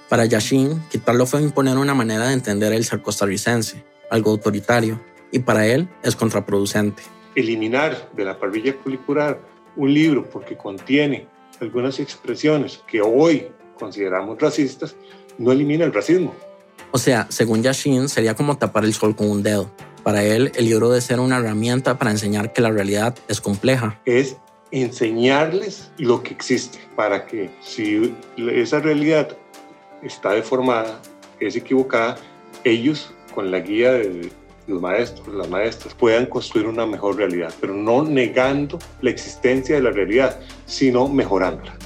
Para 0.09 0.27
Yacine, 0.27 0.79
quitarlo 0.93 1.27
fue 1.27 1.43
imponer 1.43 1.77
una 1.77 1.93
manera 1.93 2.29
de 2.29 2.35
entender 2.35 2.73
el 2.73 2.85
ser 2.85 3.03
costarricense, 3.03 3.83
algo 4.11 4.31
autoritario, 4.31 5.01
y 5.33 5.41
para 5.41 5.67
él 5.67 5.89
es 6.05 6.15
contraproducente. 6.15 7.03
Eliminar 7.35 8.11
de 8.13 8.25
la 8.25 8.39
parrilla 8.39 8.77
curricular 8.77 9.41
un 9.75 9.93
libro 9.93 10.31
porque 10.31 10.57
contiene 10.57 11.27
algunas 11.61 11.99
expresiones 11.99 12.81
que 12.87 13.03
hoy 13.03 13.49
consideramos 13.77 14.39
racistas 14.39 14.95
no 15.39 15.51
elimina 15.51 15.85
el 15.85 15.93
racismo. 15.93 16.33
O 16.93 16.99
sea, 16.99 17.27
según 17.29 17.61
Yashin, 17.61 18.09
sería 18.09 18.37
como 18.37 18.57
tapar 18.57 18.85
el 18.85 18.95
sol 18.95 19.17
con 19.17 19.29
un 19.29 19.43
dedo. 19.43 19.69
Para 20.05 20.23
él, 20.23 20.53
el 20.55 20.67
libro 20.67 20.91
debe 20.91 21.01
ser 21.01 21.19
una 21.19 21.39
herramienta 21.39 21.99
para 21.99 22.11
enseñar 22.11 22.53
que 22.53 22.61
la 22.61 22.71
realidad 22.71 23.17
es 23.27 23.41
compleja. 23.41 24.01
Es 24.05 24.37
enseñarles 24.71 25.91
lo 25.99 26.23
que 26.23 26.35
existe 26.35 26.79
para 26.95 27.27
que 27.27 27.51
si 27.61 28.15
esa 28.37 28.81
realidad 28.81 29.37
está 30.03 30.33
deformada, 30.33 31.01
es 31.41 31.57
equivocada, 31.57 32.17
ellos 32.65 33.13
con 33.35 33.51
la 33.51 33.61
guía 33.61 33.93
de 33.93 34.31
los 34.67 34.81
maestros, 34.81 35.27
las 35.35 35.49
maestras, 35.49 35.95
puedan 35.95 36.27
construir 36.27 36.67
una 36.67 36.87
mejor 36.87 37.17
realidad, 37.17 37.53
pero 37.61 37.75
no 37.75 38.05
negando 38.05 38.79
la 39.01 39.11
existencia 39.11 39.75
de 39.75 39.83
la 39.83 39.91
realidad, 39.91 40.39
sino 40.67 41.09
mejorándola. 41.09 41.77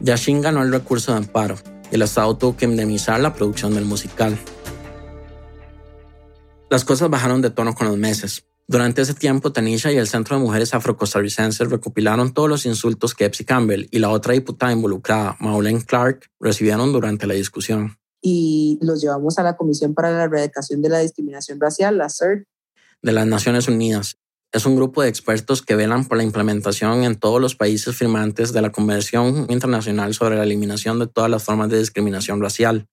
Yashin 0.00 0.40
ganó 0.40 0.62
el 0.62 0.70
recurso 0.70 1.12
de 1.12 1.18
amparo 1.18 1.56
el 1.94 2.02
Estado 2.02 2.36
tuvo 2.36 2.56
que 2.56 2.64
indemnizar 2.64 3.20
la 3.20 3.32
producción 3.34 3.74
del 3.74 3.84
musical. 3.84 4.36
Las 6.74 6.84
cosas 6.84 7.08
bajaron 7.08 7.40
de 7.40 7.50
tono 7.50 7.72
con 7.72 7.86
los 7.86 7.96
meses. 7.96 8.46
Durante 8.66 9.00
ese 9.00 9.14
tiempo, 9.14 9.52
Tanisha 9.52 9.92
y 9.92 9.96
el 9.96 10.08
Centro 10.08 10.36
de 10.36 10.42
Mujeres 10.42 10.74
Afrocostarricenses 10.74 11.70
recopilaron 11.70 12.34
todos 12.34 12.48
los 12.48 12.66
insultos 12.66 13.14
que 13.14 13.26
Epsi 13.26 13.44
Campbell 13.44 13.86
y 13.92 14.00
la 14.00 14.10
otra 14.10 14.32
diputada 14.32 14.72
involucrada, 14.72 15.36
Maureen 15.38 15.82
Clark, 15.82 16.32
recibieron 16.40 16.92
durante 16.92 17.28
la 17.28 17.34
discusión. 17.34 17.96
Y 18.20 18.80
los 18.82 19.00
llevamos 19.00 19.38
a 19.38 19.44
la 19.44 19.56
Comisión 19.56 19.94
para 19.94 20.10
la 20.10 20.24
Erradicación 20.24 20.82
de 20.82 20.88
la 20.88 20.98
Discriminación 20.98 21.60
Racial, 21.60 21.96
la 21.96 22.08
CERT. 22.08 22.48
De 23.02 23.12
las 23.12 23.28
Naciones 23.28 23.68
Unidas. 23.68 24.16
Es 24.50 24.66
un 24.66 24.74
grupo 24.74 25.00
de 25.00 25.10
expertos 25.10 25.62
que 25.62 25.76
velan 25.76 26.06
por 26.06 26.16
la 26.16 26.24
implementación 26.24 27.04
en 27.04 27.14
todos 27.14 27.40
los 27.40 27.54
países 27.54 27.94
firmantes 27.94 28.52
de 28.52 28.62
la 28.62 28.72
Convención 28.72 29.46
Internacional 29.48 30.12
sobre 30.12 30.38
la 30.38 30.42
Eliminación 30.42 30.98
de 30.98 31.06
todas 31.06 31.30
las 31.30 31.44
formas 31.44 31.68
de 31.68 31.78
discriminación 31.78 32.42
racial. 32.42 32.88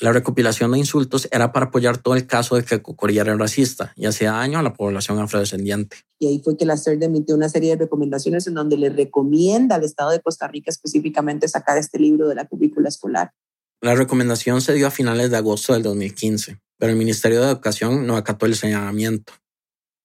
La 0.00 0.12
recopilación 0.12 0.70
de 0.70 0.78
insultos 0.78 1.26
era 1.32 1.52
para 1.52 1.66
apoyar 1.66 1.98
todo 1.98 2.14
el 2.14 2.24
caso 2.24 2.54
de 2.54 2.62
que 2.62 2.80
Cocorí 2.80 3.18
era 3.18 3.36
racista 3.36 3.92
y 3.96 4.06
hacía 4.06 4.30
daño 4.30 4.60
a 4.60 4.62
la 4.62 4.72
población 4.72 5.18
afrodescendiente. 5.18 5.96
Y 6.20 6.28
ahí 6.28 6.40
fue 6.42 6.56
que 6.56 6.64
la 6.64 6.76
CERD 6.76 7.02
emitió 7.02 7.34
una 7.34 7.48
serie 7.48 7.70
de 7.70 7.84
recomendaciones 7.84 8.46
en 8.46 8.54
donde 8.54 8.76
le 8.76 8.90
recomienda 8.90 9.74
al 9.74 9.82
Estado 9.82 10.10
de 10.10 10.20
Costa 10.20 10.46
Rica 10.46 10.70
específicamente 10.70 11.48
sacar 11.48 11.78
este 11.78 11.98
libro 11.98 12.28
de 12.28 12.36
la 12.36 12.46
currícula 12.46 12.88
escolar. 12.88 13.32
La 13.80 13.96
recomendación 13.96 14.60
se 14.60 14.74
dio 14.74 14.86
a 14.86 14.92
finales 14.92 15.32
de 15.32 15.36
agosto 15.36 15.72
del 15.72 15.82
2015, 15.82 16.60
pero 16.78 16.92
el 16.92 16.98
Ministerio 16.98 17.40
de 17.40 17.48
Educación 17.48 18.06
no 18.06 18.16
acató 18.16 18.46
el 18.46 18.54
señalamiento. 18.54 19.32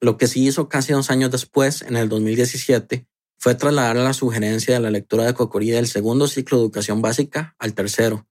Lo 0.01 0.17
que 0.17 0.25
sí 0.25 0.47
hizo 0.47 0.69
casi 0.69 0.93
dos 0.93 1.11
años 1.11 1.29
después, 1.29 1.83
en 1.83 1.97
el 1.97 2.09
2017, 2.09 3.05
fue 3.37 3.55
trasladar 3.55 3.97
la 3.97 4.13
sugerencia 4.13 4.73
de 4.73 4.79
la 4.79 4.89
lectura 4.89 5.25
de 5.25 5.35
Cocorí 5.35 5.69
del 5.69 5.87
segundo 5.87 6.27
ciclo 6.27 6.57
de 6.57 6.63
educación 6.63 7.01
básica 7.01 7.55
al 7.59 7.73
tercero, 7.73 8.27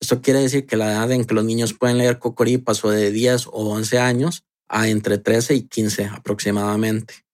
esto 0.00 0.20
quiere 0.20 0.40
decir 0.40 0.66
que 0.66 0.76
la 0.76 0.92
edad 0.92 1.10
en 1.12 1.24
que 1.24 1.34
los 1.34 1.44
niños 1.44 1.72
pueden 1.72 1.98
leer 1.98 2.18
Cocorí 2.18 2.58
pasó 2.58 2.90
de 2.90 3.10
10 3.10 3.46
o 3.48 3.70
11 3.70 3.98
años 3.98 4.44
a 4.68 4.88
entre 4.88 5.18
13 5.18 5.54
y 5.54 5.62
15 5.62 6.06
aproximadamente. 6.06 7.26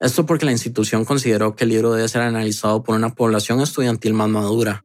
Esto 0.00 0.26
porque 0.26 0.46
la 0.46 0.52
institución 0.52 1.04
consideró 1.04 1.56
que 1.56 1.64
el 1.64 1.70
libro 1.70 1.92
debe 1.92 2.08
ser 2.08 2.22
analizado 2.22 2.82
por 2.82 2.96
una 2.96 3.14
población 3.14 3.60
estudiantil 3.60 4.14
más 4.14 4.28
madura. 4.28 4.84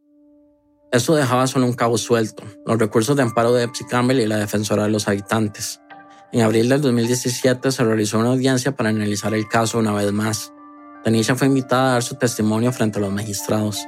Esto 0.92 1.16
dejaba 1.16 1.48
solo 1.48 1.66
un 1.66 1.74
cabo 1.74 1.98
suelto, 1.98 2.44
los 2.66 2.78
recursos 2.78 3.16
de 3.16 3.24
amparo 3.24 3.54
de 3.54 3.64
Epsi 3.64 3.86
Campbell 3.86 4.20
y 4.20 4.28
la 4.28 4.38
defensora 4.38 4.84
de 4.84 4.90
los 4.90 5.08
habitantes. 5.08 5.80
En 6.34 6.42
abril 6.42 6.70
del 6.70 6.82
2017 6.82 7.72
se 7.72 7.84
realizó 7.84 8.20
una 8.20 8.30
audiencia 8.30 8.74
para 8.76 8.90
analizar 8.90 9.34
el 9.34 9.48
caso 9.48 9.80
una 9.80 9.94
vez 9.94 10.12
más. 10.12 10.54
Tanisha 11.04 11.36
fue 11.36 11.48
invitada 11.48 11.90
a 11.90 11.94
dar 11.94 12.04
su 12.04 12.16
testimonio 12.16 12.72
frente 12.72 13.00
a 13.00 13.02
los 13.02 13.12
magistrados. 13.12 13.80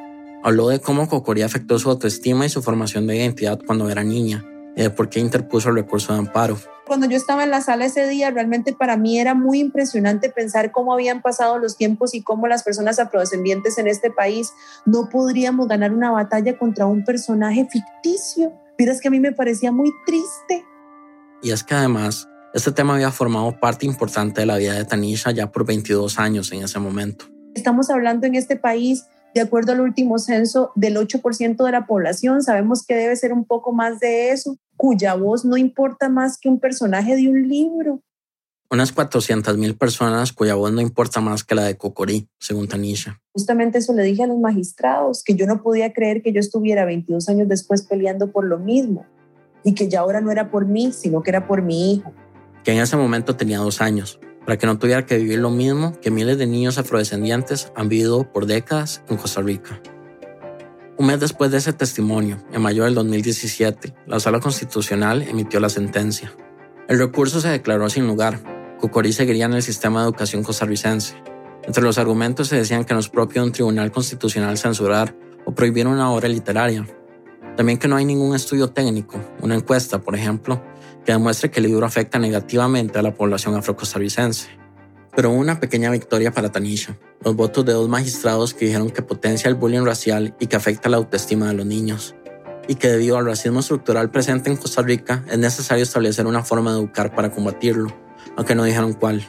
Habló 0.46 0.68
de 0.68 0.82
cómo 0.82 1.08
Cocorí 1.08 1.41
afectó 1.41 1.80
su 1.80 1.89
autoestima 1.89 2.46
y 2.46 2.50
su 2.50 2.62
formación 2.62 3.08
de 3.08 3.16
identidad 3.16 3.62
cuando 3.66 3.89
era 3.89 4.04
niña 4.04 4.46
y 4.76 4.82
de 4.82 4.89
por 4.89 5.08
qué 5.08 5.22
interpuso 5.22 5.70
el 5.70 5.76
recurso 5.76 6.12
de 6.12 6.20
amparo. 6.20 6.58
Cuando 6.86 7.08
yo 7.08 7.16
estaba 7.16 7.46
en 7.46 7.50
la 7.50 7.62
sala 7.62 7.86
ese 7.86 8.06
día, 8.10 8.30
realmente 8.30 8.74
para 8.74 8.98
mí 8.98 9.18
era 9.18 9.36
muy 9.36 9.62
impresionante 9.62 10.30
pensar 10.30 10.74
cómo 10.74 10.91
habían 10.91 11.22
pasado 11.22 11.60
los 11.60 11.78
tiempos 11.78 12.14
y 12.14 12.22
cómo 12.22 12.48
las 12.48 12.64
personas 12.64 13.00
afrodescendientes 13.00 13.78
en 13.78 13.88
este 13.88 14.12
país 14.12 14.52
no 14.86 15.08
podríamos 15.08 15.70
ganar 15.70 15.94
una 15.94 16.12
batalla 16.12 16.58
contra 16.58 16.88
un 16.88 17.06
personaje 17.06 17.66
ficticio. 17.72 18.52
Miras 18.78 19.00
que 19.00 19.08
a 19.08 19.12
mí 19.12 19.22
me 19.22 19.32
parecía 19.32 19.72
muy 19.72 19.94
triste. 20.06 20.66
Y 21.41 21.52
es 21.52 21.64
que 21.64 21.74
además, 21.74 22.28
este 22.54 22.74
tema 22.74 22.96
había 22.96 23.12
formado 23.12 23.58
parte 23.62 23.86
importante 23.86 24.41
de 24.41 24.48
la 24.48 24.58
vida 24.58 24.74
de 24.74 24.84
Tanisha 24.84 25.32
ya 25.32 25.50
por 25.50 25.66
22 25.66 26.20
años 26.20 26.52
en 26.52 26.64
ese 26.64 26.80
momento. 26.80 27.28
Estamos 27.56 27.89
hablando 27.89 28.28
en 28.28 28.36
este 28.36 28.58
país 28.58 29.06
de 29.34 29.42
acuerdo 29.42 29.72
al 29.72 29.82
último 29.82 30.20
censo, 30.20 30.72
del 30.76 30.98
8% 30.98 31.64
de 31.64 31.72
la 31.72 31.86
población. 31.86 32.42
Sabemos 32.42 32.86
que 32.86 32.96
debe 32.96 33.16
ser 33.16 33.34
un 33.34 33.46
poco 33.46 33.74
más 33.74 34.00
de 34.00 34.32
eso, 34.32 34.58
cuya 34.78 35.16
voz 35.16 35.46
no 35.46 35.58
importa 35.58 36.10
más 36.10 36.38
que 36.38 36.50
un 36.50 36.60
personaje 36.60 37.16
de 37.16 37.30
un 37.30 37.48
libro. 37.48 38.02
Unas 38.70 38.96
400.000 38.96 39.78
personas 39.78 40.34
cuya 40.34 40.56
voz 40.56 40.72
no 40.72 40.82
importa 40.82 41.22
más 41.22 41.44
que 41.44 41.54
la 41.54 41.64
de 41.64 41.78
Cocorí, 41.78 42.28
según 42.40 42.68
Tanisha. 42.68 43.22
Justamente 43.32 43.78
eso 43.78 43.94
le 43.94 44.04
dije 44.04 44.24
a 44.24 44.28
los 44.28 44.40
magistrados, 44.40 45.24
que 45.24 45.36
yo 45.36 45.46
no 45.46 45.62
podía 45.62 45.94
creer 45.94 46.24
que 46.24 46.34
yo 46.34 46.40
estuviera 46.40 46.86
22 46.86 47.30
años 47.30 47.48
después 47.48 47.84
peleando 47.84 48.32
por 48.32 48.46
lo 48.46 48.58
mismo 48.58 49.06
y 49.64 49.76
que 49.76 49.90
ya 49.90 50.00
ahora 50.00 50.22
no 50.22 50.32
era 50.32 50.50
por 50.50 50.66
mí, 50.66 50.92
sino 50.92 51.22
que 51.22 51.30
era 51.30 51.48
por 51.48 51.62
mi 51.62 51.94
hijo. 51.94 52.14
Que 52.64 52.72
en 52.72 52.80
ese 52.80 52.98
momento 52.98 53.36
tenía 53.36 53.60
dos 53.60 53.82
años 53.82 54.20
para 54.46 54.58
que 54.58 54.66
no 54.66 54.78
tuviera 54.78 55.06
que 55.06 55.18
vivir 55.18 55.39
lo 55.39 55.50
mismo 55.50 56.00
que 56.02 56.12
miles 56.12 56.38
de 56.38 56.48
niños 56.48 56.78
afrodescendientes 56.78 57.72
han 57.76 57.89
vivido 57.89 58.32
por 58.32 58.46
décadas 58.46 59.02
en 59.10 59.18
Costa 59.18 59.41
Rica. 59.41 59.80
Un 60.96 61.08
mes 61.08 61.20
después 61.20 61.50
de 61.50 61.58
ese 61.58 61.74
testimonio, 61.74 62.38
en 62.52 62.62
mayo 62.62 62.84
del 62.84 62.94
2017, 62.94 63.94
la 64.06 64.20
Sala 64.20 64.39
Constitucional 64.39 65.24
emitió 65.24 65.60
la 65.60 65.70
sentencia. 65.70 66.32
El 66.88 67.00
recurso 67.00 67.41
se 67.41 67.48
declaró 67.48 67.89
sin 67.89 68.06
lugar. 68.06 68.39
Cucorí 68.80 69.12
seguiría 69.14 69.46
en 69.46 69.54
el 69.54 69.64
sistema 69.64 70.02
de 70.02 70.10
educación 70.10 70.44
costarricense. 70.44 71.16
Entre 71.64 71.82
los 71.82 71.98
argumentos 71.98 72.50
se 72.50 72.58
decían 72.58 72.84
que 72.84 72.94
no 72.94 73.00
es 73.00 73.10
propio 73.10 73.44
un 73.44 73.52
tribunal 73.52 73.91
constitucional 73.91 74.58
censurar 74.58 75.16
o 75.46 75.56
prohibir 75.56 75.88
una 75.88 76.12
obra 76.12 76.28
literaria. 76.28 76.86
También 77.56 77.78
que 77.78 77.88
no 77.88 77.96
hay 77.96 78.06
ningún 78.06 78.36
estudio 78.36 78.70
técnico, 78.70 79.20
una 79.41 79.56
encuesta, 79.56 80.02
por 80.02 80.16
ejemplo, 80.16 80.62
que 81.06 81.12
demuestre 81.12 81.51
que 81.51 81.60
el 81.60 81.68
libro 81.68 81.86
afecta 81.86 82.20
negativamente 82.20 82.99
a 82.99 83.01
la 83.01 83.14
población 83.14 83.56
afrocostarricense. 83.56 84.49
Pero 85.16 85.30
una 85.32 85.60
pequeña 85.60 85.91
victoria 85.91 86.32
para 86.32 86.51
Tanisha, 86.51 86.97
los 87.24 87.36
votos 87.36 87.66
de 87.66 87.74
dos 87.74 87.88
magistrados 87.88 88.54
que 88.54 88.66
dijeron 88.66 88.89
que 88.89 89.04
potencia 89.04 89.47
el 89.47 89.56
bullying 89.56 89.86
racial 89.86 90.36
y 90.39 90.47
que 90.47 90.56
afecta 90.56 90.89
la 90.89 90.97
autoestima 90.97 91.47
de 91.47 91.54
los 91.54 91.66
niños, 91.66 92.16
y 92.68 92.76
que 92.76 92.89
debido 92.89 93.18
al 93.18 93.26
racismo 93.26 93.60
estructural 93.60 94.10
presente 94.10 94.49
en 94.49 94.58
Costa 94.58 94.82
Rica 94.82 95.24
es 95.30 95.38
necesario 95.38 95.84
establecer 95.84 96.26
una 96.26 96.43
forma 96.43 96.72
de 96.72 96.80
educar 96.80 97.14
para 97.14 97.32
combatirlo, 97.32 97.95
aunque 98.38 98.56
no 98.56 98.64
dijeron 98.64 98.93
cuál. 98.93 99.24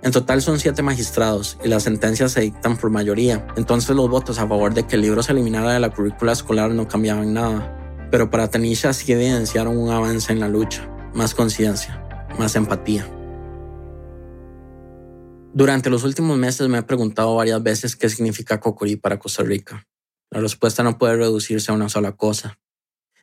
En 0.00 0.12
total 0.12 0.40
son 0.40 0.60
siete 0.60 0.80
magistrados 0.80 1.58
y 1.62 1.68
las 1.68 1.82
sentencias 1.82 2.32
se 2.32 2.40
dictan 2.40 2.76
por 2.76 2.88
mayoría, 2.88 3.46
entonces 3.56 3.94
los 3.96 4.08
votos 4.08 4.38
a 4.38 4.46
favor 4.46 4.72
de 4.72 4.86
que 4.86 4.94
el 4.94 5.02
libro 5.02 5.22
se 5.22 5.32
eliminara 5.32 5.72
de 5.72 5.80
la 5.80 5.90
currícula 5.90 6.32
escolar 6.32 6.70
no 6.70 6.86
cambiaban 6.86 7.34
nada. 7.34 7.74
Pero 8.10 8.30
para 8.30 8.48
Tanisha 8.48 8.92
sí 8.94 9.12
evidenciaron 9.12 9.76
un 9.76 9.90
avance 9.90 10.32
en 10.32 10.40
la 10.40 10.48
lucha 10.48 10.88
más 11.14 11.34
conciencia, 11.34 12.28
más 12.38 12.56
empatía. 12.56 13.08
Durante 15.52 15.90
los 15.90 16.04
últimos 16.04 16.38
meses 16.38 16.68
me 16.68 16.78
he 16.78 16.82
preguntado 16.82 17.34
varias 17.34 17.62
veces 17.62 17.96
qué 17.96 18.08
significa 18.08 18.60
Cocorí 18.60 18.96
para 18.96 19.18
Costa 19.18 19.42
Rica. 19.42 19.86
La 20.30 20.40
respuesta 20.40 20.82
no 20.82 20.98
puede 20.98 21.16
reducirse 21.16 21.70
a 21.70 21.74
una 21.74 21.88
sola 21.88 22.12
cosa. 22.12 22.58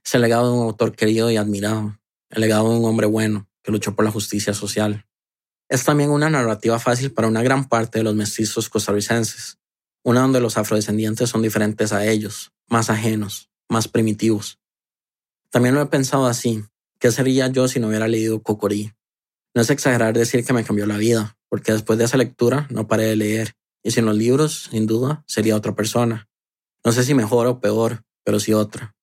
Es 0.03 0.13
el 0.15 0.21
legado 0.21 0.51
de 0.51 0.57
un 0.57 0.65
autor 0.65 0.95
querido 0.95 1.29
y 1.31 1.38
admirado, 1.38 1.99
el 2.29 2.41
legado 2.41 2.71
de 2.71 2.79
un 2.79 2.86
hombre 2.86 3.07
bueno 3.07 3.47
que 3.63 3.71
luchó 3.71 3.95
por 3.95 4.05
la 4.05 4.11
justicia 4.11 4.53
social. 4.53 5.05
Es 5.69 5.83
también 5.83 6.09
una 6.09 6.29
narrativa 6.29 6.77
fácil 6.79 7.11
para 7.11 7.27
una 7.27 7.41
gran 7.41 7.67
parte 7.67 7.99
de 7.99 8.03
los 8.03 8.15
mestizos 8.15 8.69
costarricenses, 8.69 9.57
una 10.03 10.21
donde 10.21 10.39
los 10.39 10.57
afrodescendientes 10.57 11.29
son 11.29 11.41
diferentes 11.41 11.93
a 11.93 12.05
ellos, 12.05 12.51
más 12.67 12.89
ajenos, 12.89 13.49
más 13.69 13.88
primitivos. 13.88 14.59
También 15.49 15.73
lo 15.73 15.81
he 15.81 15.88
pensado 15.88 16.27
así, 16.27 16.63
¿Qué 16.99 17.11
sería 17.11 17.47
yo 17.47 17.67
si 17.67 17.79
no 17.79 17.87
hubiera 17.87 18.07
leído 18.07 18.41
Cocorí? 18.41 18.93
No 19.53 19.61
es 19.61 19.69
exagerar 19.69 20.13
decir 20.13 20.45
que 20.45 20.53
me 20.53 20.63
cambió 20.63 20.85
la 20.85 20.97
vida, 20.97 21.37
porque 21.49 21.71
después 21.71 21.99
de 21.99 22.05
esa 22.05 22.17
lectura 22.17 22.67
no 22.69 22.87
paré 22.87 23.03
de 23.03 23.15
leer, 23.15 23.55
y 23.83 23.91
sin 23.91 24.05
los 24.05 24.15
libros, 24.15 24.69
sin 24.71 24.87
duda, 24.87 25.23
sería 25.27 25.55
otra 25.55 25.75
persona. 25.75 26.27
No 26.83 26.91
sé 26.91 27.03
si 27.03 27.13
mejor 27.13 27.47
o 27.47 27.59
peor, 27.59 28.03
pero 28.23 28.39
sí 28.39 28.53
otra. 28.53 28.95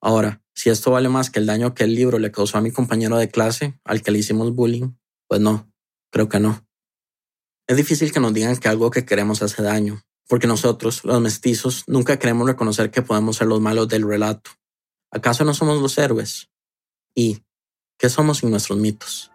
Ahora, 0.00 0.42
si 0.54 0.70
esto 0.70 0.90
vale 0.90 1.08
más 1.08 1.30
que 1.30 1.38
el 1.38 1.46
daño 1.46 1.74
que 1.74 1.84
el 1.84 1.94
libro 1.94 2.18
le 2.18 2.30
causó 2.30 2.58
a 2.58 2.60
mi 2.60 2.70
compañero 2.70 3.16
de 3.16 3.28
clase, 3.28 3.78
al 3.84 4.02
que 4.02 4.10
le 4.10 4.18
hicimos 4.18 4.54
bullying, 4.54 4.92
pues 5.28 5.40
no, 5.40 5.72
creo 6.10 6.28
que 6.28 6.40
no. 6.40 6.66
Es 7.66 7.76
difícil 7.76 8.12
que 8.12 8.20
nos 8.20 8.32
digan 8.32 8.56
que 8.56 8.68
algo 8.68 8.90
que 8.90 9.04
queremos 9.04 9.42
hace 9.42 9.62
daño, 9.62 10.02
porque 10.28 10.46
nosotros, 10.46 11.04
los 11.04 11.20
mestizos, 11.20 11.84
nunca 11.86 12.18
queremos 12.18 12.46
reconocer 12.46 12.90
que 12.90 13.02
podemos 13.02 13.36
ser 13.36 13.48
los 13.48 13.60
malos 13.60 13.88
del 13.88 14.06
relato. 14.06 14.50
¿Acaso 15.10 15.44
no 15.44 15.54
somos 15.54 15.80
los 15.80 15.98
héroes? 15.98 16.48
Y 17.16 17.42
qué 17.98 18.08
somos 18.08 18.38
sin 18.38 18.50
nuestros 18.50 18.78
mitos. 18.78 19.32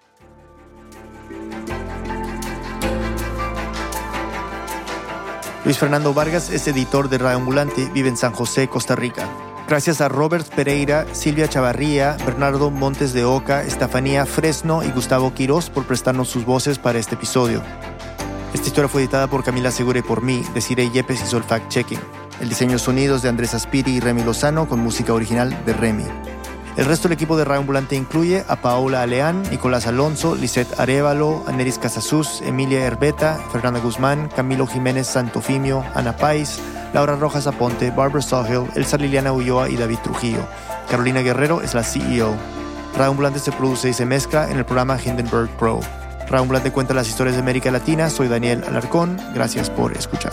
Luis 5.65 5.77
Fernando 5.77 6.13
Vargas 6.13 6.49
es 6.49 6.67
editor 6.67 7.09
de 7.09 7.17
Radio 7.17 7.37
Ambulante, 7.37 7.89
vive 7.93 8.09
en 8.09 8.17
San 8.17 8.31
José, 8.31 8.67
Costa 8.67 8.95
Rica. 8.95 9.29
Gracias 9.67 10.01
a 10.01 10.09
Robert 10.09 10.47
Pereira, 10.55 11.05
Silvia 11.13 11.47
Chavarría, 11.47 12.17
Bernardo 12.25 12.71
Montes 12.71 13.13
de 13.13 13.23
Oca, 13.25 13.63
Estefanía 13.63 14.25
Fresno 14.25 14.83
y 14.83 14.89
Gustavo 14.91 15.33
Quirós 15.33 15.69
por 15.69 15.85
prestarnos 15.85 16.29
sus 16.29 16.45
voces 16.45 16.79
para 16.79 16.99
este 16.99 17.15
episodio. 17.15 17.61
Esta 18.53 18.67
historia 18.67 18.89
fue 18.89 19.01
editada 19.01 19.27
por 19.27 19.43
Camila 19.43 19.71
Segura 19.71 19.99
y 19.99 20.01
por 20.01 20.23
mí, 20.23 20.43
Desiree 20.53 20.89
Yepes 20.89 21.21
y 21.21 21.25
Sol 21.25 21.43
Fact 21.43 21.69
Checking. 21.69 21.99
El 22.41 22.49
diseño 22.49 22.79
sonidos 22.79 23.21
de 23.21 23.29
Andrés 23.29 23.53
Aspiri 23.53 23.91
y 23.91 23.99
Remy 23.99 24.23
Lozano 24.23 24.67
con 24.67 24.79
música 24.79 25.13
original 25.13 25.63
de 25.65 25.73
Remy. 25.73 26.30
El 26.77 26.85
resto 26.85 27.07
del 27.07 27.15
equipo 27.15 27.35
de 27.35 27.43
Radio 27.43 27.59
Ambulante 27.59 27.95
incluye 27.95 28.45
a 28.47 28.55
Paola 28.55 29.01
Aleán, 29.01 29.43
Nicolás 29.51 29.87
Alonso, 29.87 30.35
Lisette 30.35 30.79
Arevalo, 30.79 31.43
Aneris 31.45 31.77
Casasus, 31.77 32.41
Emilia 32.41 32.85
Herbeta, 32.85 33.37
Fernanda 33.51 33.81
Guzmán, 33.81 34.29
Camilo 34.35 34.65
Jiménez 34.65 35.07
Santofimio, 35.07 35.83
Ana 35.95 36.15
Pais, 36.15 36.59
Laura 36.93 37.17
Rojas 37.17 37.45
Aponte, 37.45 37.91
Barbara 37.91 38.21
Sawhill, 38.21 38.69
Elsa 38.75 38.97
Liliana 38.97 39.33
Ulloa 39.33 39.69
y 39.69 39.75
David 39.75 39.99
Trujillo. 40.03 40.47
Carolina 40.89 41.21
Guerrero 41.21 41.61
es 41.61 41.73
la 41.73 41.83
CEO. 41.83 42.35
Radio 42.97 43.11
Ambulante 43.11 43.39
se 43.39 43.51
produce 43.51 43.89
y 43.89 43.93
se 43.93 44.05
mezcla 44.05 44.49
en 44.49 44.57
el 44.57 44.65
programa 44.65 44.97
Hindenburg 45.03 45.49
Pro. 45.57 45.81
Radio 46.21 46.43
Ambulante 46.43 46.71
cuenta 46.71 46.93
las 46.93 47.09
historias 47.09 47.35
de 47.35 47.41
América 47.41 47.69
Latina. 47.71 48.09
Soy 48.09 48.29
Daniel 48.29 48.63
Alarcón. 48.65 49.19
Gracias 49.33 49.69
por 49.69 49.91
escuchar. 49.91 50.31